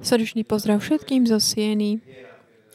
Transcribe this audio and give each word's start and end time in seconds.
Srdečný 0.00 0.44
pozdrav 0.44 0.84
všetkým 0.84 1.24
zo 1.24 1.40
Sieny, 1.40 2.00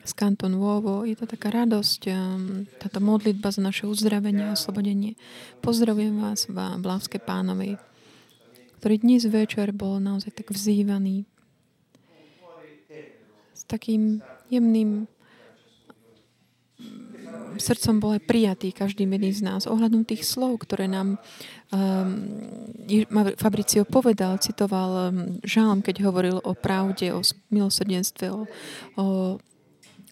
z 0.06 0.12
Kanton 0.14 0.54
Nuovo. 0.54 1.02
Je 1.06 1.18
to 1.18 1.26
taká 1.26 1.50
radosť, 1.50 2.02
um, 2.13 2.65
táto 2.78 3.01
modlitba 3.01 3.49
za 3.49 3.62
naše 3.62 3.89
uzdravenie 3.89 4.49
a 4.49 4.54
oslobodenie. 4.54 5.17
Pozdravujem 5.65 6.17
vás 6.21 6.46
v 6.46 6.57
Blávskej 6.81 7.21
pánovej, 7.25 7.81
ktorý 8.81 8.96
dnes 9.01 9.25
večer 9.25 9.73
bol 9.73 9.98
naozaj 9.98 10.34
tak 10.34 10.54
vzývaný 10.54 11.25
s 13.54 13.61
takým 13.66 14.21
jemným 14.50 15.09
srdcom 17.58 17.96
bol 18.00 18.12
aj 18.16 18.24
prijatý 18.28 18.70
každým 18.72 19.12
jedným 19.16 19.34
z 19.36 19.42
nás. 19.44 19.62
Ohľadom 19.66 20.04
tých 20.04 20.28
slov, 20.28 20.64
ktoré 20.64 20.88
nám 20.88 21.18
um, 21.72 23.30
Fabricio 23.40 23.88
povedal, 23.88 24.38
citoval 24.40 25.12
um, 25.12 25.40
Žálm, 25.42 25.82
keď 25.82 26.05
hovoril 26.05 26.38
o 26.44 26.54
pravde, 26.54 27.12
o 27.16 27.23
milosrdenstve, 27.52 28.32
o, 28.32 28.48
o 28.99 29.05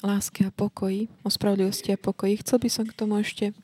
láske 0.03 0.47
a 0.47 0.51
pokoji, 0.51 1.07
o 1.23 1.29
spravodlivosti 1.29 1.95
a 1.95 1.99
pokoji. 1.99 2.43
Chcel 2.43 2.57
by 2.59 2.69
som 2.71 2.85
k 2.87 2.97
tomu 2.97 3.19
ešte 3.21 3.55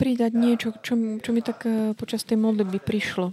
pridať 0.00 0.32
niečo, 0.34 0.74
čo, 0.82 0.96
čo 0.96 1.30
mi 1.32 1.40
tak 1.40 1.64
uh, 1.64 1.92
počas 1.96 2.24
tej 2.24 2.40
modlitby 2.40 2.80
prišlo. 2.82 3.32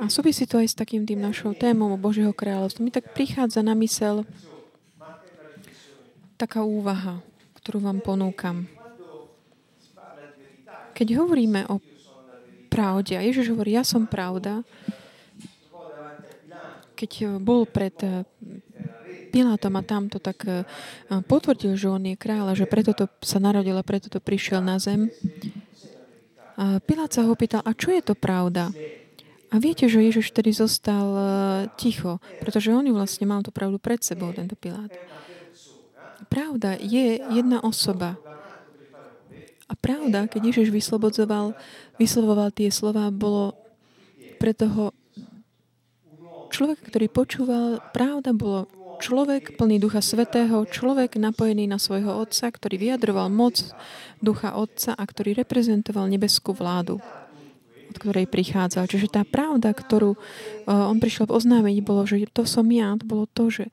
A 0.00 0.08
súvisí 0.08 0.48
to 0.48 0.56
aj 0.56 0.70
s 0.70 0.78
takým 0.78 1.04
tým 1.04 1.20
našou 1.20 1.52
témou 1.52 1.92
Božieho 2.00 2.32
kráľovstva. 2.32 2.80
Mi 2.80 2.94
tak 2.94 3.12
prichádza 3.12 3.60
na 3.60 3.76
mysel 3.76 4.24
taká 6.40 6.64
úvaha, 6.64 7.20
ktorú 7.60 7.84
vám 7.84 8.00
ponúkam. 8.00 8.64
Keď 10.96 11.08
hovoríme 11.20 11.68
o 11.68 11.84
pravde, 12.72 13.20
a 13.20 13.26
Ježiš 13.26 13.52
hovorí, 13.52 13.76
ja 13.76 13.84
som 13.84 14.08
pravda, 14.08 14.64
keď 16.96 17.36
bol 17.40 17.68
pred 17.68 17.96
eh, 18.00 18.24
Pilátom 19.30 19.78
a 19.78 19.82
tamto 19.84 20.18
tak 20.20 20.44
eh, 20.48 20.64
potvrdil, 21.08 21.76
že 21.76 21.92
on 21.92 22.02
je 22.04 22.16
kráľ 22.16 22.52
a 22.52 22.58
že 22.58 22.68
preto 22.68 22.96
to 22.96 23.04
sa 23.20 23.40
narodil 23.40 23.76
a 23.76 23.84
preto 23.84 24.08
to 24.08 24.20
prišiel 24.20 24.64
na 24.64 24.80
zem. 24.80 25.12
A 26.60 26.76
Pilát 26.84 27.08
sa 27.08 27.24
ho 27.24 27.32
pýtal, 27.32 27.64
a 27.64 27.72
čo 27.72 27.88
je 27.92 28.04
to 28.04 28.12
pravda? 28.12 28.68
A 29.50 29.58
viete, 29.58 29.88
že 29.88 30.04
Ježiš 30.04 30.32
vtedy 30.32 30.52
zostal 30.52 31.08
eh, 31.16 31.24
ticho, 31.80 32.20
pretože 32.40 32.72
on 32.72 32.84
ju 32.84 32.92
vlastne 32.92 33.24
mal 33.24 33.40
tú 33.40 33.52
pravdu 33.52 33.80
pred 33.80 34.00
sebou, 34.04 34.32
tento 34.32 34.56
Pilát 34.56 34.92
pravda 36.30 36.78
je 36.78 37.18
jedna 37.34 37.58
osoba. 37.60 38.16
A 39.70 39.74
pravda, 39.78 40.30
keď 40.30 40.54
Ježiš 40.54 40.70
vyslobodzoval, 40.70 41.54
vyslovoval 41.98 42.54
tie 42.54 42.70
slova, 42.70 43.10
bolo 43.10 43.54
pre 44.38 44.54
toho 44.54 44.94
človeka, 46.50 46.90
ktorý 46.90 47.06
počúval, 47.06 47.66
pravda 47.94 48.34
bolo 48.34 48.66
človek 48.98 49.54
plný 49.54 49.78
Ducha 49.78 50.02
Svetého, 50.02 50.66
človek 50.66 51.16
napojený 51.16 51.70
na 51.70 51.78
svojho 51.78 52.18
Otca, 52.18 52.50
ktorý 52.50 52.76
vyjadroval 52.82 53.30
moc 53.30 53.62
Ducha 54.18 54.58
Otca 54.58 54.98
a 54.98 55.02
ktorý 55.06 55.38
reprezentoval 55.38 56.10
nebeskú 56.10 56.50
vládu, 56.50 56.98
od 57.88 57.96
ktorej 57.96 58.26
prichádzal. 58.26 58.90
Čiže 58.90 59.08
tá 59.08 59.22
pravda, 59.22 59.70
ktorú 59.70 60.18
on 60.66 60.98
prišiel 60.98 61.30
oznámiť, 61.30 61.76
bolo, 61.80 62.02
že 62.04 62.26
to 62.28 62.42
som 62.42 62.66
ja, 62.68 62.98
to 62.98 63.06
bolo 63.06 63.24
to, 63.30 63.48
že 63.48 63.70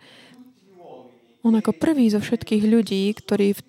on 1.46 1.54
ako 1.58 1.74
prvý 1.76 2.10
zo 2.10 2.22
všetkých 2.22 2.64
ľudí, 2.66 3.10
ktorí 3.14 3.58
v 3.58 3.62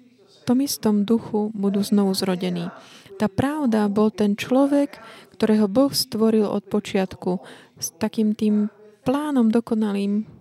tom 0.48 0.64
istom 0.64 1.04
duchu 1.04 1.52
budú 1.52 1.84
znovu 1.84 2.16
zrodení. 2.16 2.72
Tá 3.20 3.26
pravda 3.26 3.90
bol 3.90 4.08
ten 4.14 4.38
človek, 4.38 4.96
ktorého 5.36 5.66
Boh 5.66 5.90
stvoril 5.90 6.46
od 6.46 6.64
počiatku 6.66 7.42
s 7.76 7.92
takým 7.98 8.32
tým 8.32 8.70
plánom 9.04 9.50
dokonalým 9.52 10.38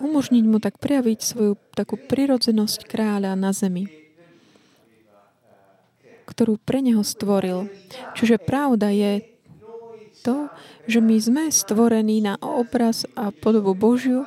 umožniť 0.00 0.44
mu 0.44 0.60
tak 0.60 0.76
prejaviť 0.76 1.18
svoju 1.20 1.52
takú 1.72 1.96
prirodzenosť 1.96 2.84
kráľa 2.84 3.32
na 3.36 3.50
zemi, 3.56 3.88
ktorú 6.28 6.60
pre 6.60 6.84
neho 6.84 7.00
stvoril. 7.00 7.72
Čiže 8.16 8.36
pravda 8.42 8.92
je 8.92 9.24
to, 10.20 10.50
že 10.90 11.00
my 11.00 11.16
sme 11.16 11.44
stvorení 11.48 12.20
na 12.20 12.34
obraz 12.42 13.06
a 13.14 13.30
podobu 13.30 13.72
Božiu 13.72 14.26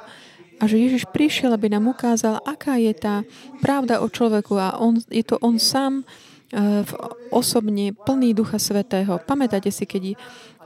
a 0.59 0.67
že 0.67 0.75
Ježiš 0.75 1.07
prišiel, 1.07 1.55
aby 1.55 1.71
nám 1.71 1.87
ukázal, 1.87 2.43
aká 2.43 2.75
je 2.75 2.91
tá 2.91 3.23
pravda 3.63 4.03
o 4.03 4.11
človeku 4.11 4.59
a 4.59 4.75
on, 4.77 4.99
je 5.07 5.23
to 5.23 5.39
on 5.39 5.55
sám 5.55 6.03
uh, 6.03 6.83
osobne 7.31 7.95
plný 7.95 8.35
Ducha 8.35 8.59
Svetého. 8.59 9.17
Pamätáte 9.23 9.71
si, 9.71 9.87
keď 9.87 10.19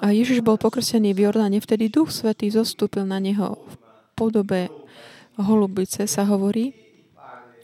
Ježiš 0.04 0.44
bol 0.44 0.60
pokrstený 0.60 1.16
v 1.16 1.30
Jordáne, 1.30 1.64
vtedy 1.64 1.88
Duch 1.88 2.12
Svetý 2.12 2.52
zostúpil 2.52 3.08
na 3.08 3.24
neho 3.24 3.56
v 3.56 3.74
podobe 4.18 4.68
holubice, 5.40 6.10
sa 6.12 6.28
hovorí. 6.28 6.76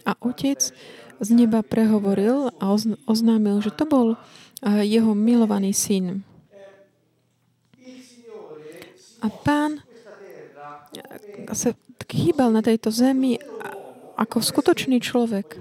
A 0.07 0.15
Otec 0.23 0.71
z 1.19 1.29
neba 1.35 1.59
prehovoril 1.59 2.55
a 2.63 2.71
oznámil, 3.03 3.59
že 3.59 3.75
to 3.75 3.83
bol 3.83 4.15
jeho 4.63 5.11
milovaný 5.11 5.75
syn. 5.75 6.23
A 9.19 9.27
pán 9.27 9.83
sa 11.53 11.73
hýbal 12.09 12.49
na 12.53 12.65
tejto 12.65 12.89
zemi 12.89 13.37
ako 14.19 14.43
skutočný 14.43 14.99
človek. 14.99 15.55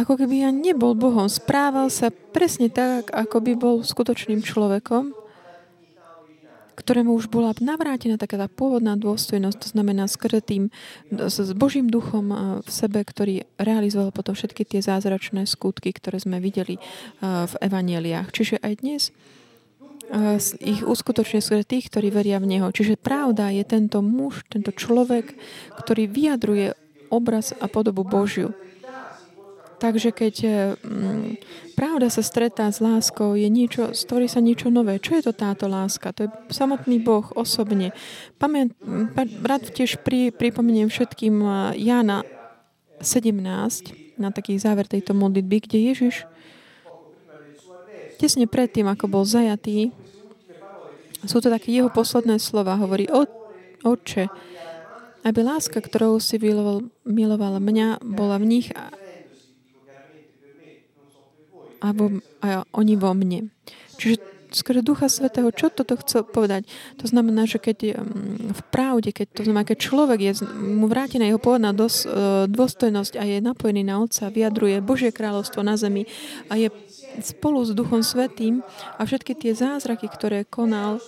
Ako 0.00 0.16
keby 0.16 0.48
ja 0.48 0.50
nebol 0.50 0.96
Bohom. 0.96 1.28
Správal 1.28 1.92
sa 1.92 2.08
presne 2.08 2.72
tak, 2.72 3.12
ako 3.12 3.36
by 3.44 3.52
bol 3.52 3.76
skutočným 3.84 4.40
človekom, 4.40 5.12
ktorému 6.80 7.12
už 7.12 7.28
bola 7.28 7.52
navrátená 7.60 8.16
taká 8.16 8.40
tá 8.40 8.48
pôvodná 8.48 8.96
dôstojnosť, 8.96 9.58
to 9.60 9.68
znamená 9.76 10.08
skrytým 10.08 10.72
s 11.12 11.52
Božím 11.52 11.92
duchom 11.92 12.32
v 12.64 12.68
sebe, 12.72 13.04
ktorý 13.04 13.44
realizoval 13.60 14.08
potom 14.16 14.32
všetky 14.32 14.64
tie 14.64 14.80
zázračné 14.80 15.44
skutky, 15.44 15.92
ktoré 15.92 16.16
sme 16.16 16.40
videli 16.40 16.80
v 17.20 17.54
evaneliách. 17.60 18.32
Čiže 18.32 18.64
aj 18.64 18.72
dnes 18.80 19.12
ich 20.58 20.82
uskutočne 20.82 21.38
sú 21.38 21.62
tých, 21.62 21.86
ktorí 21.86 22.10
veria 22.10 22.42
v 22.42 22.58
Neho. 22.58 22.68
Čiže 22.74 22.98
pravda 22.98 23.54
je 23.54 23.62
tento 23.62 24.02
muž, 24.02 24.42
tento 24.50 24.74
človek, 24.74 25.38
ktorý 25.78 26.10
vyjadruje 26.10 26.74
obraz 27.14 27.54
a 27.58 27.70
podobu 27.70 28.02
Božiu. 28.02 28.50
Takže 29.80 30.12
keď 30.12 30.34
mm, 30.76 31.40
pravda 31.72 32.12
sa 32.12 32.20
stretá 32.20 32.68
s 32.68 32.84
láskou, 32.84 33.32
je 33.32 33.48
niečo, 33.48 33.96
stvorí 33.96 34.28
sa 34.28 34.44
niečo 34.44 34.68
nové. 34.68 35.00
Čo 35.00 35.16
je 35.16 35.24
to 35.24 35.32
táto 35.32 35.72
láska? 35.72 36.12
To 36.12 36.28
je 36.28 36.30
samotný 36.52 37.00
Boh 37.00 37.24
osobne. 37.32 37.96
Pamät, 38.36 38.76
rád 39.40 39.72
tiež 39.72 40.04
pri, 40.04 40.36
pripomeniem 40.36 40.92
všetkým 40.92 41.40
Jana 41.80 42.28
17, 43.00 44.20
na 44.20 44.28
taký 44.28 44.60
záver 44.60 44.84
tejto 44.84 45.16
modlitby, 45.16 45.64
kde 45.64 45.78
Ježiš 45.96 46.28
tesne 48.20 48.44
predtým, 48.44 48.84
ako 48.84 49.08
bol 49.08 49.24
zajatý, 49.24 49.96
sú 51.24 51.40
to 51.40 51.48
také 51.48 51.72
jeho 51.72 51.88
posledné 51.88 52.36
slova. 52.36 52.76
Hovorí, 52.76 53.08
Otče, 53.80 54.28
aby 55.24 55.40
láska, 55.40 55.80
ktorou 55.80 56.20
si 56.20 56.36
miloval, 56.40 56.84
miloval 57.04 57.60
mňa, 57.60 58.00
bola 58.04 58.36
v 58.40 58.44
nich 58.48 58.68
a, 58.72 58.92
a, 61.80 61.88
vo, 61.92 62.20
a 62.44 62.64
oni 62.72 62.94
vo 62.96 63.12
mne. 63.12 63.52
Čiže 64.00 64.16
skôr 64.50 64.82
Ducha 64.82 65.06
Svetého, 65.06 65.48
čo 65.54 65.70
toto 65.70 65.94
chcel 66.00 66.26
povedať? 66.26 66.66
To 66.98 67.06
znamená, 67.06 67.46
že 67.46 67.62
keď 67.62 68.02
v 68.50 68.62
pravde, 68.72 69.14
keď 69.14 69.26
to 69.30 69.42
znamená, 69.46 69.62
keď 69.62 69.78
človek 69.78 70.18
je 70.20 70.32
mu 70.58 70.90
vrátená 70.90 71.28
jeho 71.28 71.38
pôvodná 71.38 71.70
e, 71.70 71.78
dôstojnosť 72.50 73.14
a 73.16 73.22
je 73.26 73.38
napojený 73.38 73.86
na 73.86 74.02
Otca, 74.02 74.32
vyjadruje 74.32 74.82
Božie 74.82 75.14
kráľovstvo 75.14 75.62
na 75.62 75.78
zemi 75.78 76.10
a 76.50 76.58
je 76.58 76.68
spolu 77.18 77.66
s 77.66 77.74
Duchom 77.74 78.06
Svetým 78.06 78.62
a 78.94 79.02
všetky 79.02 79.34
tie 79.34 79.52
zázraky, 79.58 80.06
ktoré 80.06 80.46
konal, 80.46 81.02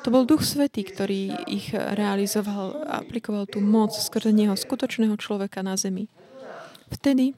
to 0.00 0.08
bol 0.08 0.24
Duch 0.24 0.46
Svetý, 0.46 0.86
ktorý 0.86 1.44
ich 1.50 1.74
realizoval 1.74 2.86
a 2.88 3.04
aplikoval 3.04 3.44
tú 3.44 3.60
moc 3.60 3.92
skrze 3.92 4.32
neho, 4.32 4.56
skutočného 4.56 5.12
človeka 5.20 5.60
na 5.60 5.76
zemi. 5.76 6.08
Vtedy 6.88 7.36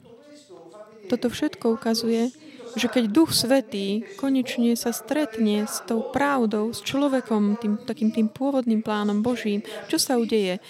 toto 1.11 1.27
všetko 1.27 1.75
ukazuje, 1.75 2.31
že 2.73 2.87
keď 2.89 3.11
Duch 3.11 3.35
Svetý 3.35 4.07
konečne 4.17 4.73
sa 4.79 4.95
stretne 4.95 5.67
s 5.67 5.83
tou 5.83 6.09
pravdou, 6.09 6.71
s 6.73 6.81
človekom, 6.81 7.59
tým, 7.59 7.73
takým 7.83 8.09
tým 8.09 8.31
pôvodným 8.31 8.81
plánom 8.81 9.19
Božím, 9.21 9.61
čo 9.91 9.99
sa 9.99 10.17
udeje? 10.17 10.63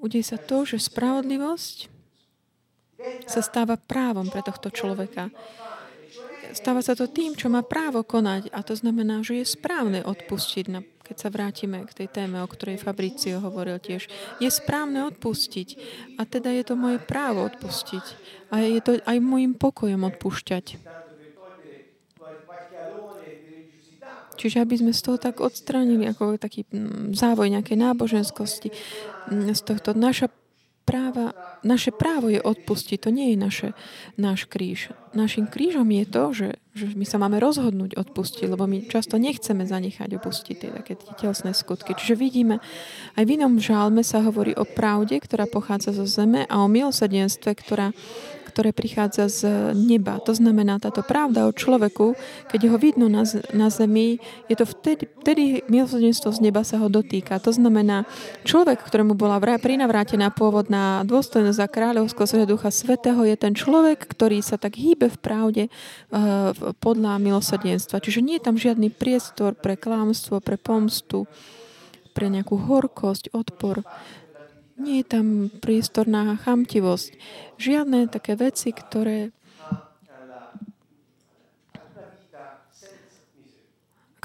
Udeje 0.00 0.34
sa 0.34 0.38
to, 0.40 0.66
že 0.66 0.82
spravodlivosť 0.82 1.92
sa 3.28 3.40
stáva 3.44 3.76
právom 3.76 4.32
pre 4.32 4.40
tohto 4.40 4.72
človeka. 4.72 5.28
Stáva 6.54 6.86
sa 6.86 6.94
to 6.94 7.10
tým, 7.10 7.34
čo 7.34 7.50
má 7.50 7.66
právo 7.66 8.06
konať 8.06 8.54
a 8.54 8.62
to 8.62 8.78
znamená, 8.78 9.26
že 9.26 9.42
je 9.42 9.46
správne 9.46 10.06
odpustiť, 10.06 10.70
keď 11.02 11.16
sa 11.18 11.28
vrátime 11.28 11.82
k 11.82 11.92
tej 11.92 12.08
téme, 12.08 12.38
o 12.40 12.48
ktorej 12.48 12.78
Fabricio 12.78 13.42
hovoril 13.42 13.82
tiež. 13.82 14.06
Je 14.38 14.48
správne 14.48 15.02
odpustiť 15.10 15.68
a 16.16 16.22
teda 16.22 16.54
je 16.54 16.64
to 16.64 16.78
moje 16.78 17.02
právo 17.02 17.42
odpustiť 17.42 18.04
a 18.54 18.62
je 18.62 18.80
to 18.80 19.02
aj 19.02 19.18
môjim 19.18 19.58
pokojom 19.58 20.06
odpúšťať. 20.14 20.94
Čiže 24.34 24.60
aby 24.60 24.74
sme 24.76 24.92
z 24.92 25.00
toho 25.02 25.16
tak 25.18 25.38
odstránili, 25.38 26.10
ako 26.10 26.36
taký 26.36 26.66
mm, 26.66 27.14
závoj 27.14 27.54
nejakej 27.54 27.80
náboženskosti, 27.80 28.68
mm, 29.30 29.54
z 29.54 29.62
tohto 29.62 29.94
naša 29.94 30.28
práva, 30.84 31.32
naše 31.64 31.90
právo 31.90 32.28
je 32.28 32.38
odpustiť, 32.38 33.08
to 33.08 33.10
nie 33.10 33.32
je 33.32 33.38
naše, 33.40 33.68
náš 34.20 34.44
kríž. 34.44 34.92
Našim 35.16 35.48
krížom 35.48 35.88
je 35.88 36.04
to, 36.04 36.24
že, 36.36 36.48
že 36.76 36.84
my 36.92 37.08
sa 37.08 37.16
máme 37.16 37.40
rozhodnúť 37.40 37.96
odpustiť, 37.96 38.46
lebo 38.52 38.68
my 38.68 38.84
často 38.86 39.16
nechceme 39.16 39.64
zanechať 39.64 40.20
opustiť 40.20 40.56
tie 40.60 40.70
také 40.70 40.94
telesné 41.16 41.56
skutky. 41.56 41.96
Čiže 41.96 42.14
vidíme, 42.20 42.60
aj 43.16 43.24
v 43.24 43.32
inom 43.40 43.56
žálme 43.56 44.04
sa 44.04 44.20
hovorí 44.20 44.52
o 44.54 44.68
pravde, 44.68 45.16
ktorá 45.18 45.48
pochádza 45.48 45.96
zo 45.96 46.04
zeme 46.04 46.44
a 46.46 46.60
o 46.60 46.68
milosadenstve, 46.68 47.50
ktorá 47.56 47.96
ktoré 48.54 48.70
prichádza 48.70 49.26
z 49.26 49.40
neba. 49.74 50.22
To 50.22 50.30
znamená, 50.30 50.78
táto 50.78 51.02
pravda 51.02 51.50
o 51.50 51.52
človeku, 51.52 52.14
keď 52.46 52.70
ho 52.70 52.78
vidno 52.78 53.10
na, 53.10 53.26
na 53.50 53.66
zemi, 53.66 54.22
je 54.46 54.54
to 54.54 54.62
vtedy, 54.62 55.10
vtedy 55.26 55.66
milosrdenstvo 55.66 56.30
z 56.30 56.38
neba 56.38 56.62
sa 56.62 56.78
ho 56.78 56.86
dotýka. 56.86 57.42
To 57.42 57.50
znamená, 57.50 58.06
človek, 58.46 58.78
ktorému 58.86 59.18
bola 59.18 59.42
prinavrátená 59.42 60.30
pôvodná 60.30 61.02
dôstojnosť 61.02 61.58
za 61.58 61.66
kráľovského 61.66 62.30
sveta 62.30 62.46
Ducha 62.46 62.70
Svetého, 62.70 63.26
je 63.26 63.34
ten 63.34 63.58
človek, 63.58 64.06
ktorý 64.06 64.38
sa 64.38 64.54
tak 64.54 64.78
hýbe 64.78 65.10
v 65.10 65.18
pravde 65.18 65.62
uh, 65.66 66.54
podľa 66.78 67.18
milosrdenstva. 67.18 67.98
Čiže 67.98 68.22
nie 68.22 68.38
je 68.38 68.46
tam 68.46 68.54
žiadny 68.54 68.94
priestor 68.94 69.58
pre 69.58 69.74
klámstvo, 69.74 70.38
pre 70.38 70.54
pomstu, 70.54 71.26
pre 72.14 72.30
nejakú 72.30 72.54
horkosť, 72.54 73.34
odpor. 73.34 73.82
Nie 74.74 75.00
je 75.02 75.06
tam 75.06 75.26
priestor 75.62 76.10
na 76.10 76.34
chamtivosť. 76.34 77.14
Žiadne 77.62 78.10
také 78.10 78.34
veci, 78.34 78.74
ktoré 78.74 79.30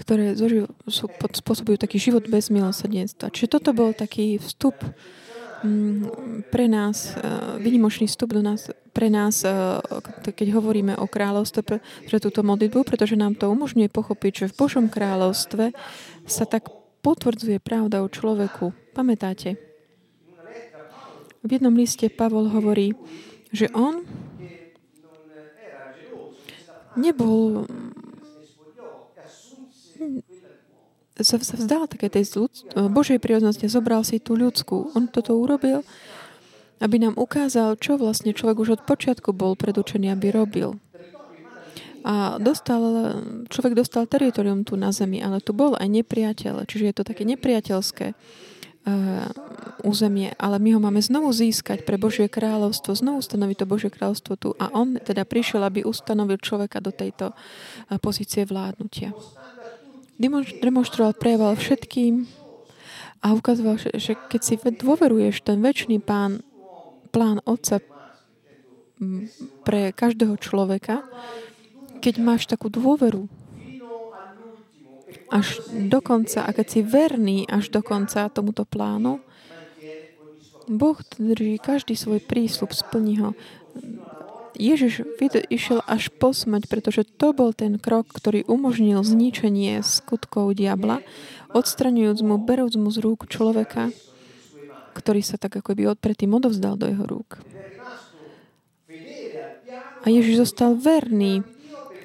ktoré 0.10 0.34
spôsobujú 1.38 1.78
taký 1.78 2.02
život 2.02 2.26
bez 2.26 2.50
milosrdenstva. 2.50 3.30
Čiže 3.30 3.60
toto 3.60 3.78
bol 3.78 3.94
taký 3.94 4.42
vstup 4.42 4.74
mm, 5.62 6.50
pre 6.50 6.66
nás, 6.66 7.14
e, 7.14 7.22
vynimočný 7.62 8.10
vstup 8.10 8.34
do 8.34 8.42
nás, 8.42 8.74
pre 8.90 9.14
nás, 9.14 9.46
e, 9.46 9.54
keď 10.34 10.58
hovoríme 10.58 10.98
o 10.98 11.06
kráľovstve, 11.06 11.62
pre 12.10 12.18
túto 12.18 12.42
modlitbu, 12.42 12.90
pretože 12.90 13.14
nám 13.14 13.38
to 13.38 13.54
umožňuje 13.54 13.86
pochopiť, 13.94 14.32
že 14.34 14.50
v 14.50 14.58
Božom 14.58 14.86
kráľovstve 14.90 15.78
sa 16.26 16.46
tak 16.50 16.74
potvrdzuje 17.06 17.62
pravda 17.62 18.02
o 18.02 18.10
človeku. 18.10 18.74
Pamätáte? 18.98 19.69
V 21.40 21.50
jednom 21.56 21.72
liste 21.72 22.12
Pavol 22.12 22.52
hovorí, 22.52 22.94
že 23.56 23.72
on 23.72 24.04
nebol 27.00 27.66
sa, 31.20 31.36
sa 31.40 31.56
vzdal 31.60 31.88
také 31.92 32.08
tej 32.08 32.48
Božej 32.76 33.20
prírodnosti 33.20 33.68
a 33.68 33.72
zobral 33.72 34.08
si 34.08 34.24
tú 34.24 34.40
ľudskú. 34.40 34.96
On 34.96 35.08
toto 35.08 35.36
urobil, 35.36 35.84
aby 36.80 36.96
nám 37.00 37.20
ukázal, 37.20 37.76
čo 37.76 38.00
vlastne 38.00 38.32
človek 38.32 38.58
už 38.60 38.70
od 38.80 38.82
počiatku 38.88 39.36
bol 39.36 39.60
predúčený, 39.60 40.16
aby 40.16 40.32
robil. 40.32 40.80
A 42.08 42.40
dostal, 42.40 42.80
človek 43.52 43.76
dostal 43.76 44.08
teritorium 44.08 44.64
tu 44.64 44.80
na 44.80 44.96
zemi, 44.96 45.20
ale 45.20 45.44
tu 45.44 45.52
bol 45.52 45.76
aj 45.76 45.88
nepriateľ, 45.92 46.64
čiže 46.64 46.88
je 46.88 46.96
to 46.96 47.04
také 47.04 47.28
nepriateľské. 47.28 48.16
Eh, 48.90 49.30
územie, 49.80 50.36
ale 50.36 50.60
my 50.60 50.76
ho 50.76 50.80
máme 50.84 51.00
znovu 51.00 51.32
získať 51.32 51.88
pre 51.88 51.96
Božie 51.96 52.28
kráľovstvo, 52.28 53.00
znovu 53.00 53.24
ustanoviť 53.24 53.64
to 53.64 53.66
Božie 53.70 53.88
kráľovstvo 53.88 54.34
tu. 54.36 54.50
A 54.60 54.68
on 54.76 55.00
teda 55.00 55.24
prišiel, 55.24 55.64
aby 55.64 55.88
ustanovil 55.88 56.36
človeka 56.36 56.82
do 56.82 56.92
tejto 56.92 57.32
eh, 57.32 57.96
pozície 58.02 58.44
vládnutia. 58.50 59.14
Demonstroval, 60.60 61.16
prejavoval 61.16 61.56
všetkým 61.56 62.28
a 63.24 63.32
ukazoval, 63.32 63.80
že 63.80 64.20
keď 64.20 64.42
si 64.44 64.60
dôveruješ 64.60 65.48
ten 65.48 65.64
väčší 65.64 66.02
pán, 66.04 66.44
plán 67.16 67.40
Otca 67.48 67.80
pre 69.64 69.96
každého 69.96 70.36
človeka, 70.44 71.08
keď 72.04 72.20
máš 72.20 72.52
takú 72.52 72.68
dôveru 72.68 73.32
až 75.30 75.62
do 75.70 76.02
konca, 76.02 76.46
a 76.46 76.52
keď 76.52 76.68
si 76.68 76.80
verný 76.82 77.46
až 77.46 77.70
do 77.70 77.86
konca 77.86 78.30
tomuto 78.30 78.66
plánu, 78.66 79.22
Boh 80.70 80.98
drží 81.18 81.58
každý 81.58 81.98
svoj 81.98 82.22
prísľub, 82.22 82.70
splní 82.78 83.18
ho. 83.26 83.34
Ježiš 84.54 85.08
išiel 85.50 85.82
až 85.88 86.14
po 86.14 86.36
smrť, 86.36 86.68
pretože 86.70 87.08
to 87.08 87.34
bol 87.34 87.56
ten 87.56 87.82
krok, 87.82 88.12
ktorý 88.12 88.46
umožnil 88.46 89.02
zničenie 89.02 89.82
skutkov 89.82 90.54
diabla, 90.54 91.02
odstraňujúc 91.56 92.20
mu, 92.22 92.38
berúc 92.38 92.76
mu 92.78 92.94
z 92.94 93.02
rúk 93.02 93.26
človeka, 93.26 93.90
ktorý 94.94 95.24
sa 95.24 95.40
tak 95.40 95.58
ako 95.58 95.74
by 95.74 95.84
predtým 95.96 96.36
odovzdal 96.36 96.76
do 96.76 96.92
jeho 96.92 97.06
rúk. 97.08 97.42
A 100.04 100.08
Ježiš 100.08 100.44
zostal 100.50 100.78
verný 100.78 101.42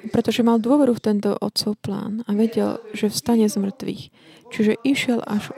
pretože 0.09 0.45
mal 0.45 0.61
dôveru 0.61 0.93
v 0.97 1.03
tento 1.03 1.31
otcov 1.37 1.77
plán 1.81 2.25
a 2.25 2.33
vedel, 2.35 2.81
že 2.91 3.09
vstane 3.09 3.45
z 3.49 3.57
mŕtvych. 3.57 4.03
Čiže 4.53 4.73
išiel 4.85 5.19
až, 5.25 5.53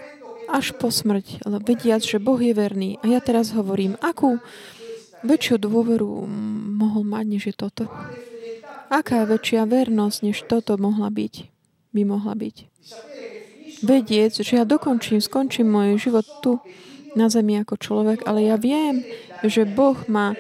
až 0.48 0.76
po 0.76 0.92
smrť, 0.92 1.44
ale 1.44 1.60
vediac, 1.60 2.04
že 2.04 2.22
Boh 2.22 2.40
je 2.40 2.56
verný. 2.56 3.02
A 3.04 3.12
ja 3.12 3.20
teraz 3.20 3.52
hovorím, 3.52 4.00
akú 4.00 4.40
väčšiu 5.26 5.60
dôveru 5.60 6.28
mohol 6.78 7.04
mať, 7.04 7.26
než 7.28 7.44
je 7.52 7.56
toto? 7.56 7.90
Aká 8.88 9.28
väčšia 9.28 9.68
vernosť, 9.68 10.18
než 10.24 10.48
toto 10.48 10.80
mohla 10.80 11.12
byť? 11.12 11.34
By 11.92 12.02
mohla 12.08 12.34
byť. 12.38 12.56
Vedieť, 13.84 14.42
že 14.42 14.54
ja 14.58 14.66
dokončím, 14.66 15.20
skončím 15.20 15.68
môj 15.70 16.00
život 16.00 16.26
tu 16.40 16.64
na 17.14 17.28
zemi 17.28 17.60
ako 17.60 17.76
človek, 17.78 18.24
ale 18.26 18.48
ja 18.48 18.56
viem, 18.56 19.04
že 19.44 19.68
Boh 19.68 19.98
ma 20.08 20.34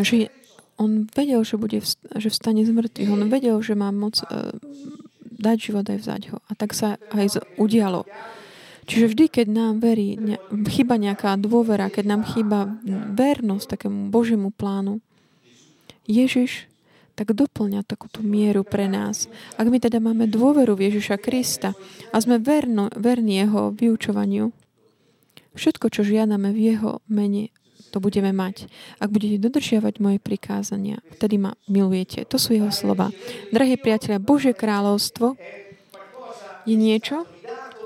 že 0.00 0.32
on 0.82 1.06
vedel, 1.14 1.46
že, 1.46 1.54
bude 1.54 1.78
že 2.18 2.28
vstane 2.28 2.66
z 2.66 2.74
mŕtvych. 2.74 3.08
On 3.14 3.30
vedel, 3.30 3.56
že 3.62 3.78
má 3.78 3.94
moc 3.94 4.18
uh, 4.26 4.50
dať 5.22 5.56
život 5.70 5.86
aj 5.86 5.98
vzať 6.02 6.22
ho. 6.34 6.38
A 6.50 6.52
tak 6.58 6.74
sa 6.74 6.98
aj 7.14 7.42
udialo. 7.56 8.02
Čiže 8.82 9.14
vždy, 9.14 9.24
keď 9.30 9.46
nám 9.46 9.78
verí, 9.78 10.18
ne, 10.18 10.42
chyba 10.66 10.98
nejaká 10.98 11.38
dôvera, 11.38 11.86
keď 11.86 12.04
nám 12.18 12.22
chýba 12.26 12.66
vernosť 13.14 13.78
takému 13.78 14.10
Božiemu 14.10 14.50
plánu, 14.50 14.98
Ježiš 16.10 16.66
tak 17.12 17.36
doplňa 17.36 17.84
takúto 17.86 18.24
mieru 18.24 18.64
pre 18.64 18.88
nás. 18.88 19.28
Ak 19.60 19.68
my 19.68 19.78
teda 19.78 20.00
máme 20.00 20.26
dôveru 20.26 20.74
v 20.74 20.90
Ježiša 20.90 21.20
Krista 21.20 21.76
a 22.10 22.16
sme 22.18 22.40
verno, 22.40 22.88
verní 22.96 23.38
Jeho 23.38 23.70
vyučovaniu, 23.70 24.50
všetko, 25.54 25.92
čo 25.92 26.02
žiadame 26.02 26.50
v 26.50 26.72
Jeho 26.72 27.04
mene, 27.06 27.52
to 27.92 28.00
budeme 28.00 28.32
mať. 28.32 28.72
Ak 28.96 29.12
budete 29.12 29.36
dodržiavať 29.36 30.00
moje 30.00 30.16
prikázania, 30.16 31.04
vtedy 31.12 31.36
ma 31.36 31.52
milujete. 31.68 32.24
To 32.32 32.40
sú 32.40 32.56
jeho 32.56 32.72
slova. 32.72 33.12
Drahí 33.52 33.76
priatelia, 33.76 34.16
Božie 34.16 34.56
kráľovstvo 34.56 35.36
je 36.64 36.72
niečo, 36.72 37.28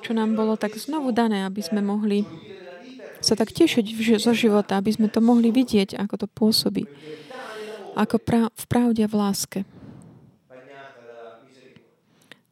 čo 0.07 0.15
nám 0.15 0.39
bolo 0.39 0.55
tak 0.55 0.79
znovu 0.79 1.11
dané, 1.11 1.43
aby 1.43 1.59
sme 1.59 1.83
mohli 1.83 2.23
sa 3.19 3.35
tak 3.35 3.51
tešiť 3.51 3.83
zo 4.23 4.31
života, 4.31 4.79
aby 4.79 4.95
sme 4.95 5.11
to 5.11 5.19
mohli 5.19 5.51
vidieť, 5.51 5.99
ako 5.99 6.15
to 6.15 6.27
pôsobí. 6.31 6.87
Ako 7.99 8.23
pra- 8.23 8.53
v 8.55 8.65
pravde 8.71 9.03
a 9.03 9.11
v 9.11 9.17
láske. 9.19 9.61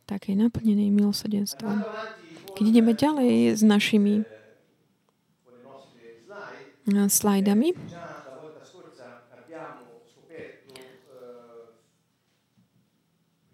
Také 0.05 0.35
naplnenej 0.35 0.91
milosrdenstvom. 0.91 1.85
Keď 2.59 2.65
ideme 2.67 2.93
ďalej 2.93 3.55
s 3.55 3.63
našimi 3.63 4.27
slajdami. 6.89 7.73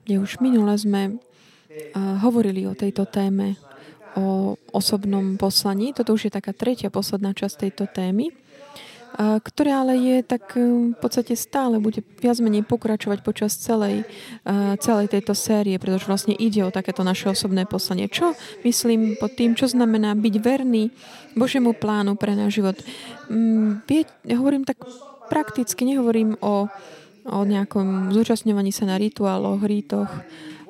Kde 0.04 0.14
už 0.18 0.42
minule 0.42 0.74
sme 0.74 1.22
hovorili 1.94 2.66
o 2.66 2.74
tejto 2.74 3.06
téme, 3.06 3.54
o 4.18 4.58
osobnom 4.74 5.38
poslaní. 5.38 5.94
Toto 5.94 6.18
už 6.18 6.26
je 6.26 6.32
taká 6.34 6.50
tretia, 6.50 6.90
posledná 6.90 7.30
časť 7.30 7.70
tejto 7.70 7.86
témy 7.86 8.49
ktoré 9.18 9.74
ale 9.74 9.98
je 9.98 10.16
tak 10.22 10.54
e, 10.54 10.94
v 10.94 10.98
podstate 10.98 11.34
stále 11.34 11.82
bude 11.82 12.04
viac 12.22 12.38
menej 12.38 12.62
pokračovať 12.62 13.18
počas 13.26 13.58
celej, 13.58 14.06
celej 14.78 15.10
tejto 15.10 15.34
série, 15.34 15.76
pretože 15.82 16.06
vlastne 16.06 16.34
ide 16.36 16.62
o 16.62 16.74
takéto 16.74 17.02
naše 17.02 17.30
osobné 17.32 17.66
poslanie. 17.66 18.06
Čo 18.06 18.38
myslím 18.62 19.18
pod 19.18 19.34
tým, 19.34 19.58
čo 19.58 19.66
znamená 19.66 20.14
byť 20.14 20.34
verný 20.38 20.94
Božiemu 21.34 21.74
plánu 21.74 22.14
pre 22.14 22.38
náš 22.38 22.62
život? 22.62 22.76
Mm, 23.28 23.82
vie, 23.86 24.02
hovorím 24.30 24.64
tak 24.64 24.78
prakticky, 25.30 25.86
nehovorím 25.86 26.34
o, 26.42 26.66
o 27.26 27.38
nejakom 27.46 28.10
zúčastňovaní 28.10 28.74
sa 28.74 28.90
na 28.90 28.98
rituáloch, 28.98 29.62
rítoch, 29.62 30.10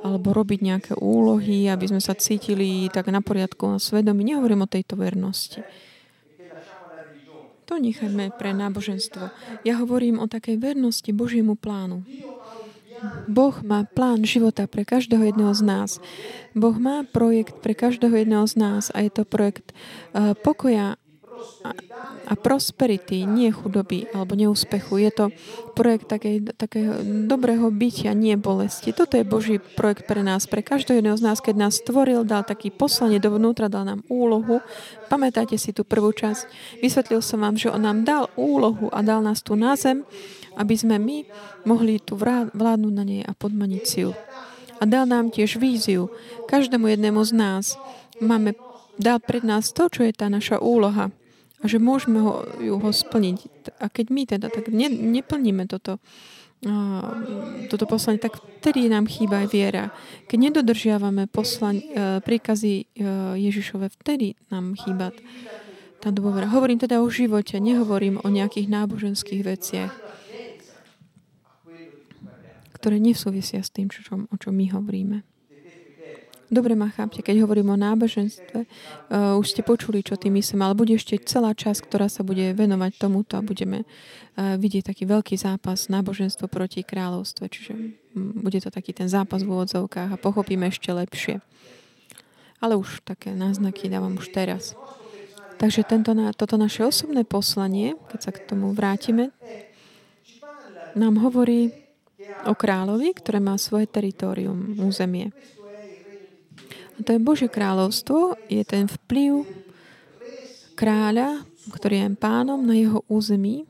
alebo 0.00 0.32
robiť 0.32 0.60
nejaké 0.64 0.92
úlohy, 0.96 1.68
aby 1.68 1.88
sme 1.88 2.00
sa 2.00 2.16
cítili 2.16 2.88
tak 2.88 3.08
na 3.12 3.20
poriadku 3.20 3.68
na 3.68 3.80
svedomí. 3.80 4.24
Nehovorím 4.24 4.64
o 4.64 4.72
tejto 4.72 4.96
vernosti. 4.96 5.60
To 7.70 7.78
nechajme 7.78 8.34
pre 8.34 8.50
náboženstvo. 8.50 9.30
Ja 9.62 9.78
hovorím 9.78 10.18
o 10.18 10.26
takej 10.26 10.58
vernosti 10.58 11.14
Božiemu 11.14 11.54
plánu. 11.54 12.02
Boh 13.30 13.56
má 13.64 13.88
plán 13.88 14.28
života 14.28 14.68
pre 14.68 14.84
každého 14.84 15.32
jedného 15.32 15.54
z 15.56 15.62
nás. 15.64 15.90
Boh 16.52 16.76
má 16.76 17.06
projekt 17.06 17.62
pre 17.64 17.72
každého 17.72 18.12
jedného 18.12 18.44
z 18.44 18.54
nás 18.60 18.92
a 18.92 19.00
je 19.00 19.10
to 19.14 19.22
projekt 19.24 19.72
uh, 19.72 20.36
pokoja 20.36 20.99
a, 22.26 22.34
prosperity, 22.38 23.28
nie 23.28 23.52
chudoby 23.52 24.08
alebo 24.16 24.32
neúspechu. 24.32 24.96
Je 24.96 25.12
to 25.12 25.24
projekt 25.76 26.08
takého 26.56 27.04
dobrého 27.28 27.68
bytia, 27.68 28.16
nie 28.16 28.34
bolesti. 28.40 28.96
Toto 28.96 29.20
je 29.20 29.28
Boží 29.28 29.60
projekt 29.60 30.08
pre 30.08 30.24
nás, 30.24 30.48
pre 30.48 30.64
každého 30.64 31.04
jedného 31.04 31.18
z 31.20 31.24
nás, 31.26 31.38
keď 31.44 31.68
nás 31.68 31.80
stvoril, 31.84 32.24
dal 32.24 32.46
taký 32.46 32.72
poslanie 32.72 33.20
dovnútra, 33.20 33.68
dal 33.68 33.84
nám 33.84 34.00
úlohu. 34.08 34.64
Pamätáte 35.12 35.60
si 35.60 35.76
tú 35.76 35.84
prvú 35.84 36.16
časť? 36.16 36.48
Vysvetlil 36.80 37.20
som 37.20 37.44
vám, 37.44 37.60
že 37.60 37.68
on 37.68 37.84
nám 37.84 38.08
dal 38.08 38.32
úlohu 38.40 38.88
a 38.88 39.04
dal 39.04 39.20
nás 39.20 39.44
tu 39.44 39.52
na 39.52 39.76
zem, 39.76 40.06
aby 40.56 40.74
sme 40.74 40.96
my 40.96 41.28
mohli 41.68 42.00
tu 42.00 42.16
vládnuť 42.16 42.94
na 42.94 43.04
nej 43.04 43.22
a 43.22 43.36
podmaniť 43.36 43.82
si 43.84 44.08
ju. 44.08 44.12
A 44.80 44.88
dal 44.88 45.04
nám 45.04 45.28
tiež 45.28 45.60
víziu. 45.60 46.08
Každému 46.48 46.88
jednému 46.88 47.20
z 47.20 47.32
nás 47.36 47.64
máme, 48.16 48.56
dal 48.96 49.20
pred 49.20 49.44
nás 49.44 49.76
to, 49.76 49.92
čo 49.92 50.08
je 50.08 50.12
tá 50.16 50.32
naša 50.32 50.56
úloha 50.56 51.12
a 51.60 51.64
že 51.68 51.76
môžeme 51.76 52.24
ho, 52.24 52.44
ju 52.56 52.74
ho 52.80 52.90
splniť. 52.90 53.38
A 53.80 53.92
keď 53.92 54.06
my 54.08 54.22
teda 54.24 54.48
tak 54.48 54.72
ne, 54.72 54.88
neplníme 54.88 55.68
toto, 55.68 56.00
toto 57.72 57.84
poslanie, 57.88 58.20
tak 58.20 58.36
vtedy 58.60 58.88
nám 58.92 59.08
chýba 59.08 59.44
aj 59.44 59.48
viera. 59.48 59.84
Keď 60.28 60.38
nedodržiavame 60.52 61.24
poslanie, 61.24 61.88
uh, 61.96 62.20
príkazy 62.20 62.84
uh, 62.84 63.32
Ježišove, 63.40 63.88
vtedy 63.96 64.36
nám 64.52 64.76
chýba 64.76 65.16
tá 66.04 66.12
dôvera. 66.12 66.48
Hovorím 66.52 66.80
teda 66.80 67.00
o 67.00 67.08
živote, 67.08 67.56
nehovorím 67.60 68.20
o 68.20 68.28
nejakých 68.28 68.68
náboženských 68.72 69.42
veciach, 69.44 69.92
ktoré 72.76 72.96
nesúvisia 72.96 73.60
s 73.60 73.72
tým, 73.72 73.92
čo, 73.92 74.04
o 74.08 74.36
čom 74.40 74.56
my 74.56 74.72
hovoríme. 74.72 75.29
Dobre 76.50 76.74
ma 76.74 76.90
chápte, 76.90 77.22
keď 77.22 77.46
hovorím 77.46 77.70
o 77.70 77.78
náboženstve, 77.78 78.66
uh, 78.66 79.38
už 79.38 79.54
ste 79.54 79.62
počuli, 79.62 80.02
čo 80.02 80.18
tým 80.18 80.34
myslím, 80.34 80.66
ale 80.66 80.74
bude 80.74 80.98
ešte 80.98 81.14
celá 81.22 81.54
časť, 81.54 81.86
ktorá 81.86 82.10
sa 82.10 82.26
bude 82.26 82.50
venovať 82.58 82.98
tomuto 82.98 83.38
a 83.38 83.46
budeme 83.46 83.86
uh, 83.86 84.58
vidieť 84.58 84.90
taký 84.90 85.06
veľký 85.06 85.38
zápas 85.38 85.86
náboženstvo 85.86 86.50
proti 86.50 86.82
kráľovstve, 86.82 87.44
čiže 87.46 87.72
um, 88.18 88.34
bude 88.42 88.58
to 88.58 88.66
taký 88.66 88.90
ten 88.90 89.06
zápas 89.06 89.46
v 89.46 89.54
úvodzovkách 89.54 90.10
a 90.10 90.18
pochopíme 90.18 90.66
ešte 90.66 90.90
lepšie. 90.90 91.38
Ale 92.58 92.74
už 92.74 93.06
také 93.06 93.30
náznaky 93.30 93.86
dávam 93.86 94.18
už 94.18 94.34
teraz. 94.34 94.74
Takže 95.62 95.86
tento, 95.86 96.10
toto 96.34 96.58
naše 96.58 96.82
osobné 96.82 97.22
poslanie, 97.22 97.94
keď 98.10 98.20
sa 98.26 98.30
k 98.34 98.42
tomu 98.42 98.74
vrátime, 98.74 99.30
nám 100.98 101.14
hovorí 101.22 101.70
o 102.42 102.58
kráľovi, 102.58 103.14
ktoré 103.14 103.38
má 103.38 103.54
svoje 103.54 103.86
teritorium, 103.86 104.82
územie. 104.82 105.30
To 107.00 107.10
je 107.16 107.20
Božie 107.20 107.48
kráľovstvo, 107.48 108.36
je 108.52 108.60
ten 108.64 108.84
vplyv 108.84 109.48
kráľa, 110.76 111.44
ktorý 111.72 112.04
je 112.04 112.08
pánom 112.16 112.60
na 112.60 112.76
jeho 112.76 113.04
území, 113.08 113.64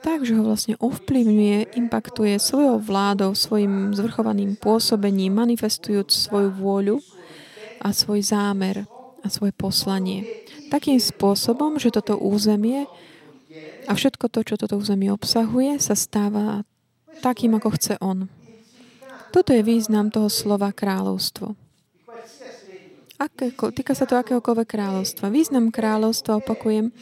takže 0.00 0.36
ho 0.38 0.44
vlastne 0.44 0.74
ovplyvňuje, 0.80 1.76
impaktuje 1.76 2.36
svojou 2.40 2.80
vládou, 2.80 3.32
svojim 3.36 3.92
zvrchovaným 3.92 4.56
pôsobením, 4.56 5.36
manifestujúc 5.36 6.08
svoju 6.08 6.52
vôľu 6.52 6.96
a 7.80 7.92
svoj 7.92 8.20
zámer 8.24 8.88
a 9.24 9.26
svoje 9.28 9.52
poslanie. 9.52 10.24
Takým 10.68 11.00
spôsobom, 11.00 11.80
že 11.80 11.92
toto 11.92 12.16
územie 12.16 12.84
a 13.88 13.96
všetko 13.96 14.28
to, 14.28 14.44
čo 14.44 14.54
toto 14.60 14.76
územie 14.76 15.08
obsahuje, 15.08 15.80
sa 15.80 15.96
stáva 15.96 16.64
takým, 17.24 17.56
ako 17.56 17.68
chce 17.76 17.94
on. 18.04 18.28
Toto 19.28 19.52
je 19.52 19.60
význam 19.60 20.08
toho 20.08 20.32
slova 20.32 20.72
kráľovstvo. 20.72 21.52
Akéko, 23.18 23.74
týka 23.74 23.98
sa 23.98 24.06
to 24.06 24.14
akéhokoľvek 24.14 24.68
kráľovstva. 24.70 25.26
Význam 25.34 25.74
kráľovstva, 25.74 26.38
opakujem, 26.38 26.94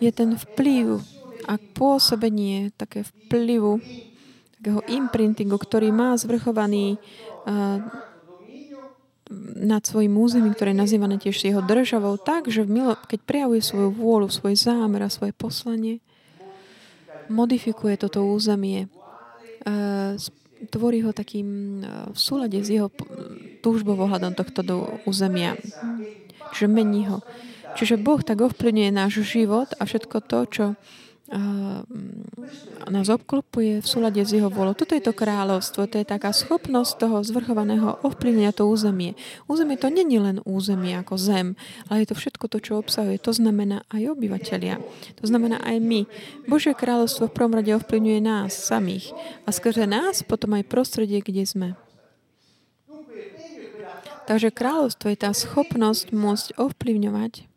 je 0.00 0.10
ten 0.10 0.32
vplyv 0.34 1.04
a 1.44 1.60
pôsobenie 1.76 2.72
také 2.74 3.04
vplyvu, 3.04 3.78
takého 4.58 4.80
imprintingu, 4.88 5.60
ktorý 5.60 5.92
má 5.92 6.16
zvrchovaný 6.16 6.96
uh, 7.44 7.84
nad 9.60 9.82
svojim 9.84 10.16
územím, 10.16 10.56
ktoré 10.56 10.72
je 10.72 10.82
nazývané 10.82 11.16
tiež 11.20 11.36
jeho 11.36 11.60
državou, 11.60 12.16
tak, 12.16 12.48
že 12.48 12.64
keď 13.08 13.20
prejavuje 13.22 13.60
svoju 13.60 13.92
vôľu, 13.92 14.32
svoj 14.32 14.56
zámer 14.56 15.04
a 15.04 15.12
svoje 15.12 15.36
poslanie, 15.36 16.00
modifikuje 17.28 18.00
toto 18.00 18.24
územie, 18.24 18.88
uh, 19.68 20.16
tvorí 20.70 21.02
ho 21.02 21.10
takým 21.10 21.80
e, 21.80 22.12
v 22.12 22.18
súlade 22.18 22.58
s 22.60 22.68
jeho 22.68 22.92
túžbou 23.64 23.96
ohľadom 23.98 24.36
tohto 24.36 24.60
do 24.62 24.76
územia. 25.08 25.58
Čiže 26.52 26.68
mení 26.68 27.08
ho. 27.08 27.24
Čiže 27.74 27.96
Boh 27.96 28.20
tak 28.20 28.44
ovplyvňuje 28.44 28.90
náš 28.92 29.24
život 29.24 29.72
a 29.80 29.88
všetko 29.88 30.16
to, 30.28 30.38
čo 30.52 30.64
nás 32.92 33.06
obklopuje 33.08 33.80
v 33.80 33.86
súlade 33.86 34.20
s 34.20 34.34
jeho 34.34 34.50
volou. 34.50 34.74
Toto 34.74 34.92
je 34.92 35.00
to 35.00 35.14
kráľovstvo, 35.14 35.86
to 35.86 36.02
je 36.02 36.06
taká 36.06 36.34
schopnosť 36.34 36.98
toho 36.98 37.22
zvrchovaného 37.22 38.02
ovplyvňovania 38.04 38.52
to 38.52 38.66
územie. 38.66 39.14
Územie 39.46 39.78
to 39.78 39.88
není 39.88 40.18
len 40.18 40.42
územie 40.44 40.98
ako 40.98 41.14
zem, 41.16 41.46
ale 41.88 42.04
je 42.04 42.12
to 42.12 42.18
všetko 42.18 42.44
to, 42.50 42.58
čo 42.58 42.72
obsahuje. 42.76 43.22
To 43.22 43.32
znamená 43.32 43.86
aj 43.88 44.12
obyvateľia. 44.12 44.82
To 45.22 45.24
znamená 45.24 45.62
aj 45.62 45.78
my. 45.80 46.00
Božie 46.50 46.74
kráľovstvo 46.74 47.30
v 47.30 47.36
prvom 47.38 47.54
rade 47.56 47.70
ovplyvňuje 47.70 48.20
nás 48.20 48.52
samých 48.52 49.14
a 49.46 49.54
skrze 49.54 49.86
nás 49.86 50.26
potom 50.26 50.58
aj 50.58 50.68
prostredie, 50.68 51.22
kde 51.22 51.46
sme. 51.46 51.68
Takže 54.26 54.54
kráľovstvo 54.54 55.10
je 55.10 55.18
tá 55.18 55.30
schopnosť 55.34 56.14
môcť 56.14 56.46
ovplyvňovať 56.60 57.50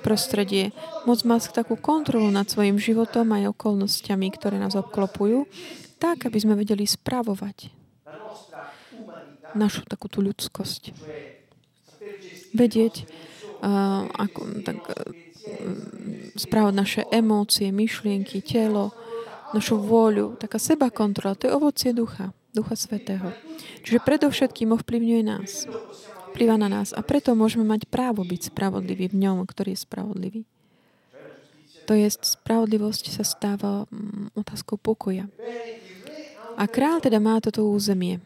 prostredie, 0.00 0.72
môcť 1.04 1.24
mať 1.28 1.42
takú 1.52 1.76
kontrolu 1.76 2.32
nad 2.32 2.48
svojim 2.48 2.80
životom 2.80 3.30
aj 3.36 3.52
okolnostiami, 3.52 4.32
ktoré 4.32 4.56
nás 4.56 4.74
obklopujú, 4.74 5.44
tak, 6.00 6.24
aby 6.24 6.38
sme 6.40 6.56
vedeli 6.56 6.88
spravovať 6.88 7.70
našu 9.54 9.84
takú 9.86 10.06
tú 10.08 10.24
ľudskosť. 10.24 10.94
Vedieť, 12.56 13.06
uh, 13.62 14.08
ako, 14.10 14.40
tak, 14.64 14.78
uh, 14.80 14.94
správať 16.34 16.74
naše 16.74 17.02
emócie, 17.10 17.70
myšlienky, 17.70 18.42
telo, 18.42 18.94
našu 19.50 19.78
vôľu, 19.82 20.38
taká 20.38 20.58
seba 20.62 20.90
kontrola, 20.90 21.34
to 21.34 21.50
je 21.50 21.54
ovocie 21.54 21.90
ducha, 21.90 22.30
ducha 22.54 22.74
svetého. 22.78 23.34
Čiže 23.82 24.06
predovšetkým 24.06 24.70
ovplyvňuje 24.74 25.22
nás 25.26 25.66
vplyva 26.30 26.56
na 26.56 26.70
nás 26.70 26.94
a 26.94 27.02
preto 27.02 27.34
môžeme 27.34 27.66
mať 27.66 27.90
právo 27.90 28.22
byť 28.22 28.54
spravodlivý 28.54 29.10
v 29.10 29.18
ňom, 29.26 29.42
ktorý 29.44 29.74
je 29.74 29.84
spravodlivý. 29.84 30.42
To 31.90 31.98
je, 31.98 32.06
spravodlivosť 32.06 33.10
sa 33.10 33.26
stáva 33.26 33.90
mm, 33.90 34.38
otázkou 34.38 34.78
pokoja. 34.78 35.26
A 36.54 36.64
král 36.70 37.02
teda 37.02 37.18
má 37.18 37.42
toto 37.42 37.66
územie. 37.66 38.22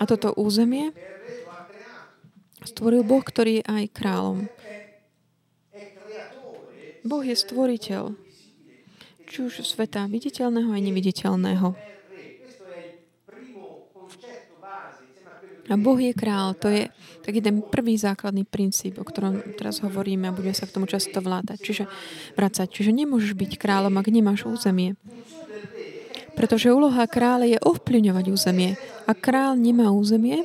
A 0.00 0.08
toto 0.10 0.34
územie 0.34 0.90
stvoril 2.66 3.06
Boh, 3.06 3.22
ktorý 3.22 3.62
je 3.62 3.64
aj 3.70 3.84
kráľom. 3.94 4.38
Boh 7.02 7.22
je 7.22 7.34
stvoriteľ, 7.34 8.14
či 9.26 9.38
už 9.42 9.62
sveta 9.62 10.06
viditeľného 10.10 10.70
aj 10.70 10.82
neviditeľného. 10.82 11.91
A 15.70 15.78
Boh 15.78 15.98
je 15.98 16.10
král. 16.10 16.58
To 16.58 16.66
je 16.66 16.90
taký 17.22 17.38
ten 17.38 17.62
prvý 17.62 17.94
základný 17.94 18.42
princíp, 18.42 18.98
o 18.98 19.06
ktorom 19.06 19.54
teraz 19.54 19.78
hovoríme 19.78 20.26
a 20.26 20.34
budeme 20.34 20.56
sa 20.56 20.66
k 20.66 20.74
tomu 20.74 20.90
často 20.90 21.22
vládať. 21.22 21.58
Čiže 21.62 21.84
vracať. 22.34 22.66
Čiže 22.66 22.90
nemôžeš 22.90 23.38
byť 23.38 23.52
kráľom, 23.62 23.94
ak 23.94 24.10
nemáš 24.10 24.42
územie. 24.48 24.98
Pretože 26.34 26.74
úloha 26.74 27.06
kráľa 27.06 27.46
je 27.46 27.58
ovplyvňovať 27.62 28.24
územie. 28.32 28.74
A 29.06 29.12
král 29.14 29.54
nemá 29.54 29.92
územie, 29.94 30.42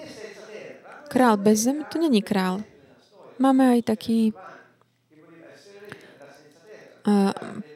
král 1.08 1.40
bez 1.40 1.66
zem, 1.66 1.82
to 1.88 1.98
není 1.98 2.22
král. 2.22 2.62
Máme 3.40 3.78
aj 3.78 3.96
taký 3.96 4.36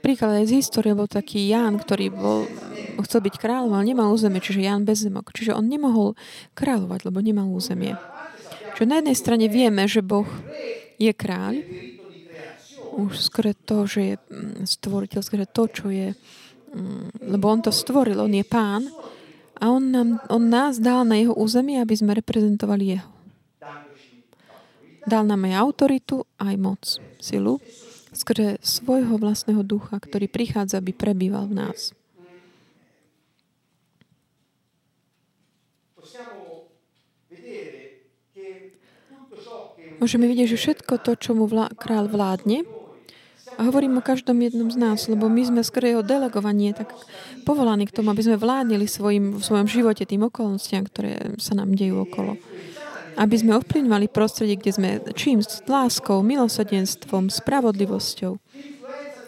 príklad 0.04 0.44
aj 0.44 0.52
z 0.52 0.60
histórie, 0.60 0.92
bol 0.92 1.08
taký 1.08 1.48
Ján, 1.48 1.80
ktorý 1.80 2.12
bol 2.12 2.44
chcel 3.08 3.24
byť 3.24 3.36
kráľom, 3.40 3.72
ale 3.72 3.96
nemal 3.96 4.12
územie, 4.12 4.44
čiže 4.44 4.68
Jan 4.68 4.84
Bezzemok. 4.84 5.32
Čiže 5.32 5.56
on 5.56 5.72
nemohol 5.72 6.20
kráľovať, 6.54 7.08
lebo 7.08 7.24
nemal 7.24 7.48
územie. 7.48 7.96
Čiže 8.76 8.88
na 8.92 9.00
jednej 9.00 9.18
strane 9.18 9.46
vieme, 9.48 9.88
že 9.88 10.04
Boh 10.04 10.28
je 11.00 11.12
kráľ, 11.16 11.64
už 12.92 13.32
skôr 13.32 13.56
to, 13.56 13.88
že 13.88 14.02
je 14.04 14.16
mm, 14.20 14.68
stvoriteľ, 14.68 15.20
skôr 15.24 15.48
to, 15.48 15.64
čo 15.72 15.88
je, 15.88 16.12
mm, 16.76 17.32
lebo 17.32 17.48
on 17.48 17.64
to 17.64 17.72
stvoril, 17.72 18.20
on 18.20 18.36
je 18.36 18.44
pán 18.44 18.84
a 19.56 19.72
on, 19.72 19.80
nám, 19.80 20.10
on 20.28 20.44
nás 20.52 20.76
dal 20.76 21.08
na 21.08 21.16
jeho 21.16 21.32
územie, 21.32 21.80
aby 21.80 21.96
sme 21.96 22.12
reprezentovali 22.20 23.00
jeho. 23.00 23.12
Dal 25.08 25.24
nám 25.26 25.48
aj 25.50 25.54
autoritu, 25.56 26.28
aj 26.38 26.56
moc, 26.60 26.84
silu, 27.18 27.58
skrze 28.12 28.60
svojho 28.60 29.16
vlastného 29.18 29.64
ducha, 29.64 29.98
ktorý 30.00 30.28
prichádza, 30.28 30.80
aby 30.80 30.92
prebýval 30.92 31.48
v 31.48 31.56
nás. 31.68 31.96
Môžeme 40.02 40.26
vidieť, 40.26 40.48
že 40.50 40.58
všetko 40.58 40.98
to, 40.98 41.14
čo 41.14 41.38
mu 41.38 41.46
vlá- 41.46 41.70
král 41.78 42.10
vládne, 42.10 42.66
a 43.62 43.70
hovorím 43.70 44.02
o 44.02 44.04
každom 44.06 44.42
jednom 44.42 44.74
z 44.74 44.78
nás, 44.82 45.06
lebo 45.06 45.30
my 45.30 45.46
sme 45.46 45.62
skôr 45.62 45.86
jeho 45.86 46.02
delegovanie 46.02 46.74
tak 46.74 46.98
povolaní 47.46 47.86
k 47.86 47.94
tomu, 47.94 48.10
aby 48.10 48.26
sme 48.26 48.42
vládnili 48.42 48.90
svojim, 48.90 49.38
v 49.38 49.44
svojom 49.46 49.70
živote 49.70 50.02
tým 50.10 50.26
okolnostiam, 50.26 50.82
ktoré 50.82 51.38
sa 51.38 51.54
nám 51.54 51.78
dejú 51.78 52.02
okolo. 52.02 52.42
Aby 53.20 53.36
sme 53.40 53.58
ovplyvňovali 53.60 54.08
prostredie, 54.12 54.56
kde 54.56 54.72
sme 54.72 54.90
čím? 55.16 55.44
S 55.44 55.64
láskou, 55.68 56.24
milosadenstvom, 56.24 57.28
spravodlivosťou. 57.28 58.38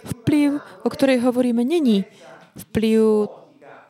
Vplyv, 0.04 0.50
o 0.84 0.90
ktorej 0.92 1.24
hovoríme, 1.24 1.64
není 1.64 2.04
vplyv 2.56 3.28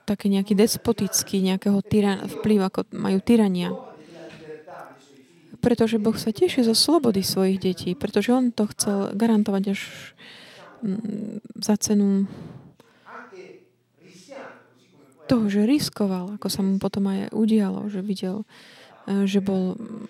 taký 0.03 0.27
nejaký 0.33 0.53
despotický, 0.53 1.41
nejakého 1.41 1.79
tyran, 1.81 2.27
vplyv, 2.27 2.59
ako 2.67 2.79
majú 2.93 3.17
tyrania 3.23 3.71
pretože 5.63 5.95
Boh 5.95 6.19
sa 6.19 6.35
teší 6.35 6.67
zo 6.67 6.75
slobody 6.75 7.23
svojich 7.23 7.55
detí, 7.55 7.95
pretože 7.95 8.35
On 8.35 8.51
to 8.51 8.67
chcel 8.75 9.15
garantovať 9.15 9.63
až 9.71 9.79
mm, 10.83 11.39
za 11.63 11.79
cenu 11.79 12.27
toho, 15.23 15.47
že 15.47 15.63
riskoval, 15.63 16.35
ako 16.35 16.47
sa 16.51 16.59
mu 16.59 16.75
potom 16.83 17.07
aj 17.07 17.31
udialo, 17.31 17.87
že 17.87 18.03
videl, 18.03 18.43
že 19.07 19.39
bol 19.43 19.75
mm, 19.75 20.07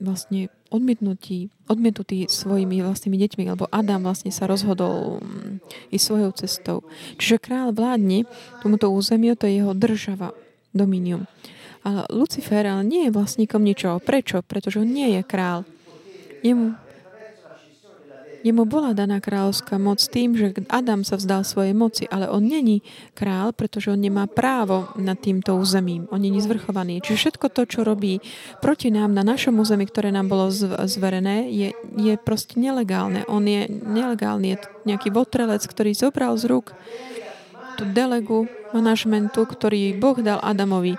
vlastne 0.00 0.48
odmietnutý, 0.68 1.48
odmietnutý 1.68 2.28
svojimi 2.28 2.80
vlastnými 2.84 3.16
deťmi, 3.16 3.44
lebo 3.56 3.68
Adam 3.72 4.04
vlastne 4.04 4.32
sa 4.32 4.48
rozhodol 4.48 5.20
mm, 5.20 5.62
i 5.92 5.98
svojou 5.98 6.32
cestou. 6.36 6.86
Čiže 7.20 7.42
král 7.42 7.72
vládne 7.72 8.28
tomuto 8.60 8.88
územiu, 8.92 9.36
to 9.36 9.48
je 9.48 9.60
jeho 9.60 9.72
država, 9.76 10.32
dominium. 10.76 11.24
Ale 11.86 12.02
Lucifer 12.10 12.66
ale 12.66 12.82
nie 12.82 13.06
je 13.06 13.14
vlastníkom 13.14 13.62
ničoho. 13.62 14.02
Prečo? 14.02 14.42
Pretože 14.42 14.82
on 14.82 14.90
nie 14.90 15.14
je 15.14 15.22
král. 15.22 15.62
Jemu, 16.42 16.74
jemu 18.46 18.62
bola 18.62 18.94
daná 18.94 19.18
kráľovská 19.18 19.74
moc 19.74 19.98
tým, 20.06 20.38
že 20.38 20.54
Adam 20.70 21.02
sa 21.02 21.18
vzdal 21.18 21.42
svojej 21.42 21.74
moci, 21.74 22.06
ale 22.06 22.30
on 22.30 22.46
není 22.46 22.86
král, 23.18 23.50
pretože 23.50 23.90
on 23.90 23.98
nemá 23.98 24.30
právo 24.30 24.86
nad 24.94 25.18
týmto 25.18 25.58
územím. 25.58 26.06
On 26.14 26.22
není 26.22 26.38
zvrchovaný. 26.38 27.02
Čiže 27.02 27.18
všetko 27.26 27.46
to, 27.50 27.62
čo 27.66 27.80
robí 27.82 28.22
proti 28.62 28.94
nám 28.94 29.10
na 29.18 29.26
našom 29.26 29.58
území, 29.58 29.90
ktoré 29.90 30.14
nám 30.14 30.30
bolo 30.30 30.54
zverené, 30.86 31.50
je, 31.50 31.74
je 31.98 32.14
proste 32.22 32.54
nelegálne. 32.54 33.26
On 33.26 33.42
je 33.42 33.66
nelegálny. 33.66 34.54
Je 34.54 34.58
nejaký 34.86 35.10
votrelec, 35.10 35.66
ktorý 35.66 35.90
zobral 35.98 36.38
z 36.38 36.46
rúk 36.46 36.70
tú 37.76 37.84
delegu 37.90 38.46
manažmentu, 38.72 39.42
ktorý 39.44 39.98
Boh 39.98 40.16
dal 40.22 40.40
Adamovi 40.40 40.96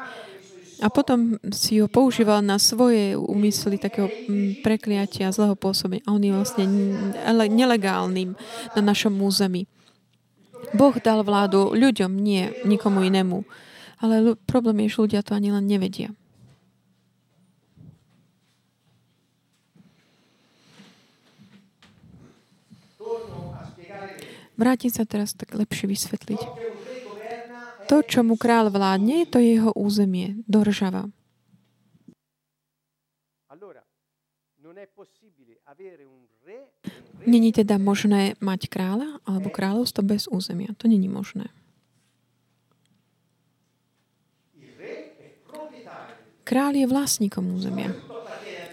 a 0.78 0.94
potom 0.94 1.42
si 1.50 1.82
ho 1.82 1.90
používal 1.90 2.46
na 2.46 2.62
svoje 2.62 3.18
úmysly 3.18 3.82
takého 3.82 4.10
mm, 4.10 4.62
prekliatia, 4.62 5.34
zlého 5.34 5.58
pôsobenia. 5.58 6.06
A 6.06 6.14
on 6.14 6.22
je 6.22 6.30
vlastne 6.30 6.66
nelegálnym 7.50 8.38
na 8.78 8.82
našom 8.86 9.18
území. 9.18 9.66
Boh 10.78 10.94
dal 11.02 11.26
vládu 11.26 11.74
ľuďom, 11.74 12.14
nie 12.14 12.54
nikomu 12.62 13.02
inému. 13.02 13.42
Ale 13.98 14.38
problém 14.46 14.86
je, 14.86 14.94
že 14.94 15.02
ľudia 15.02 15.22
to 15.26 15.34
ani 15.34 15.50
len 15.50 15.66
nevedia. 15.66 16.14
Vrátim 24.58 24.90
sa 24.90 25.06
teraz 25.06 25.38
tak 25.38 25.54
lepšie 25.54 25.86
vysvetliť. 25.86 26.77
To, 27.88 28.04
čo 28.04 28.20
mu 28.24 28.36
král 28.36 28.68
vládne, 28.68 29.24
to 29.28 29.40
je 29.40 29.60
jeho 29.60 29.72
územie, 29.72 30.44
Doržava. 30.44 31.08
Není 37.28 37.52
teda 37.52 37.76
možné 37.76 38.40
mať 38.40 38.72
kráľa 38.72 39.20
alebo 39.28 39.52
kráľovstvo 39.52 40.04
bez 40.04 40.32
územia. 40.32 40.72
To 40.80 40.88
není 40.88 41.12
možné. 41.12 41.52
Král 46.48 46.72
je 46.80 46.88
vlastníkom 46.88 47.44
územia. 47.52 47.92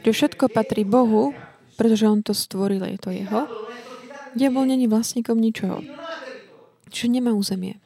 Že 0.06 0.10
všetko 0.14 0.46
patrí 0.54 0.86
Bohu, 0.86 1.34
pretože 1.74 2.06
on 2.06 2.22
to 2.22 2.30
stvoril, 2.30 2.86
je 2.86 2.98
to 3.02 3.10
jeho. 3.10 3.50
Diabol 4.38 4.70
není 4.70 4.86
vlastníkom 4.86 5.38
ničoho. 5.38 5.82
Čiže 6.94 7.18
nemá 7.18 7.34
územie. 7.34 7.83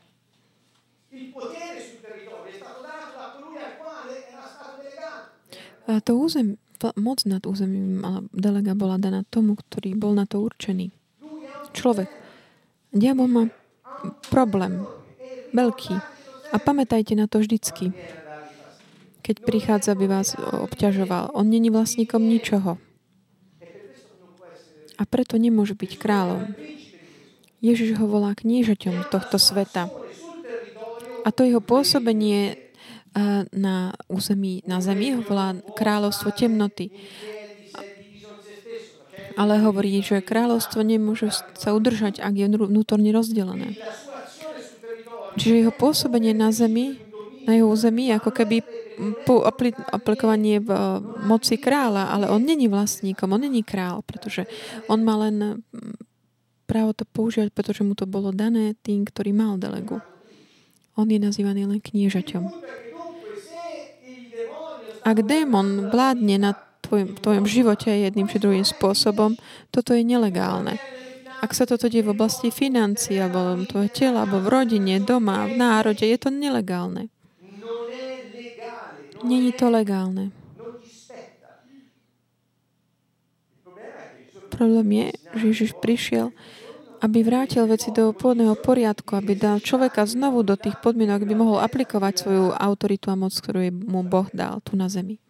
To 6.04 6.12
územ, 6.20 6.60
moc 7.00 7.24
nad 7.24 7.40
územím 7.48 8.04
delega 8.36 8.76
bola 8.76 9.00
daná 9.00 9.24
tomu, 9.32 9.56
ktorý 9.56 9.96
bol 9.96 10.12
na 10.12 10.28
to 10.28 10.44
určený. 10.44 10.92
Človek. 11.72 12.12
Diabol 12.92 13.28
má 13.28 13.44
problém. 14.28 14.84
Veľký. 15.56 15.96
A 16.52 16.56
pamätajte 16.60 17.16
na 17.16 17.24
to 17.24 17.40
vždycky. 17.40 17.92
Keď 19.24 19.44
prichádza, 19.44 19.92
aby 19.96 20.08
vás 20.08 20.36
obťažoval. 20.38 21.32
On 21.36 21.44
není 21.44 21.68
vlastníkom 21.72 22.20
ničoho. 22.24 22.76
A 24.98 25.02
preto 25.08 25.40
nemôže 25.40 25.72
byť 25.72 25.92
kráľom. 26.00 26.52
Ježiš 27.64 27.98
ho 27.98 28.06
volá 28.06 28.36
kniežaťom 28.36 29.10
tohto 29.10 29.36
sveta. 29.40 29.90
A 31.24 31.28
to 31.34 31.42
jeho 31.44 31.60
pôsobenie 31.60 32.67
na 33.54 33.92
území, 34.08 34.62
na 34.68 34.80
zemi 34.80 35.16
ho 35.16 35.22
volá 35.24 35.56
kráľovstvo 35.76 36.32
temnoty. 36.34 36.90
Ale 39.38 39.62
hovorí, 39.62 40.02
že 40.02 40.18
kráľovstvo 40.18 40.82
nemôže 40.82 41.30
sa 41.54 41.70
udržať, 41.70 42.18
ak 42.18 42.34
je 42.34 42.46
vnútorne 42.50 43.14
rozdelené. 43.14 43.78
Čiže 45.38 45.62
jeho 45.62 45.74
pôsobenie 45.74 46.34
na 46.34 46.50
zemi, 46.50 46.98
na 47.46 47.54
jeho 47.54 47.70
území, 47.70 48.10
ako 48.10 48.34
keby 48.34 48.66
po 49.22 49.46
aplikovanie 49.94 50.58
v 50.58 50.74
moci 51.22 51.54
kráľa, 51.54 52.10
ale 52.10 52.26
on 52.34 52.42
není 52.42 52.66
vlastníkom, 52.66 53.30
on 53.30 53.46
není 53.46 53.62
král, 53.62 54.02
pretože 54.02 54.50
on 54.90 55.06
má 55.06 55.14
len 55.22 55.62
právo 56.66 56.90
to 56.98 57.06
používať, 57.06 57.54
pretože 57.54 57.86
mu 57.86 57.94
to 57.94 58.10
bolo 58.10 58.34
dané 58.34 58.74
tým, 58.82 59.06
ktorý 59.06 59.30
mal 59.30 59.54
delegu. 59.54 60.02
On 60.98 61.06
je 61.06 61.22
nazývaný 61.22 61.70
len 61.70 61.78
kniežaťom. 61.78 62.42
Ak 65.04 65.22
démon 65.26 65.90
vládne 65.90 66.36
na 66.38 66.52
tvojom, 66.82 67.18
tvojom 67.20 67.46
živote 67.46 67.90
jedným 67.90 68.30
či 68.30 68.40
druhým 68.40 68.64
spôsobom, 68.64 69.36
toto 69.68 69.92
je 69.92 70.02
nelegálne. 70.06 70.80
Ak 71.38 71.54
sa 71.54 71.68
toto 71.68 71.86
deje 71.86 72.02
v 72.02 72.18
oblasti 72.18 72.50
financií, 72.50 73.22
alebo 73.22 73.62
tvojho 73.62 73.90
tela, 73.94 74.26
alebo 74.26 74.42
v 74.42 74.50
rodine, 74.50 74.98
doma, 74.98 75.46
v 75.46 75.54
národe, 75.54 76.02
je 76.02 76.18
to 76.18 76.34
nelegálne. 76.34 77.06
Není 79.22 79.54
to 79.54 79.70
legálne. 79.70 80.34
Problém 84.50 84.88
je, 84.90 85.08
že 85.38 85.44
Ježiš 85.54 85.70
prišiel, 85.78 86.34
aby 86.98 87.22
vrátil 87.22 87.62
veci 87.70 87.94
do 87.94 88.10
pôvodného 88.10 88.58
poriadku, 88.58 89.14
aby 89.14 89.38
dal 89.38 89.62
človeka 89.62 90.02
znovu 90.02 90.42
do 90.42 90.58
tých 90.58 90.74
podmienok, 90.82 91.22
aby 91.22 91.34
mohol 91.38 91.62
aplikovať 91.62 92.26
svoju 92.26 92.44
autoritu 92.58 93.14
a 93.14 93.18
moc, 93.18 93.30
ktorú 93.30 93.70
mu 93.86 94.02
Boh 94.02 94.26
dal 94.34 94.58
tu 94.66 94.74
na 94.74 94.90
zemi. 94.90 95.22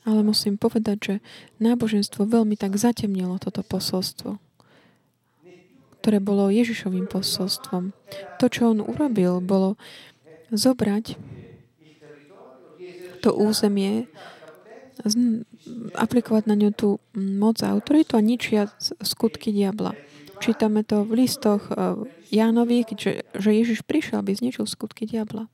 Ale 0.00 0.24
musím 0.24 0.56
povedať, 0.56 0.96
že 0.98 1.14
náboženstvo 1.60 2.24
veľmi 2.24 2.56
tak 2.56 2.74
zatemnilo 2.74 3.36
toto 3.36 3.60
posolstvo, 3.60 4.40
ktoré 6.00 6.18
bolo 6.18 6.48
Ježišovým 6.48 7.04
posolstvom. 7.04 7.92
To, 8.40 8.44
čo 8.48 8.72
on 8.72 8.80
urobil, 8.80 9.44
bolo 9.44 9.76
zobrať 10.50 11.20
to 13.20 13.30
územie, 13.36 14.08
aplikovať 15.94 16.44
na 16.48 16.54
ňu 16.56 16.70
tú 16.72 16.88
moc 17.14 17.60
a 17.60 17.72
autoritu 17.72 18.16
a 18.16 18.24
ničia 18.24 18.72
skutky 19.00 19.52
diabla. 19.52 19.96
Čítame 20.40 20.80
to 20.80 21.04
v 21.04 21.24
listoch 21.24 21.68
e, 21.68 22.08
Jánových, 22.32 22.96
že, 22.96 23.12
že 23.36 23.50
Ježiš 23.52 23.84
prišiel, 23.84 24.24
aby 24.24 24.32
zničil 24.32 24.64
skutky 24.64 25.04
diabla. 25.04 25.52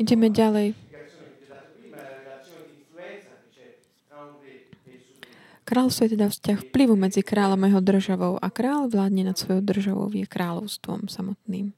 Ideme 0.00 0.32
ďalej. 0.32 0.89
Kráľovstvo 5.70 6.02
je 6.10 6.14
teda 6.18 6.26
vzťah 6.34 6.58
vplyvu 6.66 6.98
medzi 6.98 7.22
kráľom 7.22 7.62
a 7.62 7.68
jeho 7.70 7.78
državou 7.78 8.34
a 8.42 8.48
kráľ 8.50 8.90
vládne 8.90 9.30
nad 9.30 9.38
svojou 9.38 9.62
državou 9.62 10.10
je 10.10 10.26
kráľovstvom 10.26 11.06
samotným. 11.06 11.70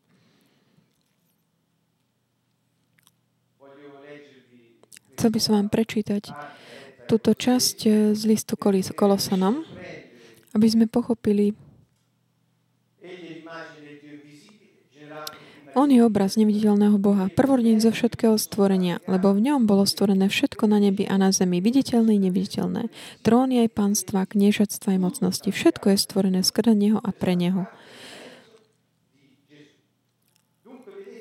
Chcel 5.21 5.29
by 5.29 5.41
som 5.45 5.53
vám 5.61 5.69
prečítať 5.69 6.33
túto 7.05 7.37
časť 7.37 8.17
z 8.17 8.23
listu 8.25 8.57
Kolosanom 8.97 9.61
aby 10.53 10.67
sme 10.69 10.85
pochopili, 10.89 11.57
on 15.73 15.89
je 15.89 16.05
obraz 16.05 16.37
neviditeľného 16.37 17.01
Boha, 17.01 17.33
prvorodeň 17.33 17.81
zo 17.81 17.91
všetkého 17.93 18.37
stvorenia, 18.37 19.01
lebo 19.09 19.33
v 19.33 19.49
ňom 19.49 19.65
bolo 19.65 19.89
stvorené 19.89 20.29
všetko 20.29 20.69
na 20.69 20.77
nebi 20.77 21.09
a 21.09 21.17
na 21.17 21.33
zemi, 21.33 21.65
viditeľné 21.65 22.17
i 22.17 22.21
neviditeľné. 22.29 22.93
Tróny 23.25 23.65
aj 23.65 23.73
panstva, 23.73 24.29
kniežatstva 24.29 24.97
aj 24.97 25.01
mocnosti, 25.01 25.49
všetko 25.49 25.93
je 25.93 25.99
stvorené 25.99 26.41
skrze 26.45 26.77
Neho 26.77 27.01
a 27.01 27.11
pre 27.17 27.33
Neho. 27.37 27.65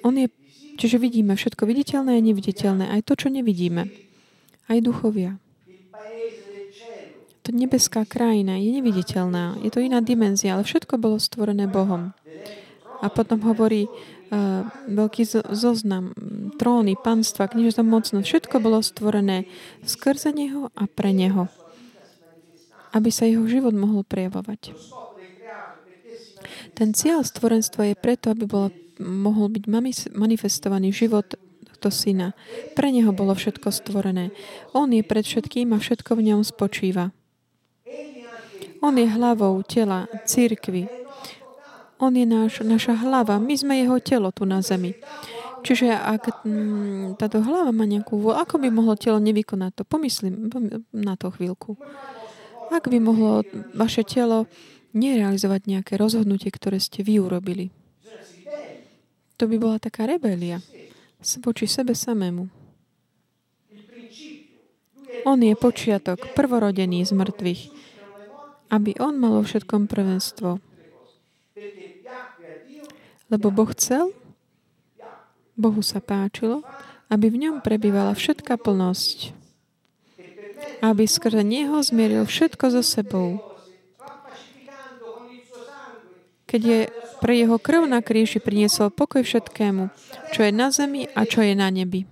On 0.03 0.13
je, 0.17 0.27
čiže 0.75 0.97
vidíme 0.99 1.37
všetko 1.37 1.63
viditeľné 1.63 2.17
a 2.17 2.21
neviditeľné, 2.21 2.91
aj 2.91 3.07
to, 3.07 3.13
čo 3.15 3.27
nevidíme. 3.31 3.87
Aj 4.67 4.77
duchovia. 4.83 5.39
To 7.41 7.49
nebeská 7.49 8.05
krajina 8.05 8.61
je 8.61 8.69
neviditeľná, 8.77 9.57
je 9.65 9.69
to 9.73 9.81
iná 9.81 9.97
dimenzia, 9.97 10.53
ale 10.53 10.61
všetko 10.61 11.01
bolo 11.01 11.17
stvorené 11.17 11.65
Bohom. 11.65 12.13
A 13.01 13.09
potom 13.09 13.41
hovorí, 13.49 13.89
uh, 13.89 14.63
veľký 14.85 15.25
zoznam, 15.51 16.13
tróny, 16.61 16.93
panstva, 16.95 17.49
knižná 17.49 17.81
mocnosť, 17.81 18.25
všetko 18.25 18.55
bolo 18.61 18.79
stvorené 18.85 19.49
skrze 19.81 20.29
Neho 20.31 20.69
a 20.77 20.85
pre 20.85 21.09
Neho, 21.09 21.49
aby 22.93 23.09
sa 23.09 23.25
jeho 23.25 23.43
život 23.49 23.73
mohol 23.73 24.05
prejavovať. 24.05 24.77
Ten 26.77 26.93
cieľ 26.93 27.25
stvorenstva 27.25 27.91
je 27.91 27.95
preto, 27.97 28.31
aby 28.31 28.45
bol, 28.45 28.69
mohol 29.01 29.49
byť 29.51 29.63
manifestovaný 30.13 30.93
život 30.93 31.35
tohto 31.81 31.89
syna. 31.89 32.37
Pre 32.77 32.87
Neho 32.93 33.09
bolo 33.09 33.33
všetko 33.33 33.73
stvorené. 33.73 34.29
On 34.77 34.85
je 34.85 35.01
pred 35.01 35.25
všetkým 35.25 35.73
a 35.73 35.81
všetko 35.81 36.13
v 36.13 36.25
ňom 36.29 36.41
spočíva. 36.45 37.09
On 38.81 38.93
je 38.97 39.05
hlavou 39.05 39.61
tela 39.61 40.09
církvy, 40.25 40.89
on 42.01 42.17
je 42.17 42.25
náš, 42.25 42.65
naša 42.65 42.97
hlava. 43.05 43.37
My 43.37 43.53
sme 43.53 43.77
jeho 43.77 44.01
telo 44.01 44.33
tu 44.33 44.49
na 44.49 44.65
zemi. 44.65 44.97
Čiže 45.61 45.93
ak 45.93 46.41
mm, 46.41 47.21
táto 47.21 47.45
hlava 47.45 47.69
má 47.69 47.85
nejakú 47.85 48.17
vôľu, 48.17 48.41
ako 48.41 48.55
by 48.57 48.67
mohlo 48.73 48.97
telo 48.97 49.21
nevykonať 49.21 49.71
to? 49.77 49.83
Pomyslím 49.85 50.49
na 50.89 51.13
to 51.13 51.29
chvíľku. 51.29 51.77
Ak 52.73 52.89
by 52.89 52.97
mohlo 52.97 53.45
vaše 53.77 54.01
telo 54.01 54.49
nerealizovať 54.97 55.69
nejaké 55.69 55.93
rozhodnutie, 56.01 56.49
ktoré 56.49 56.81
ste 56.81 57.05
vy 57.05 57.21
urobili. 57.21 57.69
To 59.37 59.45
by 59.45 59.55
bola 59.61 59.77
taká 59.77 60.09
rebelia 60.09 60.59
voči 61.45 61.69
sebe 61.69 61.93
samému. 61.93 62.49
On 65.21 65.37
je 65.37 65.53
počiatok, 65.53 66.33
prvorodený 66.33 67.05
z 67.05 67.13
mŕtvych, 67.13 67.61
aby 68.73 68.97
on 68.97 69.21
mal 69.21 69.37
všetkom 69.45 69.85
prvenstvo. 69.85 70.57
Lebo 73.31 73.47
Boh 73.47 73.71
chcel, 73.71 74.11
Bohu 75.55 75.79
sa 75.79 76.03
páčilo, 76.03 76.67
aby 77.07 77.31
v 77.31 77.47
ňom 77.47 77.63
prebývala 77.63 78.11
všetká 78.11 78.59
plnosť. 78.59 79.31
Aby 80.83 81.07
skrze 81.07 81.41
Neho 81.41 81.79
zmieril 81.79 82.27
všetko 82.27 82.65
so 82.75 82.83
sebou. 82.83 83.39
Keď 86.45 86.61
je 86.61 86.79
pre 87.23 87.39
jeho 87.39 87.55
krv 87.55 87.87
na 87.87 88.03
kríži 88.03 88.43
priniesol 88.43 88.91
pokoj 88.91 89.23
všetkému, 89.23 89.87
čo 90.35 90.43
je 90.43 90.51
na 90.51 90.67
zemi 90.67 91.07
a 91.15 91.23
čo 91.23 91.39
je 91.39 91.55
na 91.55 91.71
nebi. 91.71 92.03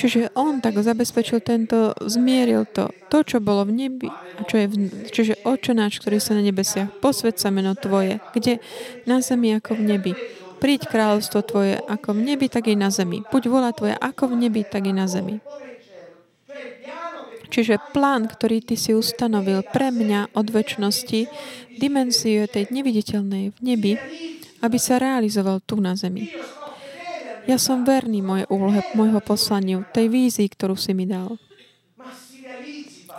Čiže 0.00 0.32
on 0.32 0.64
tak 0.64 0.80
zabezpečil 0.80 1.44
tento, 1.44 1.92
zmieril 2.00 2.64
to, 2.72 2.88
to, 3.12 3.20
čo 3.20 3.36
bolo 3.36 3.68
v 3.68 3.84
nebi, 3.84 4.08
a 4.08 4.40
čo 4.48 4.56
je 4.56 4.66
v, 4.72 4.74
čiže 5.12 5.44
očenáč, 5.44 6.00
ktorý 6.00 6.16
sa 6.16 6.32
na 6.32 6.40
nebesiach, 6.40 6.88
posved 7.04 7.36
sa 7.36 7.52
meno 7.52 7.76
Tvoje, 7.76 8.16
kde 8.32 8.64
na 9.04 9.20
zemi 9.20 9.52
ako 9.52 9.76
v 9.76 9.82
nebi. 9.84 10.12
Príď 10.56 10.88
kráľovstvo 10.88 11.44
Tvoje 11.44 11.76
ako 11.84 12.16
v 12.16 12.32
nebi, 12.32 12.48
tak 12.48 12.72
i 12.72 12.80
na 12.80 12.88
zemi. 12.88 13.20
Buď 13.28 13.52
vola 13.52 13.76
Tvoja 13.76 14.00
ako 14.00 14.32
v 14.32 14.48
nebi, 14.48 14.64
tak 14.64 14.88
i 14.88 14.96
na 14.96 15.04
zemi. 15.04 15.44
Čiže 17.52 17.92
plán, 17.92 18.24
ktorý 18.24 18.64
Ty 18.64 18.80
si 18.80 18.96
ustanovil 18.96 19.60
pre 19.68 19.92
mňa 19.92 20.32
od 20.32 20.48
väčšnosti, 20.48 21.28
dimenziu 21.76 22.48
tej 22.48 22.72
neviditeľnej 22.72 23.52
v 23.52 23.58
nebi, 23.60 23.92
aby 24.64 24.78
sa 24.80 24.96
realizoval 24.96 25.60
tu 25.60 25.76
na 25.76 25.92
zemi. 25.92 26.32
Ja 27.48 27.56
som 27.56 27.88
verný 27.88 28.20
moje 28.20 28.44
úlohe, 28.52 28.84
môjho 28.92 29.20
poslaniu, 29.24 29.86
tej 29.96 30.12
vízii, 30.12 30.48
ktorú 30.48 30.76
si 30.76 30.92
mi 30.92 31.08
dal. 31.08 31.40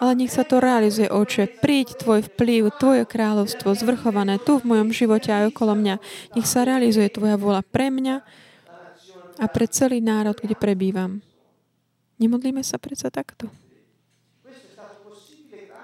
Ale 0.01 0.17
nech 0.17 0.33
sa 0.33 0.41
to 0.41 0.57
realizuje, 0.57 1.05
oče. 1.05 1.61
Príď 1.61 1.93
tvoj 2.01 2.25
vplyv, 2.25 2.73
tvoje 2.81 3.05
kráľovstvo 3.05 3.77
zvrchované 3.77 4.41
tu 4.41 4.57
v 4.57 4.65
mojom 4.65 4.89
živote 4.89 5.29
aj 5.29 5.53
okolo 5.53 5.77
mňa. 5.77 5.95
Nech 6.33 6.49
sa 6.49 6.65
realizuje 6.65 7.05
tvoja 7.13 7.37
vôľa 7.37 7.61
pre 7.61 7.93
mňa 7.93 8.25
a 9.37 9.45
pre 9.45 9.69
celý 9.69 10.01
národ, 10.01 10.33
kde 10.33 10.57
prebývam. 10.57 11.21
Nemodlíme 12.17 12.65
sa 12.65 12.81
predsa 12.81 13.13
takto. 13.13 13.49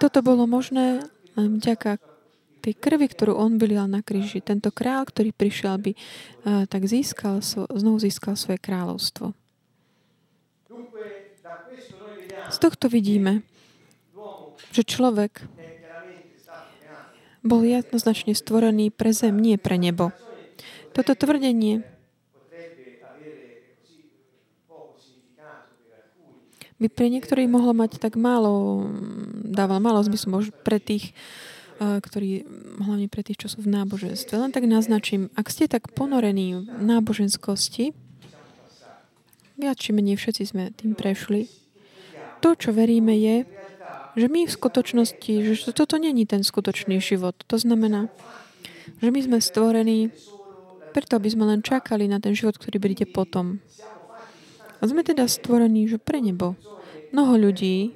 Toto 0.01 0.21
bolo 0.25 0.49
možné 0.49 1.05
vďaka 1.37 2.01
tej 2.67 2.75
krvi, 2.75 3.07
ktorú 3.07 3.39
on 3.39 3.55
vylial 3.55 3.87
na 3.87 4.03
kríži. 4.03 4.43
Tento 4.43 4.75
král, 4.75 5.07
ktorý 5.07 5.31
prišiel, 5.31 5.79
by 5.79 5.91
uh, 5.95 6.67
tak 6.67 6.83
získal, 6.83 7.39
znovu 7.71 8.03
získal 8.03 8.35
svoje 8.35 8.59
kráľovstvo. 8.59 9.31
Z 12.51 12.57
tohto 12.59 12.91
vidíme, 12.91 13.47
že 14.75 14.83
človek 14.83 15.47
bol 17.39 17.63
jednoznačne 17.63 18.35
stvorený 18.35 18.91
pre 18.91 19.15
zem, 19.15 19.39
nie 19.39 19.55
pre 19.55 19.79
nebo. 19.79 20.11
Toto 20.91 21.15
tvrdenie 21.15 21.87
by 26.77 26.87
pre 26.93 27.07
niektorých 27.09 27.49
mohlo 27.49 27.73
mať 27.73 27.97
tak 27.97 28.19
málo, 28.19 28.85
dával 29.41 29.81
málo 29.81 30.03
zmyslu, 30.05 30.53
pre 30.61 30.77
tých, 30.77 31.15
ktorí, 31.77 32.45
hlavne 32.81 33.07
pre 33.07 33.21
tých, 33.21 33.45
čo 33.45 33.47
sú 33.53 33.61
v 33.61 33.69
náboženstve. 33.69 34.33
Len 34.33 34.51
tak 34.53 34.65
naznačím, 34.65 35.29
ak 35.37 35.53
ste 35.53 35.69
tak 35.69 35.93
ponorení 35.93 36.65
v 36.65 36.83
náboženskosti, 36.83 37.93
viac 39.57 39.77
či 39.77 39.93
menej 39.93 40.17
všetci 40.17 40.43
sme 40.45 40.63
tým 40.73 40.97
prešli, 40.97 41.49
to, 42.41 42.53
čo 42.53 42.69
veríme, 42.73 43.13
je, 43.17 43.45
že 44.17 44.25
my 44.29 44.45
v 44.45 44.55
skutočnosti, 44.57 45.33
že 45.45 45.73
toto 45.73 46.01
není 46.01 46.25
ten 46.25 46.41
skutočný 46.41 46.97
život. 46.97 47.37
To 47.49 47.57
znamená, 47.57 48.09
že 48.97 49.09
my 49.13 49.19
sme 49.21 49.37
stvorení 49.37 50.09
preto, 50.93 51.21
aby 51.21 51.29
sme 51.29 51.45
len 51.45 51.61
čakali 51.61 52.09
na 52.09 52.17
ten 52.17 52.33
život, 52.33 52.57
ktorý 52.57 52.81
príde 52.81 53.05
potom. 53.05 53.61
A 54.77 54.83
sme 54.85 55.05
teda 55.05 55.29
stvorení, 55.29 55.85
že 55.85 56.01
pre 56.01 56.21
nebo. 56.21 56.57
Mnoho 57.13 57.49
ľudí 57.49 57.93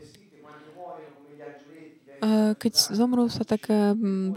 keď 2.61 2.73
zomrú 2.93 3.25
sa 3.33 3.41
tak 3.41 3.65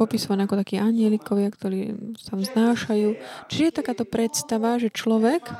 popisované 0.00 0.48
ako 0.48 0.56
takí 0.56 0.80
anielikovia, 0.80 1.52
ktorí 1.52 1.92
sa 2.16 2.40
vznášajú. 2.40 3.08
Čiže 3.52 3.62
je 3.68 3.76
takáto 3.76 4.08
predstava, 4.08 4.80
že 4.80 4.88
človek 4.88 5.52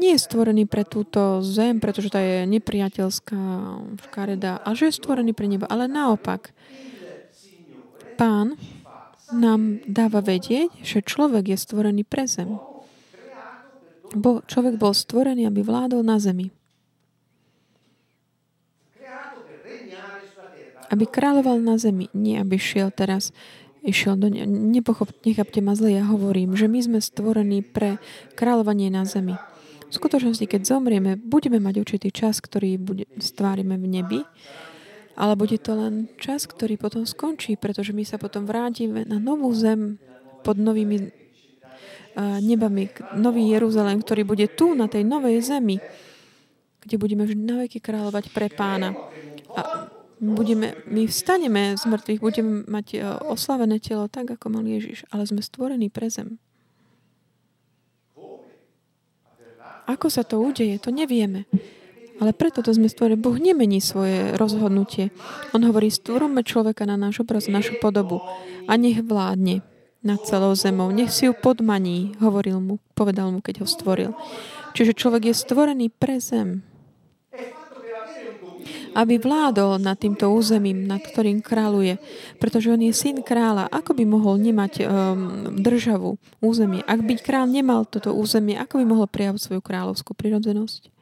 nie 0.00 0.16
je 0.16 0.24
stvorený 0.24 0.66
pre 0.66 0.82
túto 0.82 1.44
zem, 1.46 1.78
pretože 1.78 2.10
tá 2.10 2.18
je 2.18 2.48
nepriateľská 2.48 3.42
škareda, 4.08 4.58
a 4.64 4.68
že 4.74 4.90
je 4.90 4.98
stvorený 4.98 5.30
pre 5.36 5.46
nebo. 5.46 5.68
Ale 5.68 5.86
naopak, 5.86 6.50
pán 8.18 8.56
nám 9.30 9.78
dáva 9.86 10.18
vedieť, 10.18 10.72
že 10.82 11.06
človek 11.06 11.54
je 11.54 11.58
stvorený 11.60 12.02
pre 12.02 12.26
zem. 12.26 12.58
Bo 14.12 14.42
človek 14.44 14.76
bol 14.76 14.92
stvorený, 14.92 15.46
aby 15.46 15.62
vládol 15.62 16.02
na 16.02 16.18
zemi. 16.18 16.50
Aby 20.92 21.08
kráľoval 21.08 21.56
na 21.64 21.80
zemi, 21.80 22.12
nie 22.12 22.36
aby 22.36 22.60
šiel 22.60 22.92
teraz 22.92 23.32
išiel 23.82 24.14
do 24.20 24.28
ne... 24.30 24.44
Nepochop, 24.46 25.10
nechápte 25.24 25.64
ma 25.64 25.72
zle, 25.74 25.96
ja 25.98 26.04
hovorím, 26.06 26.54
že 26.54 26.70
my 26.70 26.78
sme 26.84 26.98
stvorení 27.00 27.64
pre 27.64 27.98
kráľovanie 28.38 28.92
na 28.92 29.08
zemi. 29.08 29.34
V 29.88 30.00
skutočnosti, 30.00 30.48
keď 30.48 30.64
zomrieme, 30.64 31.20
budeme 31.20 31.60
mať 31.60 31.74
určitý 31.84 32.08
čas, 32.14 32.40
ktorý 32.40 32.80
bude, 32.80 33.04
stvárime 33.20 33.76
v 33.76 33.86
nebi, 33.88 34.20
ale 35.12 35.36
bude 35.36 35.60
to 35.60 35.76
len 35.76 36.08
čas, 36.16 36.48
ktorý 36.48 36.80
potom 36.80 37.04
skončí, 37.04 37.60
pretože 37.60 37.92
my 37.92 38.00
sa 38.00 38.16
potom 38.16 38.48
vrátime 38.48 39.04
na 39.04 39.20
novú 39.20 39.52
zem 39.52 40.00
pod 40.40 40.56
novými 40.56 41.12
uh, 42.16 42.40
nebami, 42.40 42.88
nový 43.20 43.52
Jeruzalém, 43.52 44.00
ktorý 44.00 44.24
bude 44.24 44.48
tu, 44.48 44.72
na 44.72 44.88
tej 44.88 45.04
novej 45.04 45.44
zemi, 45.44 45.76
kde 46.80 46.96
budeme 46.96 47.28
vždy 47.28 47.42
na 47.44 47.56
veky 47.68 47.78
kráľovať 47.84 48.32
pre 48.32 48.48
pána. 48.48 48.96
A 49.52 49.91
budeme, 50.22 50.78
my 50.86 51.02
vstaneme 51.10 51.74
z 51.74 51.82
mŕtvych, 51.82 52.20
budeme 52.22 52.62
mať 52.70 52.86
e, 52.94 52.98
oslavené 53.26 53.82
telo 53.82 54.06
tak, 54.06 54.30
ako 54.30 54.54
mal 54.54 54.62
Ježiš, 54.62 55.02
ale 55.10 55.26
sme 55.26 55.42
stvorení 55.42 55.90
pre 55.90 56.06
zem. 56.06 56.38
Ako 59.90 60.06
sa 60.06 60.22
to 60.22 60.38
udeje, 60.38 60.78
to 60.78 60.94
nevieme. 60.94 61.50
Ale 62.22 62.30
preto 62.30 62.62
to 62.62 62.70
sme 62.70 62.86
stvorili. 62.86 63.18
Boh 63.18 63.34
nemení 63.34 63.82
svoje 63.82 64.38
rozhodnutie. 64.38 65.10
On 65.50 65.58
hovorí, 65.66 65.90
stvorme 65.90 66.46
človeka 66.46 66.86
na 66.86 66.94
náš 66.94 67.26
obraz, 67.26 67.50
našu 67.50 67.82
podobu 67.82 68.22
a 68.70 68.78
nech 68.78 69.02
vládne 69.02 69.66
nad 70.06 70.22
celou 70.22 70.54
zemou. 70.54 70.94
Nech 70.94 71.10
si 71.10 71.26
ju 71.26 71.34
podmaní, 71.34 72.14
hovoril 72.22 72.62
mu, 72.62 72.78
povedal 72.94 73.34
mu, 73.34 73.42
keď 73.42 73.62
ho 73.62 73.66
stvoril. 73.66 74.10
Čiže 74.78 74.94
človek 74.94 75.34
je 75.34 75.34
stvorený 75.34 75.90
pre 75.90 76.22
zem 76.22 76.62
aby 78.92 79.16
vládol 79.16 79.80
nad 79.80 79.96
týmto 79.96 80.28
územím, 80.28 80.84
nad 80.84 81.00
ktorým 81.00 81.40
kráľuje. 81.40 81.96
Pretože 82.36 82.72
on 82.72 82.80
je 82.80 82.92
syn 82.92 83.24
kráľa. 83.24 83.68
Ako 83.72 83.96
by 83.96 84.04
mohol 84.04 84.36
nemať 84.40 84.72
um, 84.80 84.88
državu, 85.56 86.20
územie? 86.44 86.84
Ak 86.84 87.00
by 87.00 87.16
kráľ 87.20 87.48
nemal 87.48 87.88
toto 87.88 88.12
územie, 88.12 88.56
ako 88.56 88.80
by 88.80 88.84
mohol 88.84 89.06
prijavať 89.08 89.40
svoju 89.40 89.60
kráľovskú 89.64 90.12
prirodzenosť? 90.12 90.92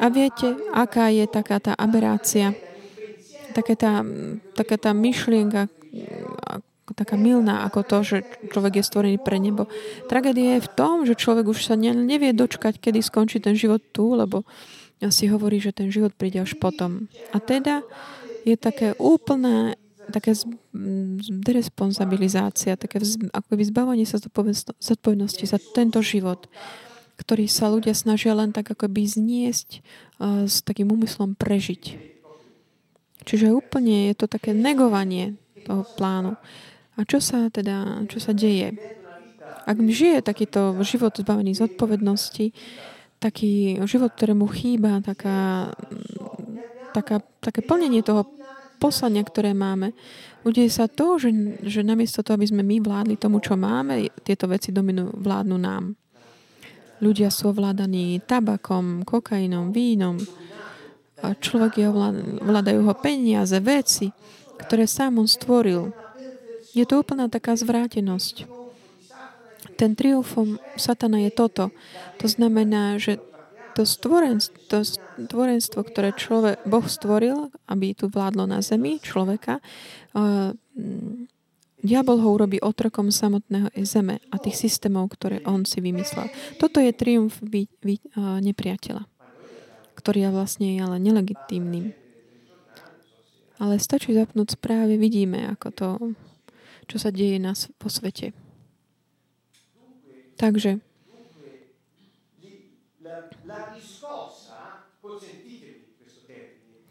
A 0.00 0.08
viete, 0.08 0.56
aká 0.72 1.12
je 1.12 1.28
taká 1.28 1.60
tá 1.60 1.76
aberácia, 1.76 2.56
taká 3.52 3.76
tá, 3.76 4.00
taká 4.56 4.80
tá 4.80 4.96
myšlienka, 4.96 5.68
taká 6.94 7.14
milná 7.14 7.62
ako 7.68 7.80
to, 7.86 7.98
že 8.02 8.16
človek 8.50 8.80
je 8.80 8.88
stvorený 8.88 9.18
pre 9.20 9.38
nebo. 9.38 9.70
Tragédia 10.08 10.58
je 10.58 10.66
v 10.66 10.72
tom, 10.74 10.96
že 11.06 11.18
človek 11.18 11.46
už 11.46 11.68
sa 11.68 11.74
nevie 11.78 12.34
dočkať, 12.34 12.80
kedy 12.82 13.04
skončí 13.04 13.38
ten 13.38 13.54
život 13.54 13.82
tu, 13.94 14.16
lebo 14.16 14.42
si 15.08 15.32
hovorí, 15.32 15.56
že 15.56 15.72
ten 15.72 15.88
život 15.88 16.12
príde 16.12 16.44
až 16.44 16.60
potom. 16.60 17.08
A 17.32 17.40
teda 17.40 17.80
je 18.44 18.60
také 18.60 18.92
úplné 19.00 19.80
také 20.10 20.34
deresponsabilizácia, 21.46 22.76
také 22.76 23.00
ako 23.30 23.50
vyzbavenie 23.54 24.04
sa 24.04 24.18
zodpovednosti 24.18 25.44
za 25.46 25.56
tento 25.72 26.02
život, 26.02 26.50
ktorý 27.16 27.46
sa 27.46 27.70
ľudia 27.70 27.94
snažia 27.94 28.34
len 28.36 28.50
tak 28.50 28.74
ako 28.74 28.90
by 28.90 29.06
zniesť 29.06 29.80
uh, 30.18 30.44
s 30.50 30.66
takým 30.66 30.90
úmyslom 30.90 31.38
prežiť. 31.38 32.10
Čiže 33.24 33.54
úplne 33.54 34.10
je 34.10 34.14
to 34.18 34.26
také 34.26 34.50
negovanie 34.50 35.38
toho 35.62 35.86
plánu. 35.94 36.34
A 36.98 37.06
čo 37.06 37.22
sa 37.22 37.48
teda, 37.52 38.04
čo 38.10 38.18
sa 38.18 38.34
deje? 38.34 38.76
Ak 39.68 39.76
žije 39.76 40.24
takýto 40.24 40.74
život 40.82 41.14
zbavený 41.14 41.52
zodpovednosti, 41.54 42.50
taký 43.20 43.76
život, 43.84 44.16
ktorému 44.16 44.48
chýba 44.48 45.04
taká, 45.04 45.70
taká, 46.96 47.20
také 47.44 47.60
plnenie 47.60 48.00
toho 48.00 48.24
poslania, 48.80 49.20
ktoré 49.20 49.52
máme. 49.52 49.92
Udeje 50.40 50.72
sa 50.72 50.88
to, 50.88 51.20
že, 51.20 51.28
že 51.60 51.84
namiesto 51.84 52.24
toho, 52.24 52.40
aby 52.40 52.48
sme 52.48 52.64
my 52.64 52.80
vládli 52.80 53.20
tomu, 53.20 53.44
čo 53.44 53.60
máme, 53.60 54.08
tieto 54.24 54.48
veci 54.48 54.72
dominujú, 54.72 55.20
vládnu 55.20 55.56
nám. 55.60 55.92
Ľudia 57.04 57.28
sú 57.28 57.52
ovládaní 57.52 58.24
tabakom, 58.24 59.04
kokainom, 59.04 59.68
vínom. 59.68 60.16
A 61.20 61.36
človek 61.36 61.72
je 61.76 61.86
ovládajú 62.40 62.80
ho 62.88 62.94
peniaze, 62.96 63.56
veci, 63.60 64.08
ktoré 64.64 64.88
sám 64.88 65.20
on 65.20 65.28
stvoril. 65.28 65.92
Je 66.72 66.88
to 66.88 67.04
úplná 67.04 67.28
taká 67.28 67.52
zvrátenosť 67.52 68.59
ten 69.80 69.96
triumfom 69.96 70.60
Satana 70.76 71.24
je 71.24 71.32
toto. 71.32 71.72
To 72.20 72.26
znamená, 72.28 73.00
že 73.00 73.16
to 73.72 73.88
stvorenstvo, 73.88 74.60
to 74.68 74.78
stvorenstvo 74.84 75.80
ktoré 75.88 76.12
človek, 76.12 76.60
Boh 76.68 76.84
stvoril, 76.84 77.48
aby 77.64 77.96
tu 77.96 78.12
vládlo 78.12 78.44
na 78.44 78.60
zemi 78.60 79.00
človeka, 79.00 79.64
uh, 80.12 80.52
diabol 81.80 82.20
ho 82.20 82.28
urobí 82.36 82.60
otrokom 82.60 83.08
samotného 83.08 83.72
zeme 83.88 84.20
a 84.28 84.36
tých 84.36 84.68
systémov, 84.68 85.16
ktoré 85.16 85.40
on 85.48 85.64
si 85.64 85.80
vymyslel. 85.80 86.28
Toto 86.60 86.76
je 86.76 86.92
triumf 86.92 87.40
vy, 87.40 87.64
vy, 87.80 88.04
uh, 88.20 88.36
nepriateľa, 88.44 89.08
ktorý 89.96 90.28
je 90.28 90.30
vlastne 90.34 90.68
ale 90.76 91.00
nelegitímnym. 91.00 91.96
Ale 93.56 93.80
stačí 93.80 94.12
zapnúť 94.12 94.60
správy, 94.60 95.00
vidíme, 95.00 95.48
ako 95.56 95.68
to, 95.72 95.88
čo 96.84 96.96
sa 97.00 97.08
deje 97.08 97.40
nás 97.40 97.72
po 97.80 97.88
svete. 97.88 98.49
Takže 100.40 100.80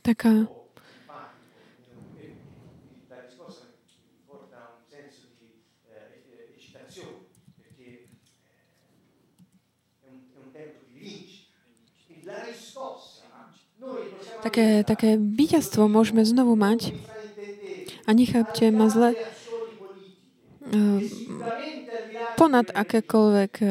taká 0.06 0.46
Také, 14.40 14.88
také 14.88 15.20
víťazstvo 15.20 15.92
môžeme 15.92 16.24
znovu 16.24 16.56
mať. 16.56 16.96
A 18.08 18.16
nechápte 18.16 18.72
ma 18.72 18.88
zle. 18.88 19.18
Uh, 20.70 21.02
ponad 22.40 22.72
akékoľvek 22.72 23.54
e, 23.60 23.68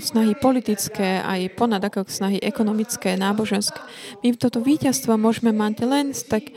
snahy 0.00 0.32
politické, 0.32 1.20
aj 1.20 1.52
ponad 1.52 1.84
akékoľvek 1.84 2.12
snahy 2.12 2.38
ekonomické, 2.40 3.20
náboženské. 3.20 3.80
My 4.24 4.32
toto 4.32 4.64
víťazstvo 4.64 5.20
môžeme 5.20 5.52
mať 5.52 5.74
len 5.84 6.06
tak 6.16 6.48
e, 6.48 6.52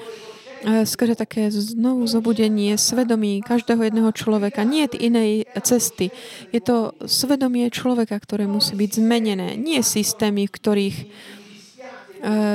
skrze 0.87 1.19
také 1.19 1.51
znovu 1.51 2.07
zobudenie 2.07 2.79
svedomí 2.79 3.43
každého 3.43 3.83
jedného 3.91 4.11
človeka. 4.15 4.63
Nie 4.63 4.87
je 4.87 5.11
inej 5.11 5.31
cesty. 5.59 6.15
Je 6.55 6.63
to 6.63 6.95
svedomie 7.03 7.67
človeka, 7.67 8.15
ktoré 8.15 8.47
musí 8.47 8.79
byť 8.79 9.03
zmenené. 9.03 9.59
Nie 9.59 9.83
systémy, 9.83 10.47
v 10.47 10.55
ktorých 10.55 10.97
e, 11.03 11.05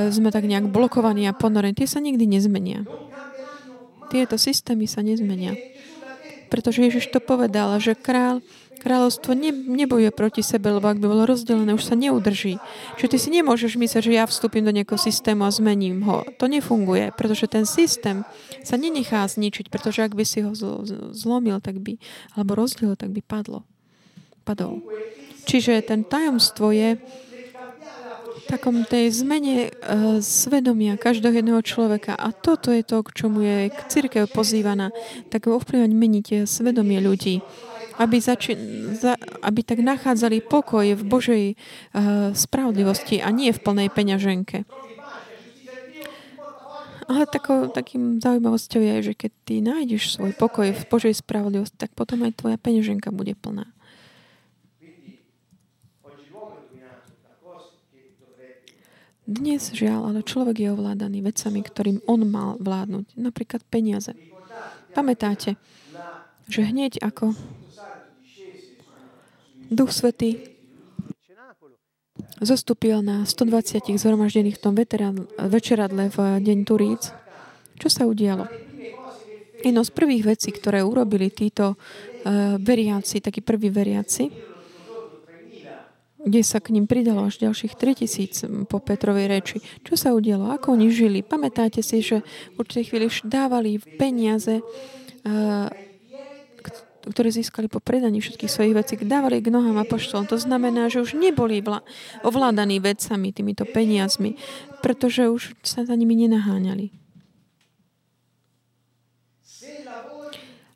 sme 0.09 0.33
tak 0.33 0.49
nejak 0.49 0.73
blokovaní 0.73 1.29
a 1.29 1.37
ponorení. 1.37 1.77
Tie 1.77 1.89
sa 1.91 2.01
nikdy 2.01 2.25
nezmenia. 2.25 2.89
Tieto 4.09 4.39
systémy 4.39 4.89
sa 4.89 5.03
nezmenia. 5.03 5.76
Pretože 6.47 6.83
Ježiš 6.87 7.11
to 7.11 7.19
povedal, 7.19 7.77
že 7.83 7.99
král 7.99 8.43
Kráľovstvo 8.77 9.33
ne, 9.33 9.51
nebojuje 9.51 10.13
proti 10.13 10.47
sebe, 10.47 10.69
lebo 10.69 10.87
ak 10.87 11.01
by 11.01 11.11
bolo 11.11 11.25
rozdelené, 11.27 11.73
už 11.73 11.91
sa 11.91 11.97
neudrží. 11.97 12.61
Čiže 13.01 13.11
ty 13.11 13.19
si 13.19 13.29
nemôžeš 13.33 13.75
myslieť, 13.81 14.03
že 14.05 14.15
ja 14.15 14.29
vstúpim 14.29 14.63
do 14.63 14.71
nejakého 14.71 15.01
systému 15.01 15.43
a 15.43 15.51
zmením 15.51 16.05
ho. 16.05 16.23
To 16.39 16.47
nefunguje, 16.47 17.11
pretože 17.17 17.49
ten 17.49 17.65
systém 17.65 18.23
sa 18.63 18.77
nenechá 18.77 19.25
zničiť, 19.27 19.73
pretože 19.73 20.05
ak 20.05 20.13
by 20.13 20.25
si 20.29 20.45
ho 20.45 20.53
zlomil, 21.11 21.59
tak 21.59 21.81
by, 21.81 21.97
alebo 22.37 22.55
rozdelil, 22.55 22.95
tak 22.95 23.11
by 23.11 23.25
padlo. 23.25 23.65
Padol. 24.47 24.85
Čiže 25.51 25.83
ten 25.83 26.07
tajomstvo 26.07 26.71
je 26.71 27.01
takom 28.47 28.87
tej 28.87 29.11
zmene 29.11 29.69
uh, 29.69 30.19
svedomia 30.23 30.95
každého 30.95 31.43
jedného 31.43 31.63
človeka. 31.67 32.15
A 32.15 32.31
toto 32.31 32.71
je 32.71 32.87
to, 32.87 33.03
k 33.03 33.11
čomu 33.15 33.43
je 33.43 33.75
církev 33.91 34.31
pozývaná, 34.31 34.95
tak 35.29 35.51
ovplyvňovať 35.51 35.93
meniť 35.93 36.27
svedomie 36.47 37.03
ľudí 37.03 37.43
aby, 37.97 38.21
zači- 38.21 38.61
za, 38.93 39.17
aby 39.41 39.65
tak 39.65 39.81
nachádzali 39.81 40.45
pokoj 40.45 40.85
v 40.85 41.03
Božej 41.03 41.45
uh, 41.57 42.33
spravodlivosti 42.37 43.25
a 43.25 43.33
nie 43.33 43.49
v 43.53 43.63
plnej 43.65 43.89
peňaženke. 43.89 44.69
Ale 47.07 47.23
takou, 47.31 47.71
takým 47.71 48.19
zaujímavosťou 48.19 48.83
je, 48.83 48.97
že 49.11 49.13
keď 49.15 49.31
ty 49.47 49.55
nájdeš 49.63 50.19
svoj 50.19 50.35
pokoj 50.35 50.75
v 50.75 50.85
Božej 50.91 51.15
spravodlivosti, 51.15 51.79
tak 51.79 51.95
potom 51.95 52.27
aj 52.27 52.35
tvoja 52.35 52.59
peňaženka 52.59 53.15
bude 53.15 53.39
plná. 53.39 53.76
Dnes 59.27 59.75
žiaľ, 59.75 60.15
ale 60.15 60.23
človek 60.23 60.63
je 60.63 60.69
ovládaný 60.71 61.19
vecami, 61.19 61.59
ktorým 61.59 61.99
on 62.07 62.23
mal 62.31 62.55
vládnuť. 62.63 63.19
Napríklad 63.19 63.67
peniaze. 63.67 64.15
Pamätáte, 64.95 65.59
že 66.47 66.63
hneď 66.63 67.03
ako 67.03 67.35
Duch 69.67 69.91
Svetý 69.91 70.55
zostúpil 72.39 73.03
na 73.03 73.27
120 73.27 73.99
zhromaždených 73.99 74.57
v 74.57 74.63
tom 74.63 74.79
večeradle 75.43 76.07
v 76.15 76.19
deň 76.39 76.59
Turíc. 76.63 77.11
Čo 77.83 77.89
sa 77.91 78.07
udialo? 78.07 78.47
Jedno 79.59 79.83
z 79.83 79.91
prvých 79.91 80.39
vecí, 80.39 80.55
ktoré 80.55 80.87
urobili 80.87 81.35
títo 81.35 81.75
uh, 81.75 82.55
veriaci, 82.63 83.19
takí 83.19 83.43
prví 83.43 83.75
veriaci, 83.75 84.31
kde 86.27 86.43
sa 86.43 86.59
k 86.59 86.75
ním 86.75 86.91
pridalo 86.91 87.31
až 87.31 87.39
ďalších 87.39 87.79
3000 87.79 88.67
po 88.67 88.83
Petrovej 88.83 89.31
reči. 89.31 89.57
Čo 89.87 89.95
sa 89.95 90.11
udialo? 90.11 90.51
Ako 90.51 90.75
oni 90.75 90.91
žili? 90.91 91.23
Pamätáte 91.23 91.87
si, 91.87 92.03
že 92.03 92.27
v 92.59 92.67
určitej 92.67 92.85
chvíli 92.91 93.07
dávali 93.23 93.79
peniaze 93.79 94.59
uh, 94.59 95.71
ktoré 97.07 97.31
získali 97.31 97.71
po 97.71 97.79
predaní 97.79 98.19
všetkých 98.19 98.51
svojich 98.51 98.75
vecí, 98.75 98.95
dávali 98.99 99.39
k 99.39 99.55
nohám 99.55 99.79
apoštolom. 99.87 100.27
To 100.27 100.39
znamená, 100.43 100.91
že 100.91 100.99
už 100.99 101.15
neboli 101.15 101.63
ovládaní 102.27 102.83
vecami, 102.83 103.31
týmito 103.31 103.63
peniazmi, 103.63 104.35
pretože 104.83 105.31
už 105.31 105.55
sa 105.63 105.87
za 105.87 105.95
nimi 105.95 106.19
nenaháňali. 106.27 106.91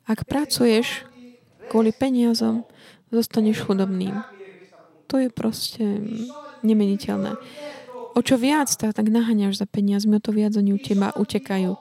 Ak 0.07 0.23
pracuješ 0.23 1.03
kvôli 1.67 1.91
peniazom, 1.91 2.67
zostaneš 3.11 3.63
chudobným. 3.63 4.40
To 5.11 5.19
je 5.19 5.27
proste 5.27 5.83
nemeniteľné. 6.63 7.35
o 8.15 8.19
čo 8.23 8.35
viac 8.35 8.71
tak, 8.75 8.95
tak 8.95 9.07
naháňaš 9.07 9.59
za 9.59 9.67
peniazmi, 9.67 10.19
o 10.19 10.23
to 10.23 10.31
viac 10.31 10.55
oni 10.55 10.71
u 10.75 10.79
teba 10.79 11.11
utekajú. 11.15 11.75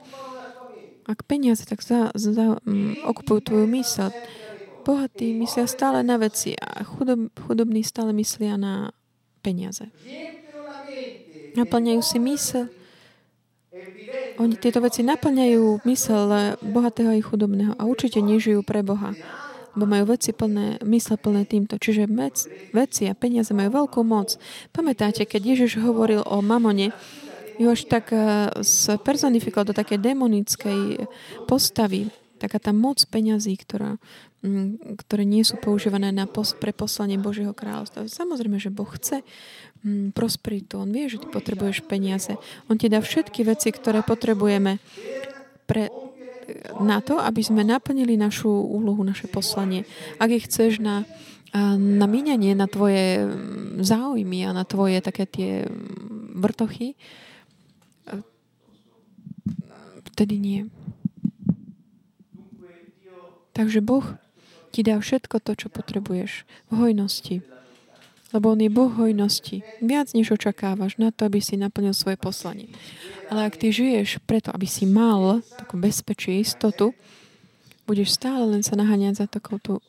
Ak 1.11 1.27
peniaze 1.27 1.67
tak 1.67 1.83
za, 1.83 2.15
za, 2.15 2.59
um, 2.63 2.95
okupujú 3.03 3.39
tvoju 3.43 3.67
mysel, 3.75 4.15
bohatí 4.87 5.35
myslia 5.35 5.67
stále 5.67 6.07
na 6.07 6.23
veci 6.23 6.55
a 6.55 6.87
chudob, 6.87 7.35
chudobní 7.35 7.83
stále 7.83 8.15
myslia 8.15 8.55
na 8.55 8.95
peniaze. 9.43 9.91
Naplňajú 11.59 12.03
si 12.03 12.19
mysel. 12.23 12.71
Oni 14.39 14.55
tieto 14.55 14.79
veci 14.81 15.03
naplňajú 15.03 15.83
mysel 15.85 16.57
bohatého 16.63 17.13
i 17.13 17.21
chudobného 17.21 17.75
a 17.75 17.85
určite 17.85 18.23
nežijú 18.23 18.63
pre 18.63 18.87
Boha 18.87 19.19
lebo 19.77 19.85
majú 19.87 20.15
veci 20.15 20.35
plné, 20.35 20.83
mysle 20.83 21.17
plné 21.21 21.47
týmto. 21.47 21.79
Čiže 21.79 22.11
vec, 22.11 22.47
veci 22.75 23.07
a 23.07 23.15
peniaze 23.15 23.55
majú 23.55 23.85
veľkú 23.85 24.01
moc. 24.03 24.35
Pamätáte, 24.75 25.27
keď 25.27 25.55
Ježiš 25.55 25.79
hovoril 25.83 26.23
o 26.27 26.43
mamone, 26.43 26.91
už 27.61 27.93
tak 27.93 28.09
spersonifikoval 28.65 29.69
do 29.69 29.77
také 29.77 30.01
demonickej 30.01 31.05
postavy, 31.45 32.09
taká 32.41 32.57
tá 32.57 32.73
moc 32.73 33.05
peňazí, 33.05 33.53
ktorá, 33.61 34.01
mm, 34.41 34.97
ktoré 35.05 35.29
nie 35.29 35.45
sú 35.45 35.61
používané 35.61 36.09
na 36.09 36.25
pos, 36.25 36.57
pre 36.57 36.73
poslanie 36.73 37.21
Božieho 37.21 37.53
kráľovstva. 37.53 38.09
Samozrejme, 38.09 38.57
že 38.57 38.73
Boh 38.73 38.89
chce 38.89 39.21
mm, 39.85 40.17
prosperitu. 40.17 40.81
On 40.81 40.89
vie, 40.89 41.13
že 41.13 41.21
ty 41.21 41.29
potrebuješ 41.29 41.85
peniaze. 41.85 42.33
On 42.73 42.81
ti 42.81 42.89
dá 42.89 43.05
všetky 43.05 43.45
veci, 43.45 43.69
ktoré 43.69 44.01
potrebujeme 44.01 44.81
pre, 45.69 45.93
na 46.81 46.99
to, 47.05 47.21
aby 47.21 47.43
sme 47.45 47.67
naplnili 47.67 48.17
našu 48.17 48.51
úlohu, 48.51 49.03
naše 49.05 49.27
poslanie. 49.27 49.85
Ak 50.17 50.31
ich 50.33 50.47
chceš 50.47 50.81
na, 50.83 51.05
na 51.79 52.07
míňanie, 52.07 52.55
na 52.55 52.71
tvoje 52.71 53.27
mm, 53.27 53.83
záujmy 53.83 54.47
a 54.47 54.55
na 54.55 54.65
tvoje 54.65 55.03
také 55.03 55.27
tie 55.27 55.53
vrtochy, 56.37 56.95
vtedy 60.15 60.37
nie. 60.37 60.61
Takže 63.57 63.81
Boh 63.81 64.05
ti 64.71 64.87
dá 64.87 65.01
všetko 65.01 65.43
to, 65.43 65.53
čo 65.57 65.69
potrebuješ 65.73 66.45
v 66.71 66.73
hojnosti. 66.77 67.37
Lebo 68.31 68.55
On 68.55 68.61
je 68.63 68.71
Boh 68.71 68.91
hojnosti. 68.95 69.67
Viac, 69.83 70.15
než 70.15 70.31
očakávaš 70.31 71.03
na 71.03 71.11
to, 71.11 71.27
aby 71.27 71.43
si 71.43 71.59
naplnil 71.59 71.91
svoje 71.91 72.15
poslanie. 72.15 72.71
Ale 73.27 73.51
ak 73.51 73.59
ty 73.59 73.75
žiješ 73.75 74.23
preto, 74.23 74.55
aby 74.55 74.71
si 74.71 74.87
mal 74.87 75.43
takú 75.59 75.75
bezpečie, 75.75 76.39
istotu, 76.39 76.95
budeš 77.91 78.15
stále 78.15 78.47
len 78.47 78.63
sa 78.63 78.79
naháňať 78.79 79.15
za 79.23 79.27
takouto, 79.27 79.83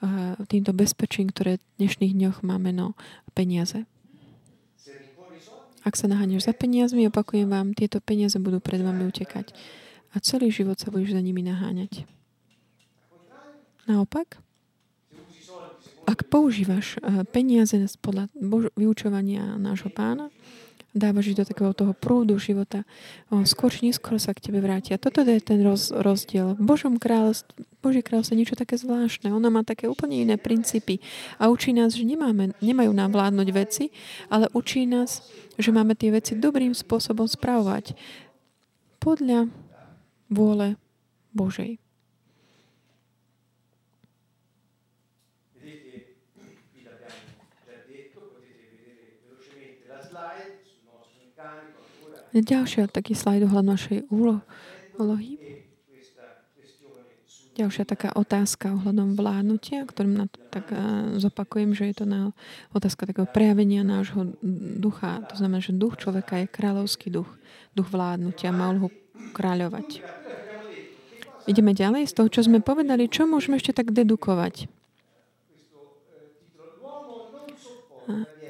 uh, 0.00 0.32
týmto 0.48 0.72
bezpečím, 0.72 1.28
ktoré 1.28 1.60
v 1.60 1.64
dnešných 1.84 2.16
dňoch 2.16 2.36
máme, 2.40 2.72
no 2.72 2.96
peniaze. 3.36 3.84
Ak 5.84 5.96
sa 5.96 6.08
naháňaš 6.08 6.48
za 6.48 6.54
peniazmi, 6.56 7.08
opakujem 7.08 7.48
vám, 7.48 7.76
tieto 7.76 8.00
peniaze 8.00 8.36
budú 8.36 8.60
pred 8.60 8.80
vami 8.80 9.08
utekať. 9.08 9.52
A 10.12 10.20
celý 10.24 10.48
život 10.48 10.80
sa 10.80 10.88
budeš 10.88 11.16
za 11.16 11.22
nimi 11.22 11.44
naháňať. 11.44 12.08
Naopak, 13.88 14.40
ak 16.18 16.26
používaš 16.26 16.98
eh, 16.98 17.22
peniaze 17.30 17.78
podľa 18.02 18.26
vyučovania 18.74 19.54
nášho 19.54 19.94
pána, 19.94 20.34
dávaš 20.98 21.30
ich 21.32 21.38
do 21.38 21.44
takého 21.44 21.70
toho 21.76 21.92
prúdu 21.92 22.40
života, 22.40 22.82
skôr 23.44 23.68
či 23.68 23.92
neskôr 23.92 24.16
sa 24.16 24.32
k 24.32 24.50
tebe 24.50 24.58
vrátia. 24.58 24.96
Toto 24.96 25.20
je 25.20 25.38
ten 25.38 25.60
roz, 25.60 25.92
rozdiel. 25.92 26.56
V 26.56 26.62
Božom 26.64 26.96
kráľovstve, 26.96 27.54
Božie 27.78 28.02
kráľovstvo 28.02 28.34
je 28.34 28.40
niečo 28.40 28.58
také 28.58 28.74
zvláštne. 28.80 29.30
Ona 29.30 29.52
má 29.52 29.62
také 29.62 29.86
úplne 29.86 30.18
iné 30.18 30.40
princípy 30.40 30.98
a 31.38 31.52
učí 31.52 31.76
nás, 31.76 31.94
že 31.94 32.08
nemáme, 32.08 32.56
nemajú 32.58 32.90
nám 32.90 33.14
vládnuť 33.14 33.48
veci, 33.54 33.94
ale 34.32 34.50
učí 34.56 34.88
nás, 34.88 35.22
že 35.60 35.70
máme 35.70 35.94
tie 35.94 36.10
veci 36.10 36.34
dobrým 36.34 36.74
spôsobom 36.74 37.28
spravovať 37.28 37.94
podľa 38.98 39.52
vôle 40.32 40.74
Božej. 41.36 41.78
Ďalšia 52.36 52.92
taký 52.92 53.16
slajd 53.16 53.48
ohľad 53.48 53.66
našej 53.66 53.98
úlohy. 54.12 55.40
Ďalšia 57.58 57.90
taká 57.90 58.14
otázka 58.14 58.70
ohľadom 58.70 59.18
vládnutia, 59.18 59.82
ktorým 59.82 60.14
na 60.14 60.26
tak 60.54 60.70
zopakujem, 61.18 61.74
že 61.74 61.90
je 61.90 61.94
to 61.98 62.06
na 62.06 62.30
otázka 62.70 63.02
takého 63.10 63.26
prejavenia 63.26 63.82
nášho 63.82 64.38
ducha. 64.78 65.26
To 65.26 65.34
znamená, 65.34 65.58
že 65.58 65.74
duch 65.74 65.98
človeka 65.98 66.38
je 66.38 66.46
kráľovský 66.46 67.10
duch, 67.10 67.26
duch 67.74 67.90
vládnutia, 67.90 68.54
mal 68.54 68.78
ho 68.78 68.88
kráľovať. 69.34 70.06
Ideme 71.50 71.74
ďalej 71.74 72.06
z 72.06 72.14
toho, 72.14 72.28
čo 72.30 72.46
sme 72.46 72.62
povedali. 72.62 73.10
Čo 73.10 73.26
môžeme 73.26 73.58
ešte 73.58 73.74
tak 73.74 73.90
dedukovať? 73.90 74.70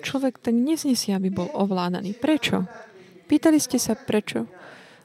Človek 0.04 0.36
tak 0.36 0.52
neznesie, 0.52 1.16
aby 1.16 1.32
bol 1.32 1.48
ovládaný. 1.56 2.12
Prečo? 2.12 2.68
Pýtali 3.28 3.60
ste 3.60 3.76
sa 3.76 3.92
prečo? 3.92 4.48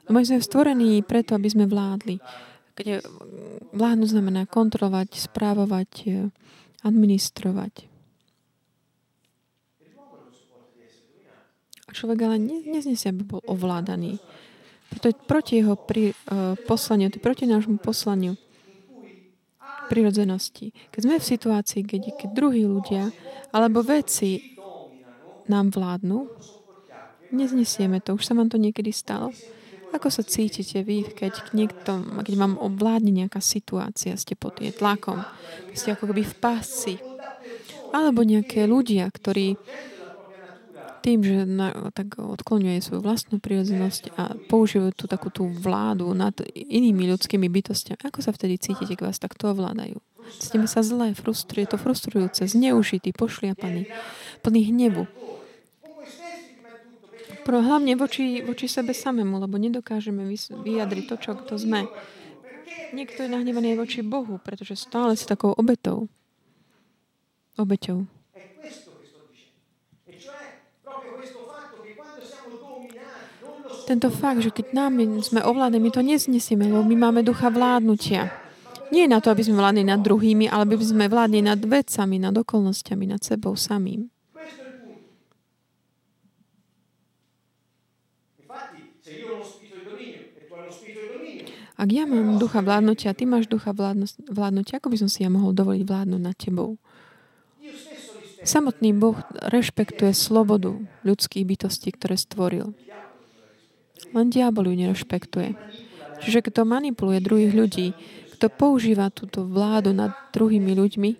Lebo 0.08 0.16
my 0.20 0.24
sme 0.24 0.40
stvorení 0.40 1.04
preto, 1.04 1.36
aby 1.36 1.48
sme 1.48 1.68
vládli. 1.68 2.16
Kde 2.74 3.04
vládnu 3.76 4.08
znamená 4.08 4.48
kontrolovať, 4.48 5.30
správovať, 5.30 5.90
e, 6.08 6.32
administrovať. 6.82 7.86
A 11.84 11.90
človek 11.92 12.18
ale 12.24 12.40
neznesie, 12.42 13.12
aby 13.12 13.22
bol 13.22 13.40
ovládaný. 13.44 14.18
Preto 14.88 15.12
je 15.12 15.16
proti 15.26 15.58
jeho 15.58 15.74
pri, 15.74 16.14
uh, 16.30 16.54
poslaniu, 16.70 17.10
to 17.10 17.18
je 17.18 17.26
proti 17.26 17.50
nášmu 17.50 17.82
poslaniu 17.82 18.38
prirodzenosti. 19.90 20.72
Keď 20.94 21.00
sme 21.02 21.16
v 21.20 21.30
situácii, 21.34 21.82
keď, 21.84 22.02
keď 22.16 22.28
druhí 22.32 22.64
ľudia 22.64 23.12
alebo 23.52 23.84
veci 23.84 24.56
nám 25.50 25.74
vládnu, 25.74 26.30
Neznesieme 27.34 27.98
to. 27.98 28.14
Už 28.14 28.30
sa 28.30 28.38
vám 28.38 28.46
to 28.46 28.62
niekedy 28.62 28.94
stalo? 28.94 29.34
Ako 29.90 30.10
sa 30.10 30.22
cítite 30.26 30.82
vy, 30.82 31.06
keď 31.06 31.54
niekto, 31.54 32.22
keď 32.22 32.34
vám 32.34 32.54
obvládne 32.58 33.14
nejaká 33.14 33.38
situácia, 33.38 34.18
ste 34.18 34.34
pod 34.34 34.58
jej 34.58 34.74
tlakom, 34.74 35.22
ste 35.74 35.94
ako 35.94 36.10
keby 36.10 36.22
v 36.26 36.34
pásci, 36.38 36.94
alebo 37.94 38.26
nejaké 38.26 38.66
ľudia, 38.66 39.06
ktorí 39.06 39.54
tým, 41.04 41.20
že 41.20 41.44
na, 41.44 41.92
tak 41.92 42.16
odkloňuje 42.16 42.80
svoju 42.80 43.04
vlastnú 43.04 43.36
prirodzenosť 43.36 44.16
a 44.16 44.32
používajú 44.48 44.92
tú 44.96 45.04
takú 45.04 45.28
tú 45.28 45.44
vládu 45.46 46.10
nad 46.16 46.32
inými 46.56 47.12
ľudskými 47.12 47.44
bytostiami. 47.46 48.08
Ako 48.08 48.24
sa 48.24 48.32
vtedy 48.32 48.56
cítite, 48.56 48.96
keď 48.96 49.12
vás 49.12 49.20
takto 49.20 49.52
ovládajú? 49.52 50.00
Cítime 50.40 50.64
sa 50.64 50.80
zle, 50.80 51.12
frustruje, 51.12 51.68
to 51.68 51.76
frustrujúce, 51.76 52.48
zneužitý, 52.48 53.12
pošliapaný, 53.12 53.84
plný 54.40 54.72
hnevu. 54.72 55.04
Pro, 57.44 57.60
hlavne 57.60 57.92
voči, 57.92 58.40
voči 58.40 58.66
sebe 58.72 58.96
samému, 58.96 59.36
lebo 59.36 59.60
nedokážeme 59.60 60.24
vyjadriť 60.64 61.04
to, 61.12 61.16
čo 61.20 61.30
kto 61.36 61.60
sme. 61.60 61.84
Niekto 62.96 63.26
je 63.26 63.28
nahnevaný 63.28 63.76
voči 63.76 64.00
Bohu, 64.00 64.40
pretože 64.40 64.80
stále 64.80 65.12
si 65.12 65.28
takou 65.28 65.52
obetou. 65.52 66.08
Obeťou. 67.60 68.08
Tento 73.84 74.08
fakt, 74.08 74.40
že 74.40 74.48
keď 74.48 74.72
nám 74.72 74.96
sme 75.20 75.44
ovládaní, 75.44 75.84
my 75.84 75.90
to 75.92 76.00
neznesieme, 76.00 76.64
lebo 76.64 76.88
my 76.88 76.96
máme 76.96 77.20
ducha 77.20 77.52
vládnutia. 77.52 78.32
Nie 78.88 79.04
na 79.04 79.20
to, 79.20 79.28
aby 79.28 79.44
sme 79.44 79.60
vládli 79.60 79.84
nad 79.84 80.00
druhými, 80.00 80.48
ale 80.48 80.64
aby 80.64 80.80
sme 80.80 81.04
vládli 81.12 81.44
nad 81.44 81.60
vecami, 81.60 82.16
nad 82.16 82.32
okolnostiami, 82.32 83.04
nad 83.10 83.20
sebou 83.20 83.52
samým. 83.52 84.13
Ak 91.84 91.92
ja 91.92 92.08
mám 92.08 92.40
ducha 92.40 92.64
vládnutia, 92.64 93.12
ty 93.12 93.28
máš 93.28 93.44
ducha 93.44 93.76
vládnutia, 93.76 94.80
ako 94.80 94.88
by 94.88 95.04
som 95.04 95.10
si 95.12 95.20
ja 95.20 95.28
mohol 95.28 95.52
dovoliť 95.52 95.84
vládnuť 95.84 96.20
nad 96.24 96.32
tebou? 96.32 96.80
Samotný 98.40 98.96
Boh 98.96 99.20
rešpektuje 99.52 100.16
slobodu 100.16 100.80
ľudských 101.04 101.44
bytostí, 101.44 101.92
ktoré 101.92 102.16
stvoril. 102.16 102.72
Len 104.16 104.26
diabol 104.32 104.72
ju 104.72 104.80
nerešpektuje. 104.80 105.60
Čiže 106.24 106.48
kto 106.48 106.64
manipuluje 106.64 107.20
druhých 107.20 107.52
ľudí, 107.52 107.92
kto 108.40 108.48
používa 108.48 109.12
túto 109.12 109.44
vládu 109.44 109.92
nad 109.92 110.16
druhými 110.32 110.72
ľuďmi, 110.72 111.10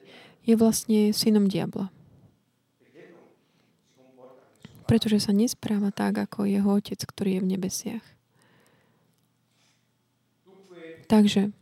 je 0.48 0.54
vlastne 0.56 1.12
synom 1.12 1.44
diabla. 1.44 1.92
Pretože 4.88 5.28
sa 5.28 5.36
nespráva 5.36 5.92
tak, 5.92 6.24
ako 6.24 6.48
jeho 6.48 6.72
otec, 6.72 7.04
ktorý 7.04 7.36
je 7.36 7.42
v 7.44 7.50
nebesiach. 7.52 8.13
Takže 11.14 11.54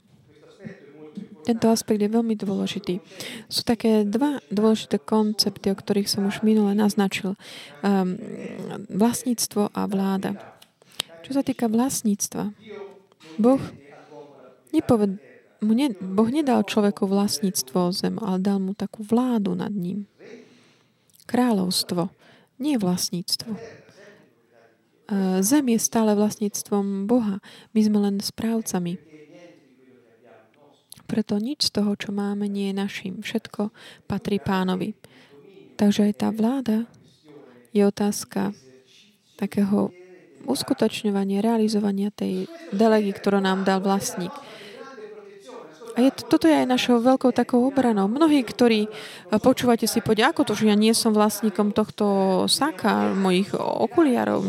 Tento 1.42 1.66
aspekt 1.74 1.98
je 1.98 2.07
veľmi 2.07 2.38
dôležitý. 2.38 3.03
Sú 3.50 3.66
také 3.66 4.07
dva 4.07 4.38
dôležité 4.46 5.03
koncepty, 5.03 5.74
o 5.74 5.76
ktorých 5.76 6.07
som 6.07 6.22
už 6.22 6.46
minule 6.46 6.70
naznačil. 6.70 7.34
Um, 7.82 8.14
vlastníctvo 8.86 9.74
a 9.74 9.90
vláda. 9.90 10.38
Čo 11.26 11.34
sa 11.34 11.42
týka 11.42 11.66
vlastníctva, 11.66 12.55
Boh, 13.42 13.62
nepoved, 14.70 15.18
ne, 15.62 15.86
boh 15.98 16.30
nedal 16.30 16.62
človeku 16.62 17.11
vlastníctvo 17.11 17.90
zem, 17.90 18.22
ale 18.22 18.38
dal 18.38 18.62
mu 18.62 18.78
takú 18.78 19.03
vládu 19.03 19.59
nad 19.59 19.74
ním. 19.74 20.07
Kráľovstvo, 21.26 22.11
nie 22.62 22.78
vlastníctvo. 22.78 23.50
Zem 25.42 25.64
je 25.74 25.78
stále 25.82 26.14
vlastníctvom 26.14 27.11
Boha. 27.11 27.42
My 27.74 27.80
sme 27.82 27.98
len 27.98 28.16
správcami. 28.22 29.11
Preto 31.12 31.36
nič 31.36 31.68
z 31.68 31.76
toho, 31.76 31.92
čo 31.92 32.08
máme, 32.08 32.48
nie 32.48 32.72
je 32.72 32.80
našim. 32.80 33.20
Všetko 33.20 33.68
patrí 34.08 34.40
pánovi. 34.40 34.96
Takže 35.76 36.08
aj 36.08 36.14
tá 36.24 36.32
vláda 36.32 36.88
je 37.76 37.84
otázka 37.84 38.56
takého 39.36 39.92
uskutočňovania, 40.48 41.44
realizovania 41.44 42.08
tej 42.08 42.48
delegy, 42.72 43.12
ktorú 43.12 43.44
nám 43.44 43.68
dal 43.68 43.84
vlastník. 43.84 44.32
A 45.92 46.00
je, 46.00 46.08
toto 46.16 46.48
je 46.48 46.64
aj 46.64 46.72
našou 46.72 47.04
veľkou 47.04 47.36
takou 47.36 47.60
obranou. 47.68 48.08
Mnohí, 48.08 48.40
ktorí 48.40 48.88
počúvate 49.44 49.84
si, 49.84 50.00
poďa, 50.00 50.32
ako 50.32 50.48
to, 50.48 50.56
že 50.56 50.72
ja 50.72 50.76
nie 50.80 50.96
som 50.96 51.12
vlastníkom 51.12 51.76
tohto 51.76 52.48
saka, 52.48 53.12
mojich 53.12 53.52
okuliarov, 53.52 54.40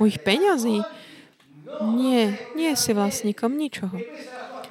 mojich 0.00 0.18
peňazí. 0.24 0.80
Nie, 1.84 2.40
nie 2.56 2.72
si 2.72 2.96
vlastníkom 2.96 3.52
ničoho. 3.52 4.00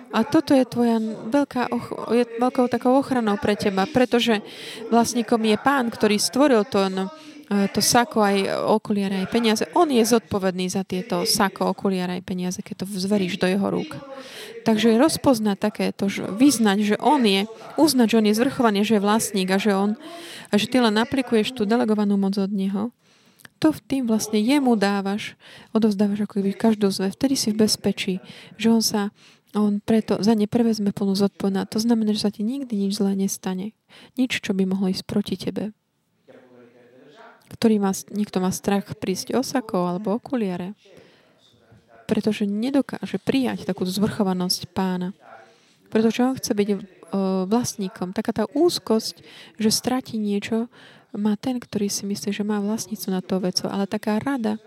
A 0.10 0.26
toto 0.26 0.58
je 0.58 0.66
tvoja 0.66 0.98
veľká, 1.30 1.70
je 2.14 2.24
veľkou 2.42 2.66
takou 2.66 2.98
ochranou 2.98 3.38
pre 3.38 3.54
teba, 3.54 3.86
pretože 3.86 4.42
vlastníkom 4.90 5.38
je 5.46 5.58
pán, 5.62 5.94
ktorý 5.94 6.18
stvoril 6.18 6.66
to, 6.66 6.90
no, 6.90 7.14
to 7.50 7.82
sako 7.82 8.22
aj 8.22 8.46
okuliare 8.70 9.26
aj 9.26 9.28
peniaze. 9.34 9.64
On 9.74 9.90
je 9.90 10.06
zodpovedný 10.06 10.70
za 10.70 10.86
tieto 10.86 11.26
sako, 11.26 11.74
okuliare 11.74 12.22
aj 12.22 12.24
peniaze, 12.26 12.62
keď 12.62 12.86
to 12.86 12.86
zveríš 12.90 13.42
do 13.42 13.50
jeho 13.50 13.70
rúk. 13.74 13.98
Takže 14.66 15.02
rozpoznať 15.02 15.58
takéto, 15.58 16.06
vyznať, 16.30 16.78
že 16.94 16.96
on 17.02 17.26
je, 17.26 17.50
uznať, 17.78 18.08
že 18.10 18.18
on 18.22 18.28
je 18.30 18.38
zvrchovaný, 18.38 18.80
že 18.86 18.98
je 18.98 19.06
vlastník 19.06 19.50
a 19.50 19.58
že 19.58 19.74
on, 19.74 19.98
a 20.50 20.54
že 20.62 20.70
ty 20.70 20.78
len 20.78 20.94
aplikuješ 20.94 21.58
tú 21.58 21.66
delegovanú 21.66 22.22
moc 22.22 22.38
od 22.38 22.54
neho, 22.54 22.94
to 23.60 23.76
v 23.76 23.82
tým 23.82 24.04
vlastne 24.08 24.40
jemu 24.40 24.78
dávaš, 24.80 25.36
odovzdávaš 25.76 26.24
ako 26.24 26.40
keby 26.40 26.56
každú 26.56 26.88
zve. 26.96 27.12
Vtedy 27.12 27.36
si 27.36 27.52
v 27.52 27.66
bezpečí, 27.66 28.14
že 28.56 28.72
on 28.72 28.80
sa 28.80 29.12
on 29.58 29.82
preto 29.82 30.22
za 30.22 30.38
ne 30.38 30.46
prevezme 30.46 30.94
plnú 30.94 31.18
zodpovednosť. 31.18 31.70
To 31.74 31.80
znamená, 31.82 32.14
že 32.14 32.26
sa 32.26 32.32
ti 32.34 32.46
nikdy 32.46 32.86
nič 32.86 33.02
zlé 33.02 33.18
nestane. 33.18 33.74
Nič, 34.14 34.46
čo 34.46 34.54
by 34.54 34.70
mohlo 34.70 34.94
ísť 34.94 35.04
proti 35.10 35.36
tebe. 35.38 35.74
Ktorý 37.50 37.82
má, 37.82 37.90
niekto 38.14 38.38
má 38.38 38.54
strach 38.54 38.86
prísť 39.02 39.34
osako 39.34 39.90
alebo 39.90 40.14
okuliare. 40.14 40.78
Pretože 42.06 42.46
nedokáže 42.46 43.18
prijať 43.18 43.66
takú 43.66 43.90
zvrchovanosť 43.90 44.70
pána. 44.70 45.18
Pretože 45.90 46.22
on 46.22 46.38
chce 46.38 46.54
byť 46.54 46.70
vlastníkom. 47.50 48.14
Taká 48.14 48.32
tá 48.34 48.46
úzkosť, 48.54 49.26
že 49.58 49.74
stratí 49.74 50.22
niečo, 50.22 50.70
má 51.10 51.34
ten, 51.42 51.58
ktorý 51.58 51.90
si 51.90 52.06
myslí, 52.06 52.30
že 52.30 52.46
má 52.46 52.62
vlastníctvo 52.62 53.10
na 53.10 53.26
to 53.26 53.42
veco. 53.42 53.66
Ale 53.66 53.90
taká 53.90 54.22
rada, 54.22 54.62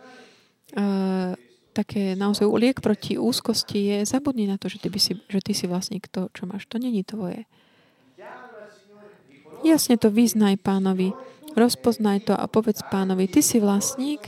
také 1.72 2.12
naozaj 2.12 2.44
liek 2.44 2.78
proti 2.84 3.16
úzkosti 3.16 3.80
je 3.88 3.98
zabudni 4.04 4.44
na 4.44 4.60
to, 4.60 4.68
že 4.68 4.78
ty, 4.78 4.88
by 4.92 5.00
si, 5.00 5.16
že 5.28 5.40
ty 5.40 5.52
si 5.56 5.64
vlastník 5.64 6.06
to, 6.12 6.28
čo 6.36 6.44
máš. 6.44 6.68
To 6.68 6.76
není 6.76 7.00
tvoje. 7.02 7.48
Jasne 9.62 9.96
to 9.96 10.12
vyznaj 10.12 10.60
pánovi. 10.60 11.16
Rozpoznaj 11.52 12.28
to 12.28 12.34
a 12.36 12.48
povedz 12.48 12.80
pánovi, 12.88 13.28
ty 13.28 13.44
si 13.44 13.60
vlastník, 13.60 14.24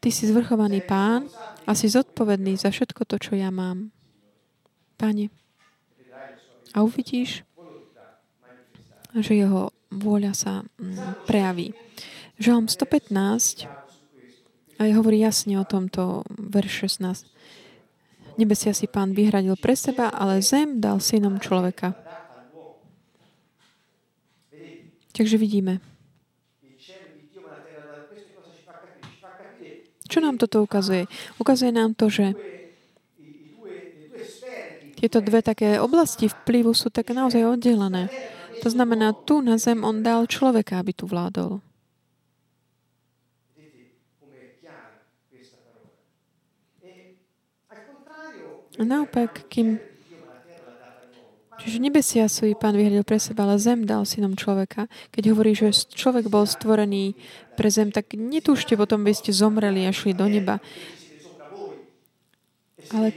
ty 0.00 0.08
si 0.08 0.24
zvrchovaný 0.24 0.80
pán 0.80 1.28
a 1.68 1.76
si 1.76 1.92
zodpovedný 1.92 2.56
za 2.56 2.72
všetko 2.72 3.04
to, 3.04 3.16
čo 3.20 3.32
ja 3.36 3.52
mám. 3.52 3.92
Pane. 4.96 5.28
A 6.72 6.80
uvidíš, 6.80 7.44
že 9.12 9.32
jeho 9.36 9.72
vôľa 9.92 10.32
sa 10.32 10.64
mm, 10.80 11.28
prejaví. 11.28 11.76
Žalm 12.40 12.68
115 12.68 13.85
aj 14.76 14.90
hovorí 14.92 15.24
jasne 15.24 15.56
o 15.56 15.64
tomto 15.64 16.24
verš 16.36 17.00
16. 17.00 17.26
Nebesia 18.36 18.76
si 18.76 18.84
pán 18.84 19.16
vyhradil 19.16 19.56
pre 19.56 19.72
seba, 19.72 20.12
ale 20.12 20.44
zem 20.44 20.76
dal 20.76 21.00
synom 21.00 21.40
človeka. 21.40 21.96
Takže 25.16 25.40
vidíme. 25.40 25.80
Čo 30.06 30.22
nám 30.22 30.36
toto 30.38 30.62
ukazuje? 30.62 31.08
Ukazuje 31.40 31.72
nám 31.72 31.96
to, 31.96 32.12
že 32.12 32.36
tieto 34.96 35.20
dve 35.20 35.44
také 35.44 35.76
oblasti 35.76 36.28
vplyvu 36.28 36.72
sú 36.72 36.88
tak 36.88 37.12
naozaj 37.12 37.44
oddelené. 37.44 38.08
To 38.64 38.68
znamená, 38.72 39.12
tu 39.12 39.44
na 39.44 39.60
zem 39.60 39.84
on 39.84 40.00
dal 40.00 40.24
človeka, 40.24 40.80
aby 40.80 40.96
tu 40.96 41.04
vládol. 41.04 41.60
A 48.76 48.82
naopak, 48.84 49.48
kým 49.48 49.80
Čiže 51.56 51.80
nebesia 51.80 52.28
svoj 52.28 52.52
pán 52.52 52.76
vyhradil 52.76 53.00
pre 53.00 53.16
seba, 53.16 53.48
ale 53.48 53.56
zem 53.56 53.88
dal 53.88 54.04
synom 54.04 54.36
človeka. 54.36 54.92
Keď 55.08 55.24
hovorí, 55.32 55.56
že 55.56 55.72
človek 55.72 56.28
bol 56.28 56.44
stvorený 56.44 57.16
pre 57.56 57.72
zem, 57.72 57.88
tak 57.88 58.12
netúžte 58.12 58.76
potom, 58.76 59.00
by 59.00 59.16
ste 59.16 59.32
zomreli 59.32 59.88
a 59.88 59.92
šli 59.92 60.12
do 60.12 60.28
neba. 60.28 60.60
Ale 62.92 63.16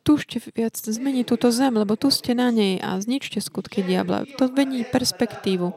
túžte 0.00 0.40
viac 0.56 0.72
zmeniť 0.80 1.28
túto 1.28 1.52
zem, 1.52 1.76
lebo 1.76 2.00
tu 2.00 2.08
ste 2.08 2.32
na 2.32 2.48
nej 2.48 2.80
a 2.80 2.96
zničte 2.96 3.44
skutky 3.44 3.84
diabla. 3.84 4.24
To 4.40 4.48
vení 4.48 4.88
perspektívu. 4.88 5.76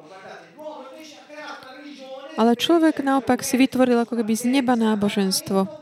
Ale 2.39 2.55
človek 2.55 3.03
naopak 3.03 3.43
si 3.43 3.59
vytvoril 3.59 3.99
ako 3.99 4.23
keby 4.23 4.33
z 4.39 4.47
neba 4.47 4.79
náboženstvo 4.79 5.80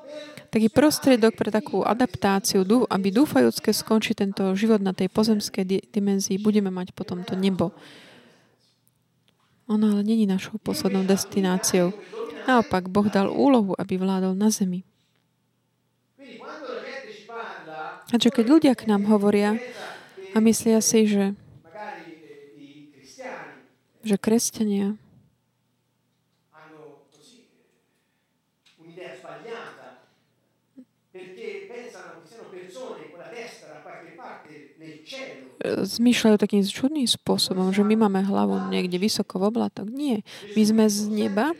taký 0.49 0.67
prostriedok 0.69 1.37
pre 1.37 1.53
takú 1.53 1.85
adaptáciu, 1.85 2.65
aby 2.89 3.07
dúfajúcké 3.13 3.69
skončí 3.69 4.17
tento 4.17 4.43
život 4.57 4.81
na 4.81 4.97
tej 4.97 5.09
pozemskej 5.13 5.93
dimenzii, 5.93 6.41
budeme 6.41 6.73
mať 6.73 6.93
potom 6.97 7.21
to 7.21 7.37
nebo. 7.37 7.71
Ono 9.69 9.85
ale 9.93 10.01
není 10.01 10.25
našou 10.25 10.57
poslednou 10.57 11.05
destináciou. 11.05 11.93
Naopak, 12.49 12.89
Boh 12.89 13.05
dal 13.05 13.29
úlohu, 13.29 13.77
aby 13.77 14.01
vládol 14.01 14.33
na 14.33 14.49
zemi. 14.49 14.81
A 18.09 18.17
čo 18.17 18.33
keď 18.33 18.45
ľudia 18.49 18.73
k 18.73 18.89
nám 18.89 19.05
hovoria 19.05 19.61
a 20.33 20.41
myslia 20.41 20.81
si, 20.81 21.05
že, 21.05 21.37
že 24.01 24.17
kresťania 24.17 24.97
zmýšľajú 35.63 36.35
takým 36.39 36.63
čudným 36.63 37.07
spôsobom, 37.07 37.75
že 37.75 37.83
my 37.83 38.07
máme 38.07 38.23
hlavu 38.23 38.71
niekde 38.71 38.95
vysoko 38.95 39.39
v 39.39 39.51
oblatok. 39.51 39.91
Nie. 39.91 40.23
My 40.55 40.61
sme 40.63 40.83
z 40.87 40.97
neba. 41.11 41.51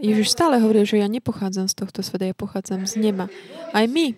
Ježiš 0.00 0.32
stále 0.32 0.56
hovorí, 0.56 0.80
že 0.88 0.96
ja 0.96 1.12
nepochádzam 1.12 1.68
z 1.68 1.76
tohto 1.76 2.00
sveta, 2.00 2.24
ja 2.24 2.32
pochádzam 2.32 2.88
z 2.88 2.96
neba. 3.04 3.28
Aj 3.76 3.84
my. 3.84 4.16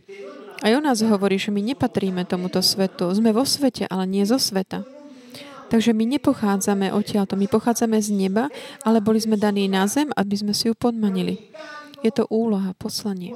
Aj 0.62 0.70
o 0.78 0.80
nás 0.80 1.02
hovorí, 1.02 1.42
že 1.42 1.50
my 1.50 1.58
nepatríme 1.58 2.22
tomuto 2.22 2.62
svetu. 2.62 3.10
Sme 3.10 3.34
vo 3.34 3.42
svete, 3.42 3.90
ale 3.90 4.06
nie 4.06 4.22
zo 4.22 4.38
sveta. 4.38 4.86
Takže 5.74 5.90
my 5.90 6.06
nepochádzame 6.06 6.94
odtiaľto, 6.94 7.34
my 7.34 7.50
pochádzame 7.50 7.98
z 7.98 8.14
neba, 8.14 8.46
ale 8.86 9.02
boli 9.02 9.18
sme 9.18 9.34
daní 9.34 9.66
na 9.66 9.90
zem, 9.90 10.14
aby 10.14 10.38
sme 10.38 10.54
si 10.54 10.70
ju 10.70 10.76
podmanili. 10.78 11.50
Je 12.06 12.14
to 12.14 12.30
úloha, 12.30 12.78
poslanie 12.78 13.34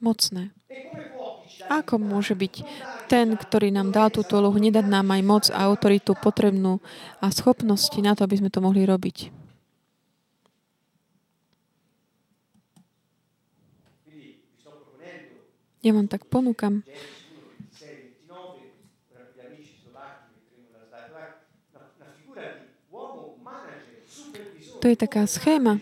mocné. 0.00 0.50
Ako 1.70 2.02
môže 2.02 2.34
byť 2.34 2.66
ten, 3.06 3.38
ktorý 3.38 3.70
nám 3.70 3.94
dal 3.94 4.10
túto 4.10 4.38
úlohu, 4.38 4.58
nedať 4.58 4.86
nám 4.86 5.06
aj 5.14 5.22
moc 5.22 5.44
a 5.54 5.66
autoritu 5.66 6.18
potrebnú 6.18 6.82
a 7.22 7.30
schopnosti 7.30 7.98
na 8.02 8.18
to, 8.18 8.26
aby 8.26 8.40
sme 8.42 8.50
to 8.50 8.58
mohli 8.58 8.82
robiť? 8.82 9.30
Ja 15.80 15.96
vám 15.96 16.12
tak 16.12 16.28
ponúkam. 16.28 16.84
To 24.80 24.88
je 24.88 24.96
taká 24.96 25.28
schéma 25.28 25.76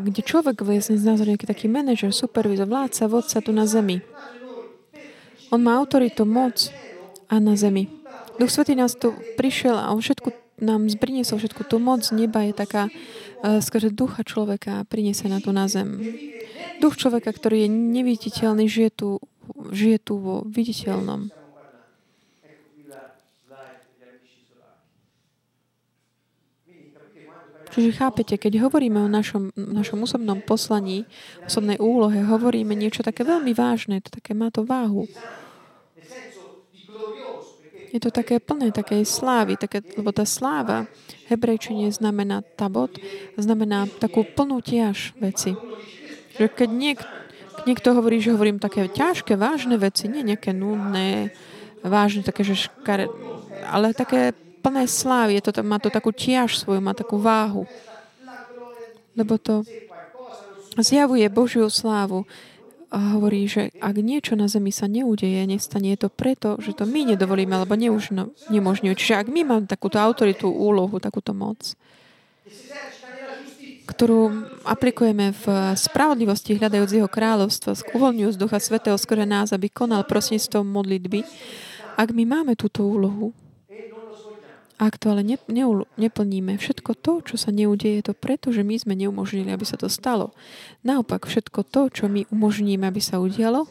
kde 0.00 0.20
človek 0.24 0.64
vlastne 0.64 0.96
znázor 0.96 1.28
nejaký 1.28 1.44
taký 1.44 1.68
manažer, 1.68 2.16
supervizor, 2.16 2.64
vládca, 2.64 3.12
vodca 3.12 3.38
tu 3.44 3.52
na 3.52 3.68
zemi. 3.68 4.00
On 5.52 5.60
má 5.60 5.76
autoritu, 5.76 6.24
moc 6.24 6.72
a 7.28 7.36
na 7.42 7.58
zemi. 7.60 7.92
Duch 8.40 8.48
Svetý 8.48 8.72
nás 8.72 8.96
tu 8.96 9.12
prišiel 9.36 9.76
a 9.76 9.92
on 9.92 10.00
všetku 10.00 10.32
nám 10.64 10.88
priniesol 10.96 11.40
všetku 11.40 11.68
tú 11.68 11.76
moc. 11.76 12.04
Neba 12.12 12.44
je 12.48 12.52
taká, 12.56 12.88
uh, 12.88 13.60
skôr 13.60 13.88
ducha 13.92 14.24
človeka 14.24 14.84
na 15.28 15.38
tu 15.40 15.50
na 15.52 15.68
zem. 15.68 16.00
Duch 16.80 16.96
človeka, 16.96 17.32
ktorý 17.32 17.64
je 17.64 17.68
neviditeľný, 17.68 18.64
žije 18.64 18.90
tu, 18.92 19.08
žije 19.72 19.98
tu 20.00 20.16
vo 20.16 20.44
viditeľnom. 20.48 21.32
Čiže 27.70 28.02
chápete, 28.02 28.34
keď 28.34 28.66
hovoríme 28.66 28.98
o 28.98 29.06
našom, 29.06 29.54
našom 29.54 30.02
osobnom 30.02 30.42
poslaní, 30.42 31.06
osobnej 31.46 31.78
úlohe, 31.78 32.18
hovoríme 32.26 32.74
niečo 32.74 33.06
také 33.06 33.22
veľmi 33.22 33.54
vážne, 33.54 34.02
to 34.02 34.10
také 34.10 34.34
má 34.34 34.50
to 34.50 34.66
váhu. 34.66 35.06
Je 37.90 37.98
to 37.98 38.14
také 38.14 38.38
plné 38.38 38.70
takej 38.70 39.02
slávy, 39.02 39.58
také, 39.58 39.82
lebo 39.98 40.14
tá 40.14 40.22
sláva 40.22 40.86
hebrejčine 41.26 41.90
znamená 41.90 42.42
tabot, 42.54 42.90
znamená 43.34 43.90
takú 43.98 44.22
plnú 44.22 44.62
tiaž 44.62 45.10
veci. 45.18 45.58
Že 46.38 46.46
keď 46.54 46.68
niek, 46.70 46.98
niekto 47.66 47.94
hovorí, 47.94 48.22
že 48.22 48.30
hovorím 48.30 48.62
také 48.62 48.86
ťažké, 48.86 49.34
vážne 49.34 49.74
veci, 49.74 50.06
nie 50.06 50.22
nejaké 50.22 50.54
nudné, 50.54 51.34
vážne, 51.82 52.22
také, 52.22 52.46
že 52.46 52.70
škare, 52.70 53.10
ale 53.66 53.90
také 53.90 54.38
plné 54.60 54.84
slávy, 54.84 55.40
je 55.40 55.48
to, 55.48 55.64
má 55.64 55.80
to 55.80 55.88
takú 55.88 56.12
tiaž 56.12 56.60
svoju, 56.60 56.84
má 56.84 56.92
takú 56.92 57.16
váhu. 57.16 57.64
Lebo 59.16 59.40
to 59.40 59.64
zjavuje 60.78 61.26
Božiu 61.32 61.66
slávu 61.72 62.28
a 62.90 63.14
hovorí, 63.14 63.46
že 63.46 63.70
ak 63.78 63.96
niečo 64.02 64.34
na 64.34 64.50
zemi 64.50 64.74
sa 64.74 64.90
neudeje, 64.90 65.46
nestane 65.46 65.94
je 65.94 66.06
to 66.06 66.08
preto, 66.10 66.58
že 66.58 66.74
to 66.74 66.84
my 66.86 67.14
nedovolíme, 67.14 67.54
alebo 67.54 67.78
neužno, 67.78 68.34
nemožňuje. 68.50 68.98
Čiže 68.98 69.14
ak 69.22 69.28
my 69.30 69.40
máme 69.46 69.64
takúto 69.70 70.02
autoritu, 70.02 70.50
úlohu, 70.50 70.98
takúto 70.98 71.30
moc, 71.30 71.78
ktorú 73.86 74.46
aplikujeme 74.66 75.34
v 75.34 75.74
spravodlivosti 75.74 76.54
hľadajúc 76.58 76.90
jeho 76.94 77.10
kráľovstva, 77.10 77.94
uvoľňujúc 77.94 78.38
Ducha 78.38 78.58
Svetého 78.62 78.98
skôr 78.98 79.22
nás, 79.26 79.50
aby 79.50 79.66
konal 79.70 80.06
prostredníctvom 80.06 80.66
modlitby, 80.66 81.26
ak 81.98 82.14
my 82.14 82.22
máme 82.26 82.54
túto 82.54 82.86
úlohu, 82.86 83.34
ak 84.80 84.96
to 84.96 85.12
ale 85.12 85.20
ne, 85.20 85.36
ne, 85.52 85.64
neplníme, 86.00 86.56
všetko 86.56 86.96
to, 86.96 87.20
čo 87.20 87.36
sa 87.36 87.52
neudeje, 87.52 88.00
je 88.00 88.04
to 88.08 88.14
preto, 88.16 88.48
že 88.48 88.64
my 88.64 88.80
sme 88.80 88.96
neumožnili, 88.96 89.52
aby 89.52 89.68
sa 89.68 89.76
to 89.76 89.92
stalo. 89.92 90.32
Naopak, 90.80 91.28
všetko 91.28 91.68
to, 91.68 91.92
čo 91.92 92.08
my 92.08 92.24
umožníme, 92.32 92.88
aby 92.88 92.96
sa 93.04 93.20
udialo, 93.20 93.68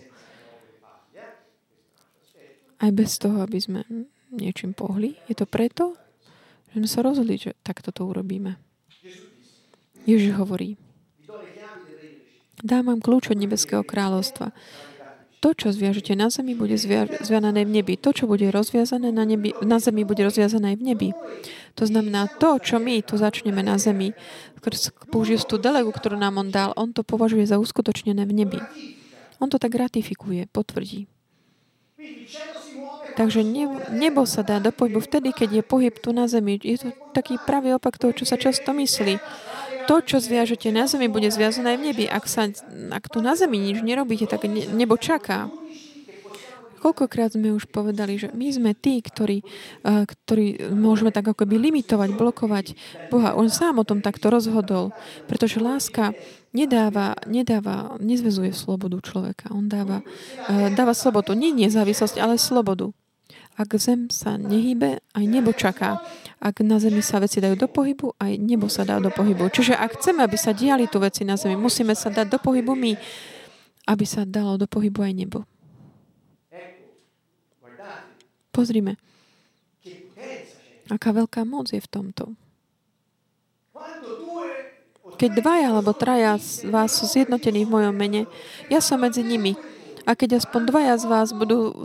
aj 2.80 2.92
bez 2.94 3.18
toho, 3.18 3.42
aby 3.42 3.58
sme 3.60 3.84
niečím 4.32 4.78
pohli, 4.78 5.18
je 5.26 5.36
to 5.36 5.50
preto, 5.50 5.98
že 6.72 6.78
sme 6.78 6.90
sa 6.90 7.02
rozhodli, 7.02 7.36
že 7.42 7.58
takto 7.66 7.90
to 7.90 8.06
urobíme. 8.06 8.56
Ježiš 10.06 10.38
hovorí, 10.38 10.78
dám 12.62 12.94
vám 12.94 13.02
kľúč 13.02 13.34
od 13.34 13.42
nebeského 13.42 13.82
kráľovstva. 13.82 14.54
To, 15.40 15.56
čo 15.56 15.72
zviažete 15.72 16.20
na 16.20 16.28
zemi, 16.28 16.52
bude 16.52 16.76
zviazané 16.76 17.64
v 17.64 17.72
nebi. 17.80 17.96
To, 17.96 18.12
čo 18.12 18.28
bude 18.28 18.52
rozviazané 18.52 19.16
na, 19.16 19.24
nebi, 19.24 19.56
na 19.64 19.80
zemi, 19.80 20.04
bude 20.04 20.20
rozviazané 20.28 20.76
aj 20.76 20.78
v 20.78 20.84
nebi. 20.84 21.10
To 21.80 21.88
znamená, 21.88 22.28
to, 22.28 22.60
čo 22.60 22.76
my 22.76 23.00
tu 23.08 23.16
začneme 23.16 23.64
na 23.64 23.80
zemi, 23.80 24.12
použijú 25.08 25.56
tú 25.56 25.56
delegu, 25.56 25.96
ktorú 25.96 26.20
nám 26.20 26.44
on 26.44 26.52
dal, 26.52 26.76
on 26.76 26.92
to 26.92 27.08
považuje 27.08 27.48
za 27.48 27.56
uskutočnené 27.56 28.28
v 28.28 28.34
nebi. 28.36 28.60
On 29.40 29.48
to 29.48 29.56
tak 29.56 29.72
ratifikuje, 29.80 30.52
potvrdí. 30.52 31.08
Takže 33.16 33.44
nebo 33.96 34.24
sa 34.24 34.44
dá 34.44 34.60
do 34.60 34.72
pohybu 34.72 35.04
vtedy, 35.04 35.32
keď 35.32 35.50
je 35.60 35.64
pohyb 35.64 35.96
tu 35.96 36.12
na 36.12 36.28
zemi. 36.28 36.60
Je 36.60 36.80
to 36.84 36.92
taký 37.16 37.40
pravý 37.40 37.76
opak 37.76 37.96
toho, 37.96 38.12
čo 38.16 38.28
sa 38.28 38.36
často 38.36 38.76
myslí 38.76 39.20
to, 39.90 40.06
čo 40.06 40.22
zviažete 40.22 40.70
na 40.70 40.86
zemi, 40.86 41.10
bude 41.10 41.34
zviazané 41.34 41.74
v 41.74 41.90
nebi. 41.90 42.06
Ak, 42.06 42.30
sa, 42.30 42.46
ak 42.94 43.10
tu 43.10 43.26
na 43.26 43.34
zemi 43.34 43.58
nič 43.58 43.82
nerobíte, 43.82 44.30
tak 44.30 44.46
nebo 44.46 45.02
čaká. 45.02 45.50
Koľkokrát 46.80 47.34
sme 47.34 47.58
už 47.58 47.68
povedali, 47.68 48.16
že 48.22 48.30
my 48.32 48.48
sme 48.54 48.72
tí, 48.78 49.02
ktorí, 49.02 49.42
uh, 49.84 50.06
ktorí 50.06 50.72
môžeme 50.72 51.10
tak 51.10 51.28
ako 51.28 51.44
by 51.44 51.58
limitovať, 51.58 52.10
blokovať 52.16 52.66
Boha. 53.10 53.34
On 53.36 53.50
sám 53.50 53.82
o 53.82 53.84
tom 53.84 54.00
takto 54.00 54.30
rozhodol, 54.32 54.96
pretože 55.28 55.60
láska 55.60 56.16
nedáva, 56.56 57.20
nedáva, 57.28 57.98
nezvezuje 58.00 58.56
slobodu 58.56 58.96
človeka. 59.04 59.52
On 59.52 59.68
dáva, 59.68 60.06
uh, 60.06 60.72
dáva 60.72 60.96
slobodu. 60.96 61.34
Nie 61.34 61.52
nezávislosť, 61.52 62.22
ale 62.22 62.40
slobodu. 62.40 62.94
Ak 63.60 63.76
zem 63.76 64.08
sa 64.08 64.40
nehýbe, 64.40 65.04
aj 65.12 65.26
nebo 65.28 65.52
čaká. 65.52 66.00
Ak 66.40 66.64
na 66.64 66.80
zemi 66.80 67.04
sa 67.04 67.20
veci 67.20 67.44
dajú 67.44 67.60
do 67.60 67.68
pohybu, 67.68 68.16
aj 68.16 68.40
nebo 68.40 68.72
sa 68.72 68.88
dá 68.88 69.04
do 69.04 69.12
pohybu. 69.12 69.52
Čiže 69.52 69.76
ak 69.76 70.00
chceme, 70.00 70.24
aby 70.24 70.40
sa 70.40 70.56
diali 70.56 70.88
tu 70.88 70.96
veci 71.04 71.28
na 71.28 71.36
zemi, 71.36 71.60
musíme 71.60 71.92
sa 71.92 72.08
dať 72.08 72.32
do 72.32 72.40
pohybu 72.40 72.72
my, 72.72 72.96
aby 73.84 74.06
sa 74.08 74.24
dalo 74.24 74.56
do 74.56 74.64
pohybu 74.64 75.04
aj 75.04 75.12
nebo. 75.12 75.44
Pozrime. 78.56 78.96
Aká 80.88 81.12
veľká 81.12 81.44
moc 81.44 81.70
je 81.76 81.84
v 81.84 81.90
tomto. 81.92 82.34
Keď 85.20 85.30
dvaja 85.36 85.76
alebo 85.76 85.92
traja 85.92 86.40
z 86.40 86.64
vás 86.72 86.96
sú 86.96 87.04
zjednotení 87.12 87.68
v 87.68 87.74
mojom 87.76 87.92
mene, 87.92 88.24
ja 88.72 88.80
som 88.80 89.04
medzi 89.04 89.20
nimi. 89.20 89.60
A 90.08 90.16
keď 90.16 90.40
aspoň 90.40 90.62
dvaja 90.70 90.96
z 91.00 91.06
vás 91.08 91.30
budú 91.36 91.84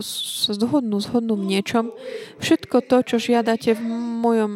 zhodnú, 0.51 0.99
zhodnú 1.03 1.35
v 1.35 1.57
niečom, 1.57 1.91
všetko 2.39 2.85
to, 2.85 2.97
čo 3.03 3.15
žiadate 3.19 3.75
v 3.75 3.81
mojom, 4.21 4.51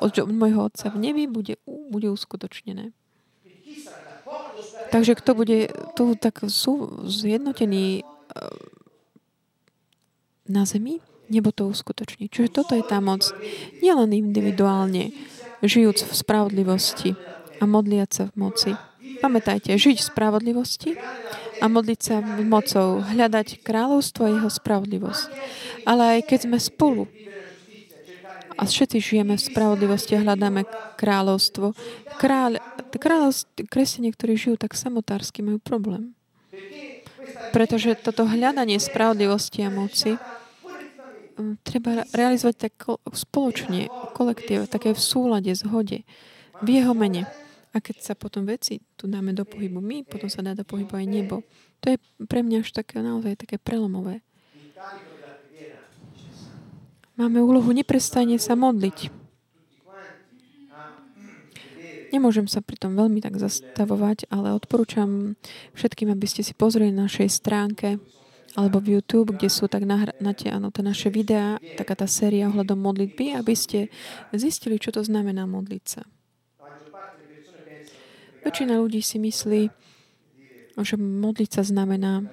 od 0.00 0.12
môjho 0.30 0.70
Otca 0.70 0.90
v 0.90 0.98
nebi, 1.10 1.24
bude, 1.28 1.60
bude 1.66 2.08
uskutočnené. 2.10 2.94
Takže 4.90 5.18
kto 5.18 5.30
bude 5.34 5.74
tu 5.98 6.14
tak 6.14 6.46
sú 6.46 7.02
zjednotený 7.02 8.02
eh, 8.02 8.84
na 10.46 10.62
zemi, 10.62 11.02
nebo 11.28 11.50
to 11.50 11.66
uskutoční. 11.66 12.28
Čiže 12.28 12.62
toto 12.62 12.78
je 12.78 12.84
tá 12.84 13.00
moc. 13.00 13.26
Nielen 13.80 14.12
individuálne, 14.12 15.10
žijúc 15.64 16.04
v 16.04 16.12
spravodlivosti 16.12 17.10
a 17.58 17.64
modliať 17.64 18.10
sa 18.12 18.24
v 18.28 18.34
moci. 18.36 18.70
Pamätajte, 19.24 19.72
žiť 19.72 20.04
v 20.04 20.08
spravodlivosti 20.12 20.90
a 21.60 21.64
modliť 21.70 22.00
sa 22.00 22.16
mocou, 22.42 23.02
hľadať 23.04 23.62
kráľovstvo 23.62 24.22
a 24.26 24.32
jeho 24.34 24.50
spravodlivosť. 24.50 25.24
Ale 25.86 26.18
aj 26.18 26.20
keď 26.26 26.38
sme 26.48 26.58
spolu 26.58 27.04
a 28.54 28.62
všetci 28.62 28.96
žijeme 29.02 29.34
v 29.34 29.42
spravodlivosti 29.42 30.14
a 30.14 30.22
hľadáme 30.22 30.62
kráľovstvo, 30.94 31.74
kráľ, 32.22 32.62
kráľovstvo, 32.94 33.66
kresťania, 33.66 34.14
ktorí 34.14 34.38
žijú 34.38 34.54
tak 34.54 34.78
samotársky, 34.78 35.42
majú 35.42 35.58
problém. 35.58 36.14
Pretože 37.50 37.98
toto 37.98 38.26
hľadanie 38.26 38.78
spravodlivosti 38.78 39.66
a 39.66 39.74
moci 39.74 40.14
mm, 41.34 41.66
treba 41.66 42.06
realizovať 42.14 42.70
tak 42.70 42.74
spoločne, 43.10 43.90
kolektív, 44.14 44.70
také 44.70 44.94
v 44.94 45.00
súlade, 45.02 45.50
zhode, 45.58 46.06
v 46.62 46.68
jeho 46.70 46.94
mene. 46.94 47.26
A 47.74 47.82
keď 47.82 47.96
sa 48.06 48.14
potom 48.14 48.46
veci 48.46 48.78
tu 48.94 49.10
dáme 49.10 49.34
do 49.34 49.42
pohybu 49.42 49.82
my, 49.82 50.06
potom 50.06 50.30
sa 50.30 50.46
dá 50.46 50.54
do 50.54 50.62
pohybu 50.62 50.94
aj 50.94 51.06
nebo. 51.10 51.42
To 51.82 51.90
je 51.90 51.98
pre 52.30 52.46
mňa 52.46 52.62
až 52.62 52.70
také 52.70 53.02
naozaj 53.02 53.34
také 53.34 53.58
prelomové. 53.58 54.22
Máme 57.18 57.42
úlohu 57.42 57.70
neprestajne 57.74 58.38
sa 58.38 58.54
modliť. 58.54 59.10
Nemôžem 62.14 62.46
sa 62.46 62.62
pri 62.62 62.78
tom 62.78 62.94
veľmi 62.94 63.18
tak 63.18 63.42
zastavovať, 63.42 64.30
ale 64.30 64.54
odporúčam 64.54 65.34
všetkým, 65.74 66.14
aby 66.14 66.26
ste 66.30 66.46
si 66.46 66.54
pozreli 66.54 66.94
na 66.94 67.10
našej 67.10 67.26
stránke 67.26 67.98
alebo 68.54 68.78
v 68.78 68.98
YouTube, 68.98 69.34
kde 69.34 69.50
sú 69.50 69.66
tak 69.66 69.82
nahraté 69.82 70.46
áno, 70.54 70.70
tie 70.70 70.86
naše 70.86 71.10
videá, 71.10 71.58
taká 71.74 71.98
tá 71.98 72.06
séria 72.06 72.46
ohľadom 72.46 72.78
modlitby, 72.78 73.34
aby 73.34 73.54
ste 73.58 73.90
zistili, 74.30 74.78
čo 74.78 74.94
to 74.94 75.02
znamená 75.02 75.42
modliť 75.50 75.82
sa. 75.82 76.06
Väčšina 78.44 78.76
ľudí 78.76 79.00
si 79.00 79.16
myslí, 79.16 79.62
že 80.84 80.96
modliť 81.00 81.50
sa 81.50 81.62
znamená 81.64 82.28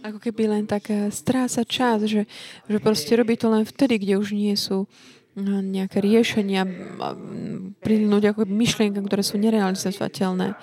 ako 0.00 0.18
keby 0.18 0.48
len 0.48 0.64
tak 0.64 0.88
eh, 0.90 1.12
stráca 1.12 1.62
čas, 1.64 2.08
že, 2.08 2.24
že 2.66 2.78
proste 2.80 3.12
robí 3.14 3.36
to 3.36 3.52
len 3.52 3.68
vtedy, 3.68 4.00
kde 4.00 4.14
už 4.16 4.32
nie 4.32 4.56
sú 4.56 4.88
eh, 4.88 5.60
nejaké 5.60 6.00
riešenia, 6.00 6.64
prídnuť 7.84 8.22
ako 8.34 8.40
myšlienka, 8.48 9.00
ktoré 9.04 9.22
sú 9.22 9.36
nerealizovateľné. 9.36 10.56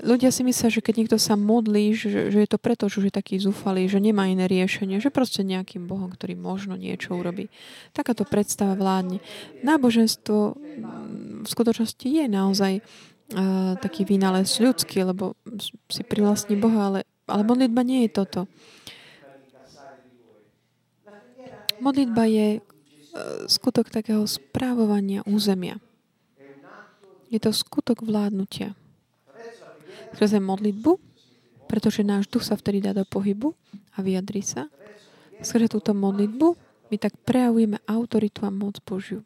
Ľudia 0.00 0.32
si 0.32 0.40
myslia, 0.46 0.72
že 0.72 0.80
keď 0.80 0.94
niekto 1.04 1.18
sa 1.20 1.36
modlí, 1.36 1.92
že, 1.92 2.32
že 2.32 2.38
je 2.40 2.48
to 2.48 2.56
preto, 2.56 2.88
že 2.88 3.04
je 3.04 3.12
taký 3.12 3.36
zúfalý, 3.36 3.84
že 3.86 4.00
nemá 4.00 4.28
iné 4.30 4.48
riešenie, 4.48 4.98
že 4.98 5.12
proste 5.12 5.44
nejakým 5.44 5.84
Bohom, 5.84 6.08
ktorý 6.08 6.38
možno 6.38 6.80
niečo 6.80 7.12
urobí. 7.12 7.52
Takáto 7.92 8.24
predstava 8.24 8.72
vládne. 8.72 9.20
Náboženstvo 9.60 10.38
v 11.44 11.48
skutočnosti 11.48 12.08
je 12.08 12.26
naozaj 12.26 12.72
uh, 12.80 13.76
taký 13.78 14.08
vynález 14.08 14.48
ľudský, 14.56 15.04
lebo 15.04 15.36
si 15.92 16.02
privlastní 16.02 16.56
Boha, 16.56 16.88
ale, 16.88 17.00
ale 17.28 17.42
modlitba 17.44 17.84
nie 17.84 18.08
je 18.08 18.10
toto. 18.12 18.40
Modlitba 21.82 22.24
je 22.30 22.48
uh, 22.58 22.62
skutok 23.50 23.92
takého 23.92 24.24
správovania 24.24 25.20
územia. 25.28 25.76
Je 27.32 27.40
to 27.40 27.48
skutok 27.48 28.04
vládnutia. 28.04 28.76
Skrze 30.12 30.38
modlitbu, 30.38 31.00
pretože 31.66 32.04
náš 32.04 32.28
duch 32.28 32.44
sa 32.44 32.54
vtedy 32.54 32.84
dá 32.84 32.92
do 32.92 33.08
pohybu 33.08 33.56
a 33.96 34.04
vyjadri 34.04 34.44
sa. 34.44 34.68
Skrze 35.40 35.72
túto 35.72 35.96
modlitbu 35.96 36.54
my 36.92 36.96
tak 37.00 37.16
prejavujeme 37.24 37.80
autoritu 37.88 38.44
a 38.44 38.52
moc 38.52 38.76
Božiu. 38.84 39.24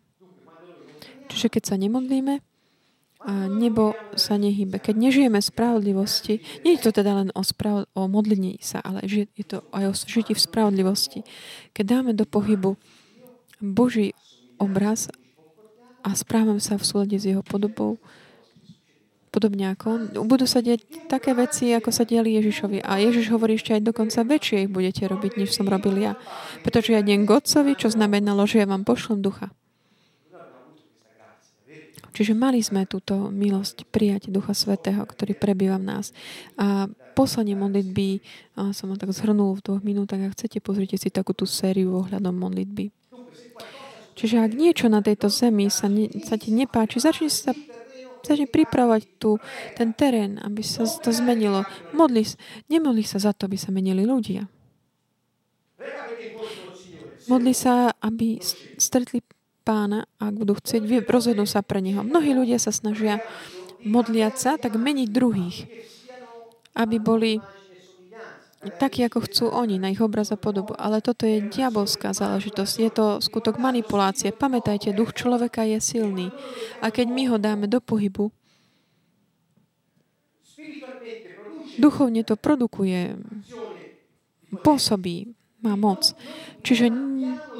Čiže 1.26 1.50
keď 1.50 1.62
sa 1.66 1.74
nemodlíme, 1.74 2.38
a 3.26 3.50
nebo 3.50 3.98
sa 4.14 4.38
nehybe. 4.38 4.78
Keď 4.78 4.94
nežijeme 4.94 5.42
spravodlivosti, 5.42 6.38
nie 6.62 6.78
je 6.78 6.86
to 6.86 6.94
teda 6.94 7.26
len 7.26 7.28
o, 7.34 7.42
sprav- 7.42 7.90
o 7.90 8.06
modlení 8.06 8.62
sa, 8.62 8.78
ale 8.78 9.02
je 9.10 9.26
to 9.42 9.66
aj 9.74 9.84
o 9.90 9.92
žití 9.96 10.30
v 10.30 10.44
spravodlivosti. 10.46 11.26
Keď 11.74 11.84
dáme 11.84 12.12
do 12.14 12.22
pohybu 12.22 12.78
Boží 13.58 14.14
obraz 14.62 15.10
a 16.06 16.14
správame 16.14 16.62
sa 16.62 16.78
v 16.78 16.86
súlade 16.86 17.18
s 17.18 17.26
jeho 17.26 17.42
podobou, 17.42 17.98
podobne 19.36 19.76
ako 19.76 19.84
on, 19.92 20.02
budú 20.24 20.48
sa 20.48 20.64
diať 20.64 20.88
také 21.12 21.36
veci, 21.36 21.76
ako 21.76 21.92
sa 21.92 22.08
diali 22.08 22.32
Ježišovi. 22.40 22.80
A 22.80 22.96
Ježiš 22.96 23.28
hovorí 23.28 23.60
ešte 23.60 23.76
aj 23.76 23.84
dokonca 23.84 24.24
väčšie 24.24 24.64
ich 24.64 24.72
budete 24.72 25.04
robiť, 25.04 25.36
než 25.36 25.52
som 25.52 25.68
robil 25.68 26.00
ja. 26.00 26.16
Pretože 26.64 26.96
ja 26.96 27.04
idem 27.04 27.28
k 27.28 27.36
Otcovi, 27.36 27.76
čo 27.76 27.92
znamenalo, 27.92 28.48
že 28.48 28.64
ja 28.64 28.66
vám 28.66 28.88
pošlem 28.88 29.20
ducha. 29.20 29.52
Čiže 32.16 32.32
mali 32.32 32.64
sme 32.64 32.88
túto 32.88 33.28
milosť 33.28 33.92
prijať 33.92 34.32
Ducha 34.32 34.56
Svetého, 34.56 35.04
ktorý 35.04 35.36
prebýva 35.36 35.76
v 35.76 35.84
nás. 35.84 36.16
A 36.56 36.88
poslanie 37.12 37.52
modlitby 37.52 38.24
som 38.72 38.88
vám 38.88 38.96
tak 38.96 39.12
zhrnul 39.12 39.60
v 39.60 39.60
dvoch 39.60 39.84
minútach. 39.84 40.24
Ak 40.24 40.32
chcete, 40.32 40.64
pozrite 40.64 40.96
si 40.96 41.12
takú 41.12 41.36
tú 41.36 41.44
sériu 41.44 41.92
ohľadom 41.92 42.32
modlitby. 42.32 42.88
Čiže 44.16 44.48
ak 44.48 44.56
niečo 44.56 44.88
na 44.88 45.04
tejto 45.04 45.28
zemi 45.28 45.68
sa, 45.68 45.92
ne, 45.92 46.08
sa 46.24 46.40
ti 46.40 46.48
nepáči, 46.56 47.04
začni 47.04 47.28
sa 47.28 47.52
začne 48.26 48.50
pripravovať 48.50 49.02
tu 49.22 49.38
ten 49.78 49.94
terén, 49.94 50.42
aby 50.42 50.66
sa 50.66 50.82
to 50.82 51.14
zmenilo. 51.14 51.62
Modli, 51.94 52.26
nemodli 52.66 53.06
sa 53.06 53.22
za 53.22 53.30
to, 53.30 53.46
aby 53.46 53.54
sa 53.54 53.70
menili 53.70 54.02
ľudia. 54.02 54.50
Modli 57.30 57.54
sa, 57.54 57.94
aby 58.02 58.38
stretli 58.78 59.22
pána, 59.66 60.06
ak 60.22 60.34
budú 60.34 60.54
chcieť, 60.58 61.06
rozhodnú 61.06 61.42
sa 61.42 61.62
pre 61.62 61.82
neho. 61.82 62.06
Mnohí 62.06 62.34
ľudia 62.34 62.58
sa 62.62 62.70
snažia 62.70 63.18
modliať 63.82 64.34
sa, 64.38 64.50
tak 64.58 64.78
meniť 64.78 65.08
druhých, 65.10 65.66
aby 66.78 66.96
boli 67.02 67.42
takí, 68.78 69.04
ako 69.04 69.24
chcú 69.28 69.44
oni, 69.52 69.76
na 69.78 69.92
ich 69.92 70.00
obraz 70.00 70.32
a 70.32 70.38
podobu. 70.38 70.74
Ale 70.78 71.04
toto 71.04 71.28
je 71.28 71.44
diabolská 71.44 72.16
záležitosť. 72.16 72.74
Je 72.80 72.90
to 72.90 73.06
skutok 73.20 73.60
manipulácie. 73.60 74.32
Pamätajte, 74.32 74.96
duch 74.96 75.12
človeka 75.12 75.62
je 75.62 75.78
silný. 75.78 76.32
A 76.80 76.90
keď 76.90 77.06
my 77.10 77.22
ho 77.30 77.36
dáme 77.36 77.66
do 77.68 77.78
pohybu, 77.78 78.32
duchovne 81.76 82.24
to 82.24 82.34
produkuje, 82.40 83.20
pôsobí, 84.64 85.36
má 85.60 85.76
moc. 85.76 86.16
Čiže 86.64 86.88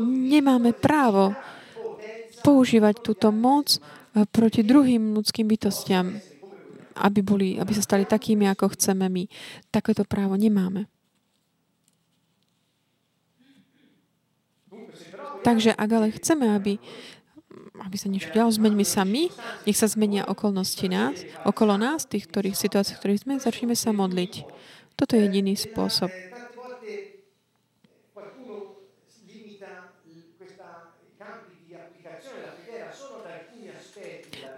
nemáme 0.07 0.73
právo 0.73 1.37
používať 2.47 3.03
túto 3.03 3.35
moc 3.35 3.77
eh, 3.77 4.23
proti 4.31 4.63
druhým 4.63 5.19
ľudským 5.19 5.51
bytostiam, 5.51 6.23
aby, 6.97 7.21
boli, 7.21 7.49
aby 7.61 7.73
sa 7.77 7.85
stali 7.85 8.09
takými, 8.09 8.49
ako 8.49 8.73
chceme 8.73 9.07
my. 9.07 9.25
Takéto 9.69 10.03
právo 10.09 10.35
nemáme. 10.35 10.89
Takže 15.45 15.79
ak 15.79 15.91
ale 15.95 16.11
chceme, 16.19 16.51
aby, 16.59 16.83
aby 17.79 17.97
sa 17.97 18.11
niečo 18.11 18.35
dialo, 18.35 18.51
zmeňme 18.51 18.83
sa 18.83 19.07
my, 19.07 19.31
nech 19.63 19.79
sa 19.79 19.87
zmenia 19.87 20.27
okolnosti 20.27 20.91
nás, 20.91 21.23
okolo 21.47 21.79
nás, 21.79 22.03
tých 22.03 22.27
ktorých 22.27 22.59
situácií, 22.59 22.99
v 22.99 23.01
ktorých 23.05 23.23
sme, 23.23 23.35
začneme 23.39 23.79
sa 23.79 23.95
modliť. 23.95 24.43
Toto 24.99 25.15
je 25.15 25.29
jediný 25.29 25.55
spôsob. 25.55 26.11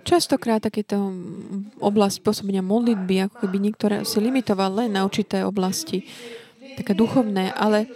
Častokrát 0.09 0.64
takéto 0.64 1.12
oblasť 1.84 2.24
pôsobenia 2.24 2.64
modlitby, 2.64 3.28
ako 3.28 3.44
keby 3.44 3.56
niektoré 3.61 3.96
si 4.09 4.16
limitoval 4.24 4.80
len 4.80 4.96
na 4.96 5.04
určité 5.04 5.44
oblasti, 5.44 6.09
také 6.80 6.96
duchovné, 6.96 7.52
ale, 7.52 7.92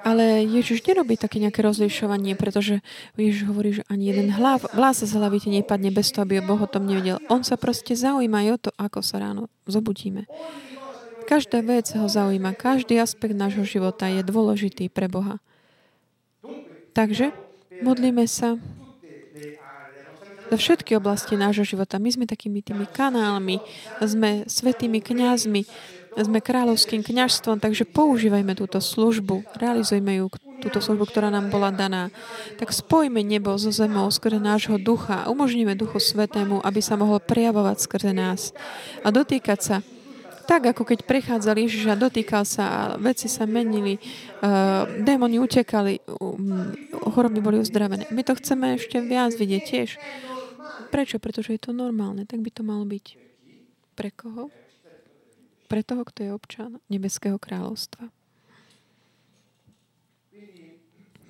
ale 0.00 0.48
Ježiš 0.48 0.80
nerobí 0.80 1.20
také 1.20 1.36
nejaké 1.44 1.60
rozlišovanie, 1.60 2.40
pretože 2.40 2.80
Ježiš 3.20 3.44
hovorí, 3.52 3.76
že 3.76 3.84
ani 3.92 4.08
jeden 4.08 4.32
hlav, 4.32 4.64
vlas 4.72 5.04
z 5.04 5.12
hlavy 5.12 5.44
ti 5.44 5.52
nepadne 5.52 5.92
bez 5.92 6.08
toho, 6.08 6.24
aby 6.24 6.40
Boh 6.40 6.56
o 6.56 6.72
tom 6.72 6.88
nevedel. 6.88 7.20
On 7.28 7.44
sa 7.44 7.60
proste 7.60 7.92
zaujíma 7.92 8.48
aj 8.48 8.48
o 8.48 8.58
to, 8.64 8.70
ako 8.80 9.04
sa 9.04 9.20
ráno 9.20 9.52
zobudíme. 9.68 10.24
Každá 11.28 11.60
vec 11.60 11.92
ho 11.92 12.08
zaujíma, 12.08 12.56
každý 12.56 12.96
aspekt 12.96 13.36
nášho 13.36 13.68
života 13.68 14.08
je 14.08 14.24
dôležitý 14.24 14.88
pre 14.88 15.04
Boha. 15.04 15.36
Takže 16.96 17.36
modlíme 17.84 18.24
sa 18.24 18.56
do 20.52 20.60
všetky 20.60 21.00
oblasti 21.00 21.40
nášho 21.40 21.64
života. 21.64 21.96
My 21.96 22.12
sme 22.12 22.28
takými 22.28 22.60
tými 22.60 22.84
kanálmi, 22.84 23.64
sme 24.04 24.44
svetými 24.44 25.00
kňazmi, 25.00 25.64
sme 26.12 26.44
kráľovským 26.44 27.00
kňažstvom, 27.00 27.56
takže 27.56 27.88
používajme 27.88 28.52
túto 28.52 28.76
službu, 28.76 29.48
realizujme 29.56 30.20
ju, 30.20 30.28
túto 30.60 30.84
službu, 30.84 31.08
ktorá 31.08 31.32
nám 31.32 31.48
bola 31.48 31.72
daná. 31.72 32.12
Tak 32.60 32.68
spojme 32.68 33.24
nebo 33.24 33.56
so 33.56 33.72
zemou 33.72 34.12
skrze 34.12 34.36
nášho 34.36 34.76
ducha 34.76 35.24
umožníme 35.32 35.72
Duchu 35.72 35.96
Svetému, 35.96 36.60
aby 36.60 36.84
sa 36.84 37.00
mohol 37.00 37.16
prejavovať 37.24 37.76
skrze 37.80 38.12
nás 38.12 38.52
a 39.00 39.08
dotýkať 39.08 39.60
sa 39.64 39.76
tak, 40.42 40.68
ako 40.74 40.82
keď 40.84 41.06
prechádzal 41.06 41.54
Ježiš 41.54 41.86
a 41.88 41.96
dotýkal 41.96 42.42
sa 42.42 42.64
a 42.66 42.80
veci 42.98 43.30
sa 43.30 43.46
menili, 43.46 43.96
uh, 43.96 44.84
démoni 45.00 45.38
utekali, 45.38 46.02
um, 46.18 46.74
choroby 47.14 47.38
boli 47.38 47.56
uzdravené. 47.62 48.10
My 48.10 48.26
to 48.26 48.34
chceme 48.36 48.76
ešte 48.76 48.98
viac 49.00 49.32
vidieť 49.38 49.62
tiež. 49.62 49.90
Prečo? 50.90 51.16
Pretože 51.22 51.56
je 51.56 51.60
to 51.60 51.72
normálne. 51.72 52.24
Tak 52.24 52.40
by 52.40 52.50
to 52.52 52.62
malo 52.64 52.84
byť. 52.84 53.06
Pre 53.92 54.10
koho? 54.12 54.48
Pre 55.68 55.80
toho, 55.80 56.02
kto 56.04 56.18
je 56.24 56.30
občan 56.32 56.70
Nebeského 56.92 57.40
kráľovstva. 57.40 58.12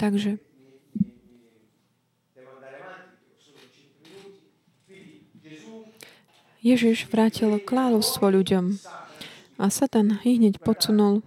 Takže 0.02 0.42
Ježiš 6.62 7.10
vrátil 7.10 7.58
kráľovstvo 7.58 8.30
ľuďom 8.30 8.78
a 9.58 9.64
Satan 9.66 10.22
hneď 10.22 10.62
podsunul 10.62 11.26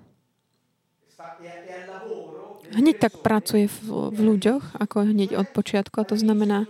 hneď 2.74 2.96
tak 2.98 3.22
pracuje 3.22 3.70
v, 3.70 3.78
v 4.10 4.20
ľuďoch, 4.34 4.80
ako 4.82 5.12
hneď 5.12 5.38
od 5.38 5.48
počiatku. 5.54 6.02
A 6.02 6.10
to 6.10 6.18
znamená, 6.18 6.66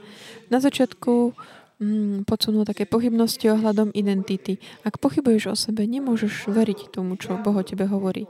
na 0.52 0.60
začiatku 0.60 1.32
mm, 1.80 2.28
podsunú 2.28 2.68
také 2.68 2.84
pochybnosti 2.84 3.48
ohľadom 3.54 3.96
identity. 3.96 4.60
Ak 4.84 5.00
pochybuješ 5.00 5.44
o 5.52 5.56
sebe, 5.56 5.88
nemôžeš 5.88 6.52
veriť 6.52 6.92
tomu, 6.92 7.16
čo 7.16 7.40
Boh 7.40 7.56
o 7.56 7.64
tebe 7.64 7.88
hovorí. 7.88 8.28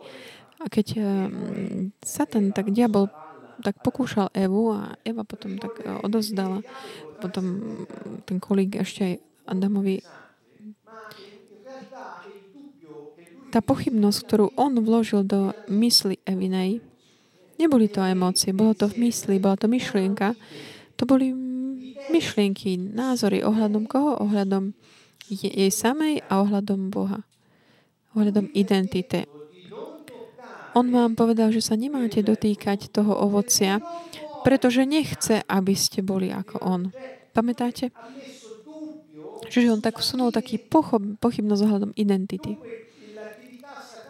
A 0.62 0.70
keď 0.70 0.88
um, 0.98 1.04
Satan, 2.06 2.54
tak 2.54 2.70
diabol 2.70 3.10
tak 3.64 3.80
pokúšal 3.80 4.36
Evu 4.36 4.76
a 4.76 5.00
Eva 5.08 5.24
potom 5.24 5.56
tak 5.56 5.80
e, 5.80 5.88
odozdala. 6.04 6.60
Potom 7.24 7.46
ten 8.28 8.44
kolík 8.44 8.84
ešte 8.84 9.00
aj 9.00 9.14
Adamovi 9.48 10.04
tá 13.56 13.64
pochybnosť, 13.64 14.20
ktorú 14.28 14.46
on 14.60 14.76
vložil 14.84 15.24
do 15.24 15.56
mysli 15.72 16.20
Evinej, 16.28 16.84
neboli 17.60 17.88
to 17.88 18.04
emócie, 18.04 18.56
bolo 18.56 18.76
to 18.76 18.88
v 18.92 19.08
mysli, 19.08 19.40
bola 19.40 19.56
to 19.60 19.68
myšlienka. 19.68 20.36
To 20.96 21.04
boli 21.04 21.36
myšlienky, 22.12 22.78
názory 22.78 23.44
ohľadom 23.44 23.88
koho? 23.90 24.16
Ohľadom 24.22 24.76
jej 25.30 25.72
samej 25.72 26.22
a 26.30 26.46
ohľadom 26.46 26.94
Boha. 26.94 27.26
Ohľadom 28.14 28.54
identity. 28.54 29.26
On 30.76 30.86
vám 30.92 31.16
povedal, 31.16 31.56
že 31.56 31.64
sa 31.64 31.80
nemáte 31.80 32.20
dotýkať 32.20 32.92
toho 32.92 33.16
ovocia, 33.16 33.80
pretože 34.44 34.84
nechce, 34.84 35.40
aby 35.48 35.74
ste 35.74 36.04
boli 36.04 36.30
ako 36.30 36.60
on. 36.62 36.82
Pamätáte? 37.32 37.96
Čiže 39.48 39.72
on 39.72 39.82
tak 39.82 40.04
vsunul 40.04 40.36
taký 40.36 40.60
pochob, 40.60 41.16
pochybnosť 41.24 41.62
ohľadom 41.64 41.92
identity. 41.96 42.60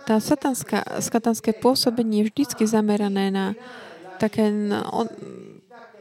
Tá 0.06 0.22
satanská, 0.22 1.02
satanské 1.02 1.52
pôsobenie 1.58 2.22
je 2.22 2.30
vždycky 2.30 2.70
zamerané 2.70 3.34
na 3.34 3.58
také, 4.22 4.54
on, 4.94 5.10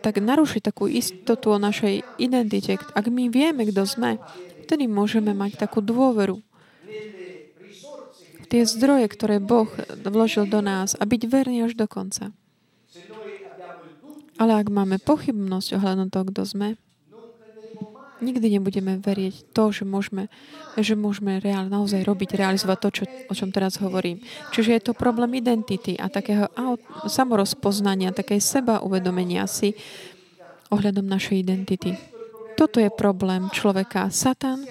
tak 0.04 0.20
narušiť 0.20 0.60
takú 0.60 0.84
istotu 0.84 1.56
o 1.56 1.58
našej 1.58 2.04
identite. 2.20 2.76
Ak 2.92 3.08
my 3.08 3.32
vieme, 3.32 3.64
kto 3.64 3.88
sme, 3.88 4.20
vtedy 4.68 4.84
môžeme 4.84 5.32
mať 5.32 5.56
takú 5.56 5.80
dôveru. 5.80 6.44
Tie 8.52 8.62
zdroje, 8.68 9.08
ktoré 9.08 9.40
Boh 9.40 9.66
vložil 10.04 10.44
do 10.46 10.60
nás 10.60 10.92
a 11.00 11.08
byť 11.08 11.22
verný 11.24 11.64
až 11.64 11.72
do 11.74 11.88
konca. 11.88 12.30
Ale 14.36 14.52
ak 14.60 14.68
máme 14.68 15.00
pochybnosť 15.00 15.80
ohľadom 15.80 16.12
toho, 16.12 16.24
kto 16.28 16.42
sme, 16.44 16.68
nikdy 18.24 18.56
nebudeme 18.56 18.96
verieť 18.96 19.52
to, 19.52 19.68
že 19.68 19.84
môžeme, 19.84 20.32
že 20.80 20.96
môžeme 20.96 21.36
reál, 21.44 21.68
naozaj 21.68 22.00
robiť, 22.00 22.40
realizovať 22.40 22.78
to, 22.80 22.88
čo, 22.90 23.04
o 23.28 23.34
čom 23.36 23.52
teraz 23.52 23.76
hovorím. 23.84 24.24
Čiže 24.56 24.70
je 24.72 24.82
to 24.88 24.92
problém 24.96 25.36
identity 25.36 26.00
a 26.00 26.08
takého 26.08 26.48
samorozpoznania, 27.04 28.16
takej 28.16 28.40
seba 28.40 28.80
uvedomenia 28.80 29.44
si 29.44 29.76
ohľadom 30.72 31.04
našej 31.04 31.44
identity. 31.44 31.92
Toto 32.56 32.80
je 32.80 32.88
problém 32.88 33.52
človeka. 33.52 34.08
Satan 34.08 34.64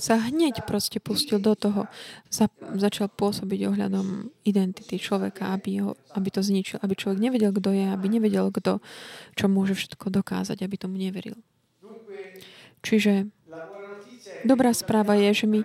sa 0.00 0.16
hneď 0.16 0.64
proste 0.64 0.96
pustil 0.96 1.36
do 1.36 1.52
toho, 1.52 1.84
za, 2.32 2.48
začal 2.80 3.12
pôsobiť 3.12 3.68
ohľadom 3.68 4.32
identity 4.48 4.96
človeka, 4.96 5.52
aby, 5.52 5.84
ho, 5.84 5.92
aby 6.16 6.28
to 6.32 6.40
zničil, 6.40 6.80
aby 6.80 6.96
človek 6.96 7.20
nevedel, 7.20 7.52
kto 7.52 7.76
je, 7.76 7.84
aby 7.92 8.06
nevedel, 8.08 8.48
kto, 8.48 8.80
čo 9.36 9.46
môže 9.52 9.76
všetko 9.76 10.08
dokázať, 10.08 10.64
aby 10.64 10.74
tomu 10.80 10.96
neveril. 10.96 11.36
Čiže 12.80 13.28
dobrá 14.44 14.72
správa 14.72 15.16
je, 15.20 15.44
že 15.44 15.46
my 15.46 15.60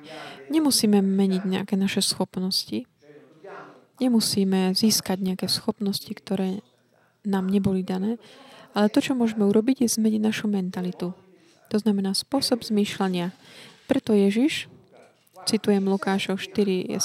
nemusíme 0.52 1.00
meniť 1.00 1.44
nejaké 1.48 1.76
naše 1.80 2.04
schopnosti. 2.04 2.84
Nemusíme 3.96 4.76
získať 4.76 5.24
nejaké 5.24 5.48
schopnosti, 5.48 6.12
ktoré 6.12 6.60
nám 7.24 7.48
neboli 7.48 7.82
dané. 7.82 8.20
Ale 8.76 8.92
to, 8.92 9.00
čo 9.00 9.16
môžeme 9.16 9.48
urobiť, 9.48 9.88
je 9.88 9.96
zmeniť 9.96 10.22
našu 10.22 10.52
mentalitu. 10.52 11.16
To 11.72 11.78
znamená 11.80 12.12
spôsob 12.12 12.62
zmýšľania. 12.68 13.32
Preto 13.88 14.12
Ježiš 14.12 14.68
Citujem 15.46 15.86
Lukášov 15.86 16.42
4.17, 16.42 16.98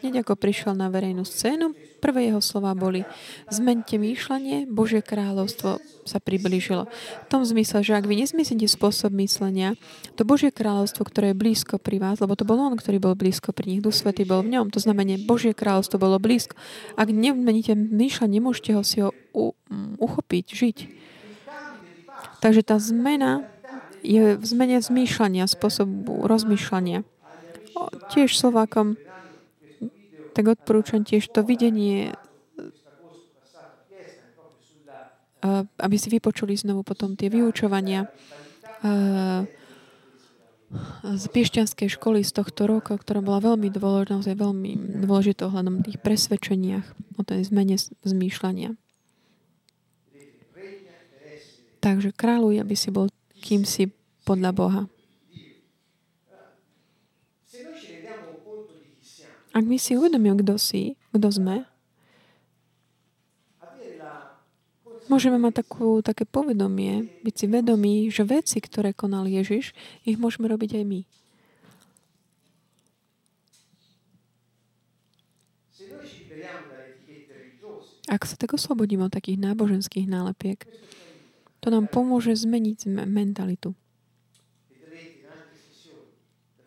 hneď 0.00 0.24
ako 0.24 0.40
prišiel 0.40 0.72
na 0.72 0.88
verejnú 0.88 1.20
scénu, 1.20 1.76
prvé 2.00 2.32
jeho 2.32 2.40
slova 2.40 2.72
boli 2.72 3.04
Zmente 3.52 4.00
myšlenie, 4.00 4.64
Božie 4.64 5.04
kráľovstvo 5.04 5.84
sa 6.08 6.16
priblížilo. 6.16 6.88
V 6.88 7.26
tom 7.28 7.44
zmysle, 7.44 7.84
že 7.84 7.92
ak 7.92 8.08
vy 8.08 8.24
nezmyslíte 8.24 8.72
spôsob 8.72 9.12
myslenia, 9.20 9.76
to 10.16 10.24
Božie 10.24 10.48
kráľovstvo, 10.48 11.04
ktoré 11.04 11.36
je 11.36 11.40
blízko 11.44 11.76
pri 11.76 12.00
vás, 12.00 12.24
lebo 12.24 12.32
to 12.32 12.48
bol 12.48 12.56
on, 12.56 12.72
ktorý 12.72 13.04
bol 13.04 13.12
blízko 13.12 13.52
pri 13.52 13.76
nich, 13.76 13.84
Duch 13.84 13.92
Svetý 13.92 14.24
bol 14.24 14.40
v 14.40 14.56
ňom, 14.56 14.72
to 14.72 14.80
znamená, 14.80 15.20
Božie 15.20 15.52
kráľovstvo 15.52 16.00
bolo 16.00 16.16
blízko. 16.16 16.56
Ak 16.96 17.12
nemeníte 17.12 17.76
myšlenie, 17.76 18.40
nemôžete 18.40 18.72
ho 18.72 18.80
si 18.80 19.04
ho 19.04 19.12
u, 19.36 19.52
uchopiť, 20.00 20.44
žiť. 20.56 20.76
Takže 22.40 22.64
tá 22.64 22.80
zmena 22.80 23.44
je 24.00 24.40
v 24.40 24.44
zmene 24.44 24.80
zmýšľania, 24.80 25.44
spôsobu 25.44 26.24
rozmýšľania 26.24 27.04
tiež 28.10 28.34
Slovákom 28.34 28.96
tak 30.34 30.50
odporúčam 30.50 31.06
tiež 31.06 31.30
to 31.30 31.46
videnie, 31.46 32.10
aby 35.78 35.96
si 36.00 36.08
vypočuli 36.10 36.58
znovu 36.58 36.82
potom 36.82 37.14
tie 37.14 37.30
vyučovania 37.30 38.10
z 41.04 41.24
piešťanskej 41.30 41.88
školy 41.94 42.26
z 42.26 42.32
tohto 42.34 42.66
roka, 42.66 42.98
ktorá 42.98 43.22
bola 43.22 43.54
veľmi 43.54 43.70
dôležitá, 43.70 44.18
naozaj 44.18 44.34
veľmi 44.34 44.72
dôležitá 45.06 45.46
ohľadom 45.46 45.86
tých 45.86 46.02
presvedčeniach 46.02 46.82
o 47.14 47.22
tej 47.22 47.46
zmene 47.46 47.78
zmýšľania. 48.02 48.74
Takže 51.78 52.10
kráľuj, 52.16 52.64
aby 52.64 52.74
si 52.74 52.88
bol 52.90 53.12
kým 53.44 53.68
si 53.68 53.92
podľa 54.24 54.50
Boha. 54.56 54.82
Ak 59.54 59.62
my 59.62 59.78
si 59.78 59.94
uvedomíme, 59.94 60.42
kto 60.42 60.58
si, 60.58 60.98
kto 61.14 61.30
sme, 61.30 61.62
môžeme 65.06 65.38
mať 65.38 65.62
takú, 65.62 66.02
také 66.02 66.26
povedomie, 66.26 67.06
byť 67.22 67.34
si 67.38 67.46
vedomí, 67.46 67.94
že 68.10 68.26
veci, 68.26 68.58
ktoré 68.58 68.90
konal 68.90 69.30
Ježiš, 69.30 69.70
ich 70.02 70.18
môžeme 70.18 70.50
robiť 70.50 70.82
aj 70.82 70.84
my. 70.90 71.00
Ak 78.10 78.26
sa 78.26 78.34
tak 78.34 78.58
oslobodíme 78.58 79.06
od 79.06 79.14
takých 79.14 79.38
náboženských 79.38 80.10
nálepiek, 80.10 80.66
to 81.62 81.70
nám 81.70 81.86
pomôže 81.86 82.34
zmeniť 82.36 82.90
mentalitu 83.06 83.72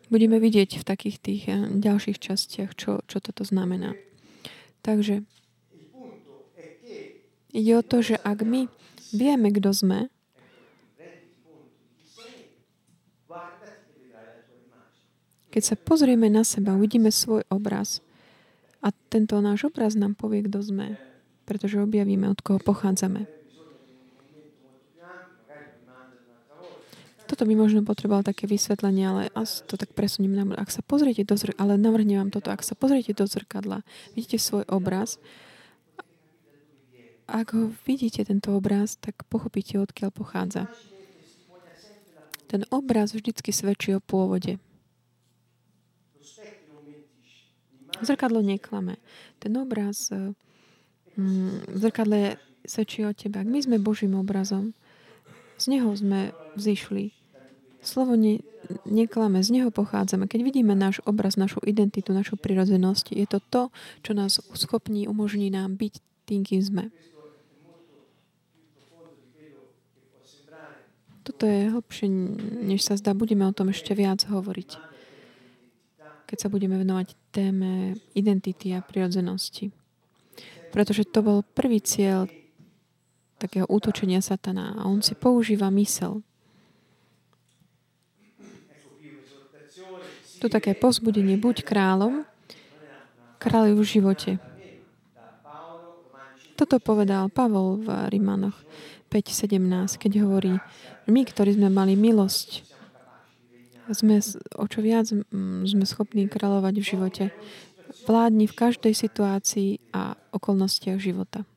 budeme 0.08 0.40
vidieť 0.40 0.80
v 0.80 0.84
takých 0.84 1.16
tých 1.20 1.42
eh, 1.48 1.56
ďalších 1.68 2.18
častiach, 2.18 2.74
čo, 2.74 3.04
čo 3.04 3.18
toto 3.20 3.44
znamená. 3.44 3.94
Takže 4.82 5.24
ide 7.52 7.72
o 7.76 7.82
to, 7.84 8.00
že 8.00 8.16
ak 8.20 8.44
my 8.44 8.68
vieme, 9.12 9.48
kto 9.52 9.70
sme, 9.72 9.98
keď 15.48 15.62
sa 15.64 15.76
pozrieme 15.80 16.28
na 16.28 16.44
seba, 16.44 16.76
uvidíme 16.76 17.10
svoj 17.10 17.42
obraz 17.48 18.04
a 18.78 18.94
tento 19.10 19.40
náš 19.42 19.66
obraz 19.66 19.98
nám 19.98 20.14
povie, 20.14 20.46
kto 20.46 20.62
sme, 20.62 20.86
pretože 21.48 21.80
objavíme, 21.82 22.30
od 22.30 22.38
koho 22.44 22.60
pochádzame. 22.62 23.37
Toto 27.28 27.44
by 27.44 27.54
možno 27.54 27.84
potreboval 27.84 28.24
také 28.24 28.48
vysvetlenie, 28.48 29.04
ale 29.04 29.22
to 29.68 29.76
tak 29.76 29.92
presuniem 29.92 30.32
na... 30.32 30.44
Ak 30.56 30.72
sa 30.72 30.80
pozriete 30.80 31.28
do 31.28 31.36
zrkadla, 31.36 31.60
ale 31.60 31.72
navrhnem 31.76 32.24
vám 32.24 32.32
toto, 32.32 32.48
ak 32.48 32.64
sa 32.64 32.72
pozriete 32.72 33.12
do 33.12 33.28
zrkadla, 33.28 33.84
vidíte 34.16 34.40
svoj 34.40 34.64
obraz, 34.72 35.20
ak 37.28 37.52
ho 37.52 37.68
vidíte, 37.84 38.24
tento 38.24 38.56
obraz, 38.56 38.96
tak 38.96 39.28
pochopíte, 39.28 39.76
odkiaľ 39.76 40.08
pochádza. 40.08 40.64
Ten 42.48 42.64
obraz 42.72 43.12
vždycky 43.12 43.52
svedčí 43.52 43.92
o 43.92 44.00
pôvode. 44.00 44.56
Zrkadlo 48.00 48.40
neklame. 48.40 48.96
Ten 49.36 49.52
obraz 49.60 50.08
mm, 50.08 51.68
v 51.68 51.76
zrkadle 51.76 52.40
svedčí 52.64 53.04
o 53.04 53.12
tebe. 53.12 53.44
Ak 53.44 53.48
my 53.52 53.60
sme 53.60 53.76
Božím 53.76 54.16
obrazom, 54.16 54.72
z 55.60 55.68
neho 55.68 55.92
sme 55.92 56.32
vzýšli. 56.56 57.17
Slovo 57.78 58.18
ne, 58.18 58.42
neklame, 58.84 59.38
z 59.40 59.54
neho 59.54 59.70
pochádzame. 59.70 60.26
Keď 60.26 60.40
vidíme 60.42 60.74
náš 60.74 60.98
obraz, 61.06 61.38
našu 61.38 61.62
identitu, 61.62 62.10
našu 62.10 62.34
prirodzenosť, 62.34 63.14
je 63.14 63.26
to 63.30 63.38
to, 63.38 63.62
čo 64.02 64.12
nás 64.18 64.42
schopní, 64.58 65.06
umožní 65.06 65.48
nám 65.48 65.78
byť 65.78 65.94
tým, 66.26 66.42
kým 66.42 66.60
sme. 66.60 66.84
Toto 71.28 71.44
je 71.44 71.68
hlbšie, 71.68 72.08
než 72.64 72.80
sa 72.88 72.96
zdá. 72.96 73.12
Budeme 73.12 73.44
o 73.44 73.52
tom 73.52 73.68
ešte 73.68 73.92
viac 73.92 74.24
hovoriť. 74.24 74.70
Keď 76.24 76.38
sa 76.40 76.48
budeme 76.48 76.80
venovať 76.80 77.12
téme 77.32 78.00
identity 78.16 78.72
a 78.72 78.80
prirodzenosti. 78.80 79.68
Pretože 80.72 81.04
to 81.04 81.20
bol 81.20 81.44
prvý 81.44 81.84
cieľ 81.84 82.28
takého 83.36 83.68
útočenia 83.68 84.24
satana. 84.24 84.72
A 84.80 84.88
on 84.88 85.04
si 85.04 85.12
používa 85.12 85.68
mysel. 85.72 86.24
Tu 90.38 90.46
také 90.46 90.70
pozbudenie, 90.78 91.34
buď 91.34 91.66
kráľom, 91.66 92.22
kráľ 93.42 93.74
v 93.74 93.82
živote. 93.82 94.30
Toto 96.54 96.78
povedal 96.78 97.30
Pavol 97.30 97.82
v 97.82 98.10
Rimanoch 98.10 98.54
5.17, 99.10 99.98
keď 99.98 100.12
hovorí, 100.22 100.58
my, 101.10 101.20
ktorí 101.26 101.58
sme 101.58 101.70
mali 101.70 101.98
milosť, 101.98 102.66
sme 103.88 104.20
o 104.58 104.64
čo 104.68 104.78
viac 104.84 105.08
sme 105.08 105.84
schopní 105.88 106.28
kráľovať 106.28 106.74
v 106.76 106.84
živote. 106.86 107.24
Vládni 108.04 108.44
v 108.44 108.58
každej 108.58 108.92
situácii 108.92 109.80
a 109.96 110.12
okolnostiach 110.34 111.00
života. 111.00 111.48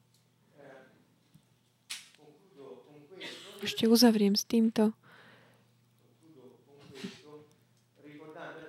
Ešte 3.62 3.86
uzavriem 3.86 4.34
s 4.34 4.48
týmto. 4.48 4.96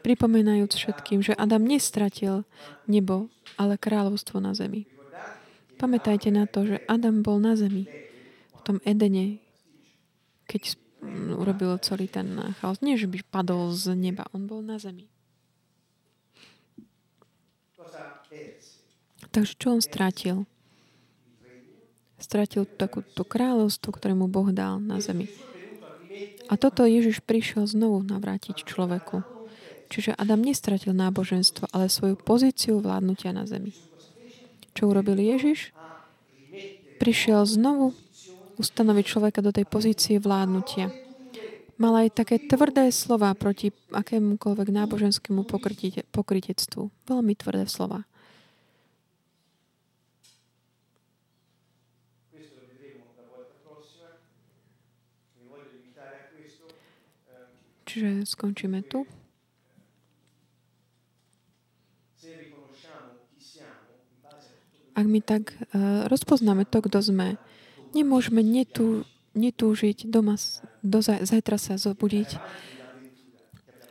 Pripomenajúc 0.02 0.74
všetkým, 0.74 1.22
že 1.22 1.38
Adam 1.38 1.62
nestratil 1.62 2.42
nebo, 2.90 3.30
ale 3.56 3.78
kráľovstvo 3.78 4.42
na 4.42 4.52
zemi. 4.52 4.90
Pamätajte 5.78 6.30
na 6.30 6.46
to, 6.46 6.66
že 6.66 6.76
Adam 6.86 7.22
bol 7.26 7.42
na 7.42 7.58
zemi, 7.58 7.86
v 8.54 8.60
tom 8.62 8.78
Edene, 8.86 9.42
keď 10.46 10.78
urobil 11.34 11.74
celý 11.82 12.06
ten 12.06 12.38
chaos. 12.62 12.78
Nie, 12.78 12.94
že 12.94 13.10
by 13.10 13.26
padol 13.26 13.74
z 13.74 13.98
neba, 13.98 14.30
on 14.30 14.46
bol 14.46 14.62
na 14.62 14.78
zemi. 14.78 15.10
Takže 19.32 19.54
čo 19.56 19.74
on 19.74 19.82
strátil? 19.82 20.44
Strátil 22.20 22.68
takúto 22.68 23.26
kráľovstvo, 23.26 23.90
ktoré 23.90 24.14
mu 24.14 24.30
Boh 24.30 24.54
dal 24.54 24.78
na 24.78 25.02
zemi. 25.02 25.26
A 26.46 26.60
toto 26.60 26.84
Ježiš 26.84 27.24
prišiel 27.24 27.64
znovu 27.64 28.04
navrátiť 28.04 28.62
človeku. 28.62 29.41
Čiže 29.92 30.16
Adam 30.16 30.40
nestratil 30.40 30.96
náboženstvo, 30.96 31.68
ale 31.68 31.92
svoju 31.92 32.16
pozíciu 32.16 32.80
vládnutia 32.80 33.36
na 33.36 33.44
zemi. 33.44 33.76
Čo 34.72 34.88
urobil 34.88 35.20
Ježiš? 35.20 35.76
Prišiel 36.96 37.44
znovu 37.44 37.92
ustanoviť 38.56 39.04
človeka 39.04 39.44
do 39.44 39.52
tej 39.52 39.68
pozície 39.68 40.16
vládnutia. 40.16 40.88
Mal 41.76 42.08
aj 42.08 42.24
také 42.24 42.40
tvrdé 42.40 42.88
slova 42.88 43.36
proti 43.36 43.68
akémukoľvek 43.92 44.68
náboženskému 44.72 45.44
pokrytectvu. 46.08 46.82
Veľmi 47.04 47.34
tvrdé 47.36 47.68
slova. 47.68 48.08
Čiže 57.84 58.24
skončíme 58.24 58.80
tu. 58.88 59.04
Ak 64.92 65.06
my 65.08 65.20
tak 65.24 65.56
uh, 65.56 66.04
rozpoznáme 66.08 66.68
to, 66.68 66.84
kto 66.84 67.00
sme, 67.00 67.40
nemôžeme 67.96 68.44
netú, 68.44 69.08
netúžiť 69.32 70.08
doma, 70.08 70.36
do 70.84 71.00
zajtra 71.00 71.56
sa 71.56 71.80
zobudiť 71.80 72.36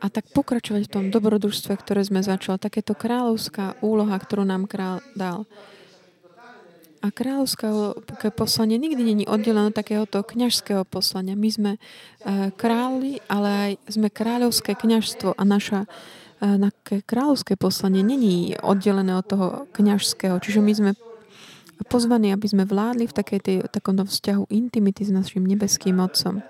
a 0.02 0.10
tak 0.10 0.26
pokračovať 0.34 0.90
v 0.90 0.92
tom 0.92 1.04
dobrodružstve, 1.14 1.78
ktoré 1.78 2.02
sme 2.02 2.26
začali. 2.26 2.58
Takéto 2.58 2.98
kráľovská 2.98 3.78
úloha, 3.86 4.18
ktorú 4.18 4.42
nám 4.42 4.66
král 4.66 4.98
dal. 5.14 5.46
A 7.02 7.10
kráľovské 7.10 7.66
poslanie 8.34 8.78
nikdy 8.78 9.02
není 9.02 9.24
oddelené 9.26 9.74
takéhoto 9.74 10.22
kňažského 10.22 10.86
poslania. 10.86 11.34
My 11.34 11.50
sme 11.50 11.72
uh, 11.78 12.50
králi, 12.54 13.18
ale 13.26 13.48
aj 13.50 13.72
sme 13.90 14.06
kráľovské 14.10 14.78
kňažstvo 14.78 15.34
a 15.34 15.42
naša 15.42 15.90
uh, 16.42 17.02
kráľovské 17.06 17.54
poslanie 17.54 18.02
není 18.02 18.58
oddelené 18.58 19.14
od 19.14 19.26
toho 19.26 19.46
kňažského. 19.70 20.42
Čiže 20.42 20.60
my 20.60 20.72
sme 20.74 20.90
pozvaní, 21.86 22.34
aby 22.34 22.46
sme 22.46 22.64
vládli 22.66 23.06
v 23.06 23.14
takej 23.14 23.40
tej, 23.40 23.56
takomto 23.70 24.06
vzťahu 24.06 24.50
intimity 24.50 25.06
s 25.06 25.10
našim 25.14 25.46
nebeským 25.46 25.98
Otcom. 26.02 26.42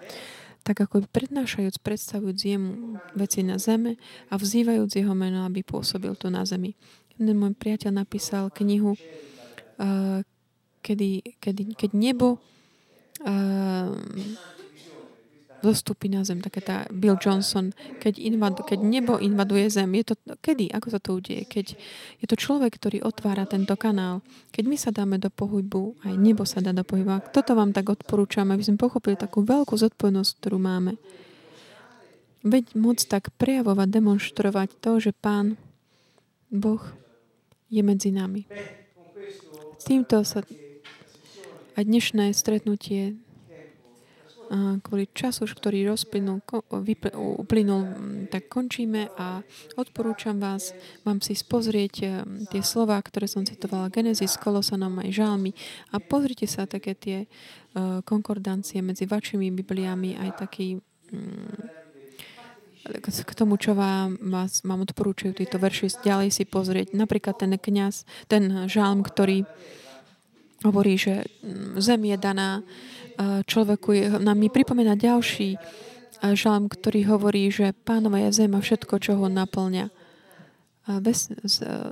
Tak 0.63 0.79
ako 0.87 1.11
prednášajúc, 1.11 1.83
predstavujúc 1.83 2.39
jemu 2.39 3.03
veci 3.19 3.43
na 3.43 3.59
zeme 3.59 3.99
a 4.31 4.39
vzývajúc 4.39 4.95
jeho 4.95 5.15
meno, 5.17 5.43
aby 5.43 5.67
pôsobil 5.67 6.15
tu 6.15 6.31
na 6.31 6.47
zemi. 6.47 6.79
Jeden 7.19 7.35
môj 7.39 7.59
priateľ 7.59 8.07
napísal 8.07 8.49
knihu 8.55 8.95
uh, 8.95 10.23
kedy, 10.83 11.39
kedy, 11.43 11.75
keď 11.75 11.91
nebo 11.99 12.39
uh, 13.27 13.91
zostúpi 15.63 16.11
na 16.11 16.27
zem, 16.27 16.43
taká 16.43 16.61
tá 16.61 16.77
Bill 16.91 17.15
Johnson, 17.17 17.71
keď, 18.03 18.19
invad, 18.19 18.61
keď 18.67 18.83
nebo 18.83 19.17
invaduje 19.17 19.71
zem, 19.71 19.95
je 19.95 20.13
to, 20.13 20.15
kedy, 20.43 20.69
ako 20.75 20.89
sa 20.91 20.99
to 20.99 21.17
udeje? 21.17 21.47
Keď 21.47 21.67
je 22.19 22.27
to 22.27 22.37
človek, 22.37 22.75
ktorý 22.77 23.07
otvára 23.07 23.47
tento 23.47 23.79
kanál. 23.79 24.21
Keď 24.51 24.65
my 24.67 24.77
sa 24.77 24.91
dáme 24.91 25.17
do 25.23 25.31
pohybu, 25.31 26.03
aj 26.03 26.15
nebo 26.19 26.43
sa 26.43 26.59
dá 26.59 26.75
do 26.75 26.83
pohybu. 26.83 27.31
Toto 27.31 27.55
vám 27.55 27.71
tak 27.71 27.89
odporúčam, 27.89 28.51
aby 28.51 28.67
sme 28.67 28.77
pochopili 28.77 29.15
takú 29.15 29.47
veľkú 29.47 29.79
zodpovednosť, 29.79 30.31
ktorú 30.43 30.59
máme. 30.59 30.99
Veď 32.43 32.75
môcť 32.75 33.05
tak 33.07 33.25
prejavovať, 33.39 33.89
demonstrovať 33.89 34.69
to, 34.83 34.99
že 34.99 35.15
Pán 35.15 35.55
Boh 36.51 36.83
je 37.71 37.81
medzi 37.87 38.11
nami. 38.11 38.51
Týmto 39.83 40.27
sa 40.27 40.43
a 41.73 41.81
dnešné 41.81 42.37
stretnutie 42.37 43.17
kvôli 44.85 45.09
času, 45.13 45.49
ktorý 45.49 45.89
rozplynul, 45.89 46.45
uplynul, 47.41 47.83
tak 48.29 48.53
končíme 48.53 49.09
a 49.17 49.41
odporúčam 49.81 50.37
vás, 50.37 50.77
vám 51.09 51.25
si 51.25 51.33
spozrieť 51.33 51.95
e, 52.05 52.07
tie 52.53 52.61
slova, 52.61 53.01
ktoré 53.01 53.25
som 53.25 53.49
citovala, 53.49 53.89
Genesis, 53.89 54.37
Kolosanom 54.37 55.01
aj 55.01 55.09
Žalmi 55.09 55.53
a 55.93 55.97
pozrite 56.05 56.45
sa 56.45 56.69
také 56.69 56.93
tie 56.93 57.19
e, 57.25 57.27
konkordancie 58.05 58.85
medzi 58.85 59.09
vašimi 59.09 59.49
Bibliami 59.49 60.21
aj 60.21 60.31
taký 60.37 60.81
k 62.83 63.33
tomu, 63.39 63.55
čo 63.63 63.79
vám, 63.79 64.19
vás, 64.19 64.59
vám 64.67 64.83
odporúčajú 64.83 65.39
tieto 65.39 65.63
verši, 65.63 66.03
ďalej 66.03 66.35
si 66.35 66.43
pozrieť. 66.43 66.91
Napríklad 66.99 67.39
ten 67.39 67.55
kňaz, 67.55 68.03
ten 68.27 68.67
žalm, 68.67 69.07
ktorý 69.07 69.47
hovorí, 70.65 70.99
že 70.99 71.27
mm, 71.43 71.79
zem 71.83 72.01
je 72.09 72.17
daná 72.17 72.61
e, 72.61 72.63
človeku. 73.43 74.19
Nám 74.23 74.39
mi 74.39 74.49
pripomína 74.49 74.95
ďalší 74.95 75.57
e, 75.57 75.59
žalm, 76.35 76.71
ktorý 76.71 77.07
hovorí, 77.11 77.51
že 77.51 77.75
pánova 77.75 78.23
je 78.23 78.45
zem 78.45 78.53
a 78.55 78.61
všetko, 78.63 78.95
čo 79.03 79.19
ho 79.19 79.27
naplňa. 79.27 79.91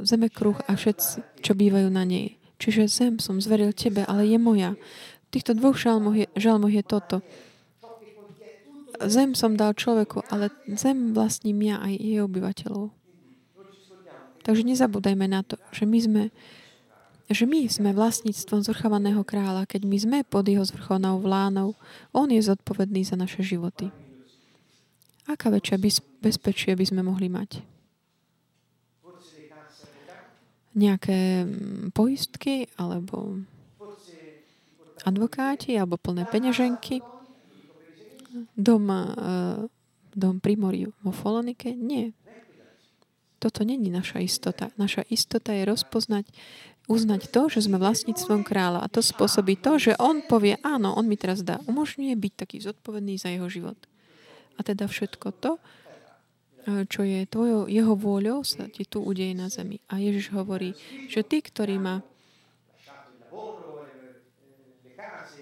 Zeme 0.02 0.26
kruh 0.34 0.58
a 0.66 0.74
všetci, 0.74 1.42
čo 1.46 1.54
bývajú 1.54 1.86
na 1.94 2.02
nej. 2.02 2.34
Čiže 2.58 2.90
zem 2.90 3.14
som 3.22 3.38
zveril 3.38 3.70
tebe, 3.70 4.02
ale 4.02 4.26
je 4.26 4.34
moja. 4.34 4.74
V 5.30 5.38
týchto 5.38 5.54
dvoch 5.54 5.78
žalmoch 5.78 6.18
je, 6.18 6.26
žalmoch 6.34 6.74
je 6.74 6.82
toto. 6.82 7.22
Zem 9.00 9.38
som 9.38 9.54
dal 9.54 9.78
človeku, 9.78 10.26
ale 10.28 10.50
zem 10.74 11.14
vlastním 11.14 11.62
ja 11.64 11.80
aj 11.80 11.94
jej 11.96 12.20
obyvateľov. 12.20 12.92
Takže 14.44 14.62
nezabúdajme 14.66 15.24
na 15.30 15.40
to, 15.46 15.56
že 15.72 15.86
my 15.88 15.98
sme 16.02 16.22
že 17.30 17.46
my 17.46 17.70
sme 17.70 17.94
vlastníctvom 17.94 18.66
zvrchovaného 18.66 19.22
kráľa, 19.22 19.62
keď 19.62 19.82
my 19.86 19.98
sme 20.02 20.18
pod 20.26 20.50
jeho 20.50 20.66
zvrchovanou 20.66 21.22
vlánou, 21.22 21.78
on 22.10 22.26
je 22.26 22.42
zodpovedný 22.42 23.06
za 23.06 23.14
naše 23.14 23.46
životy. 23.46 23.94
Aká 25.30 25.46
väčšia 25.46 25.78
bezpečie 26.18 26.74
by 26.74 26.84
sme 26.90 27.06
mohli 27.06 27.30
mať? 27.30 27.62
Nejaké 30.74 31.46
mm, 31.46 31.94
poistky 31.94 32.66
alebo 32.78 33.42
advokáti 35.06 35.78
alebo 35.78 35.98
plné 35.98 36.26
peňaženky? 36.26 36.98
Dom, 38.54 38.90
eh, 38.90 39.06
dom 40.14 40.42
primoriu 40.42 40.94
vo 41.02 41.14
Folonike? 41.14 41.74
Nie. 41.74 42.10
Toto 43.40 43.64
není 43.64 43.88
naša 43.88 44.20
istota. 44.20 44.70
Naša 44.76 45.06
istota 45.08 45.54
je 45.56 45.64
rozpoznať 45.64 46.28
uznať 46.86 47.28
to, 47.28 47.50
že 47.52 47.68
sme 47.68 47.76
vlastníctvom 47.76 48.46
kráľa. 48.46 48.82
A 48.82 48.92
to 48.92 49.04
spôsobí 49.04 49.58
to, 49.60 49.76
že 49.76 49.92
on 50.00 50.24
povie, 50.24 50.56
áno, 50.64 50.96
on 50.96 51.06
mi 51.06 51.18
teraz 51.18 51.44
dá, 51.44 51.60
umožňuje 51.68 52.14
byť 52.14 52.32
taký 52.34 52.56
zodpovedný 52.62 53.20
za 53.20 53.30
jeho 53.30 53.46
život. 53.46 53.78
A 54.56 54.64
teda 54.64 54.88
všetko 54.88 55.28
to, 55.38 55.52
e, 55.56 55.60
čo 56.90 57.06
je 57.06 57.24
tvojou, 57.28 57.70
jeho 57.70 57.94
vôľou, 57.94 58.42
sa 58.42 58.66
ti 58.66 58.84
tu 58.84 59.00
udeje 59.00 59.32
na 59.36 59.48
zemi. 59.48 59.78
A 59.88 60.00
Ježiš 60.02 60.32
hovorí, 60.34 60.74
že 61.08 61.24
tí, 61.24 61.40
ktorí 61.40 61.78
ma 61.80 62.02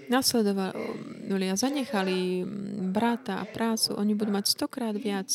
nasledovali 0.09 1.47
a 1.53 1.57
zanechali 1.57 2.43
brata 2.93 3.45
a 3.45 3.45
prácu, 3.45 3.93
oni 3.93 4.17
budú 4.17 4.33
mať 4.33 4.57
stokrát 4.57 4.97
viac 4.97 5.29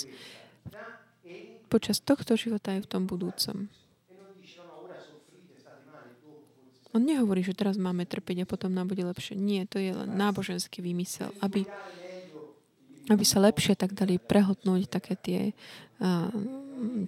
počas 1.70 2.02
tohto 2.02 2.38
života 2.38 2.74
aj 2.74 2.86
v 2.86 2.90
tom 2.90 3.04
budúcom. 3.06 3.70
On 6.94 7.02
nehovorí, 7.02 7.42
že 7.42 7.58
teraz 7.58 7.82
máme 7.82 8.06
trpeť 8.06 8.46
a 8.46 8.50
potom 8.50 8.70
nám 8.70 8.94
bude 8.94 9.02
lepšie. 9.02 9.34
Nie, 9.34 9.66
to 9.66 9.82
je 9.82 9.90
len 9.90 10.14
náboženský 10.14 10.86
výmysel, 10.86 11.34
aby, 11.42 11.66
aby 13.10 13.24
sa 13.26 13.42
lepšie 13.42 13.74
tak 13.74 13.98
dali 13.98 14.22
prehltnúť 14.22 14.86
také 14.94 15.18
tie 15.18 15.42
uh, 15.98 16.30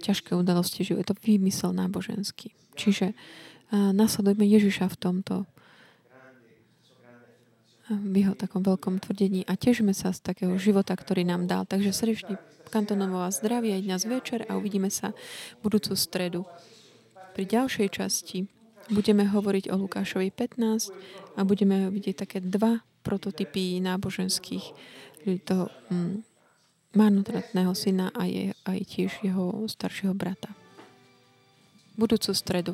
ťažké 0.02 0.34
udalosti 0.34 0.82
že 0.82 0.98
Je 0.98 1.06
to 1.06 1.14
výmysel 1.14 1.70
náboženský. 1.70 2.50
Čiže 2.74 3.14
uh, 3.14 3.94
nasledujme 3.94 4.42
Ježiša 4.42 4.90
v 4.90 4.98
tomto 4.98 5.34
v 7.86 8.14
jeho 8.18 8.34
takom 8.34 8.66
veľkom 8.66 8.98
tvrdení 8.98 9.46
a 9.46 9.54
težme 9.54 9.94
sa 9.94 10.10
z 10.10 10.18
takého 10.18 10.58
života, 10.58 10.90
ktorý 10.98 11.22
nám 11.22 11.46
dal. 11.46 11.62
Takže 11.70 11.94
srdečný 11.94 12.34
kantonová 12.74 13.30
zdravie 13.30 13.78
aj 13.78 13.82
dnes 13.86 14.02
večer 14.10 14.42
a 14.50 14.58
uvidíme 14.58 14.90
sa 14.90 15.14
budúcu 15.62 15.94
stredu 15.94 16.42
pri 17.38 17.46
ďalšej 17.46 17.88
časti 17.94 18.50
Budeme 18.86 19.26
hovoriť 19.26 19.74
o 19.74 19.76
Lukášovi 19.82 20.30
15 20.30 20.94
a 21.34 21.40
budeme 21.42 21.90
vidieť 21.90 22.16
také 22.22 22.38
dva 22.38 22.86
prototypy 23.02 23.82
náboženských 23.82 24.64
toho 25.42 25.66
mm, 25.90 26.22
marnotratného 26.94 27.74
syna 27.74 28.14
a 28.14 28.30
je 28.30 28.54
aj 28.62 28.78
tiež 28.86 29.12
jeho 29.26 29.66
staršieho 29.66 30.14
brata. 30.14 30.54
Budúcu 31.98 32.30
stredu. 32.30 32.72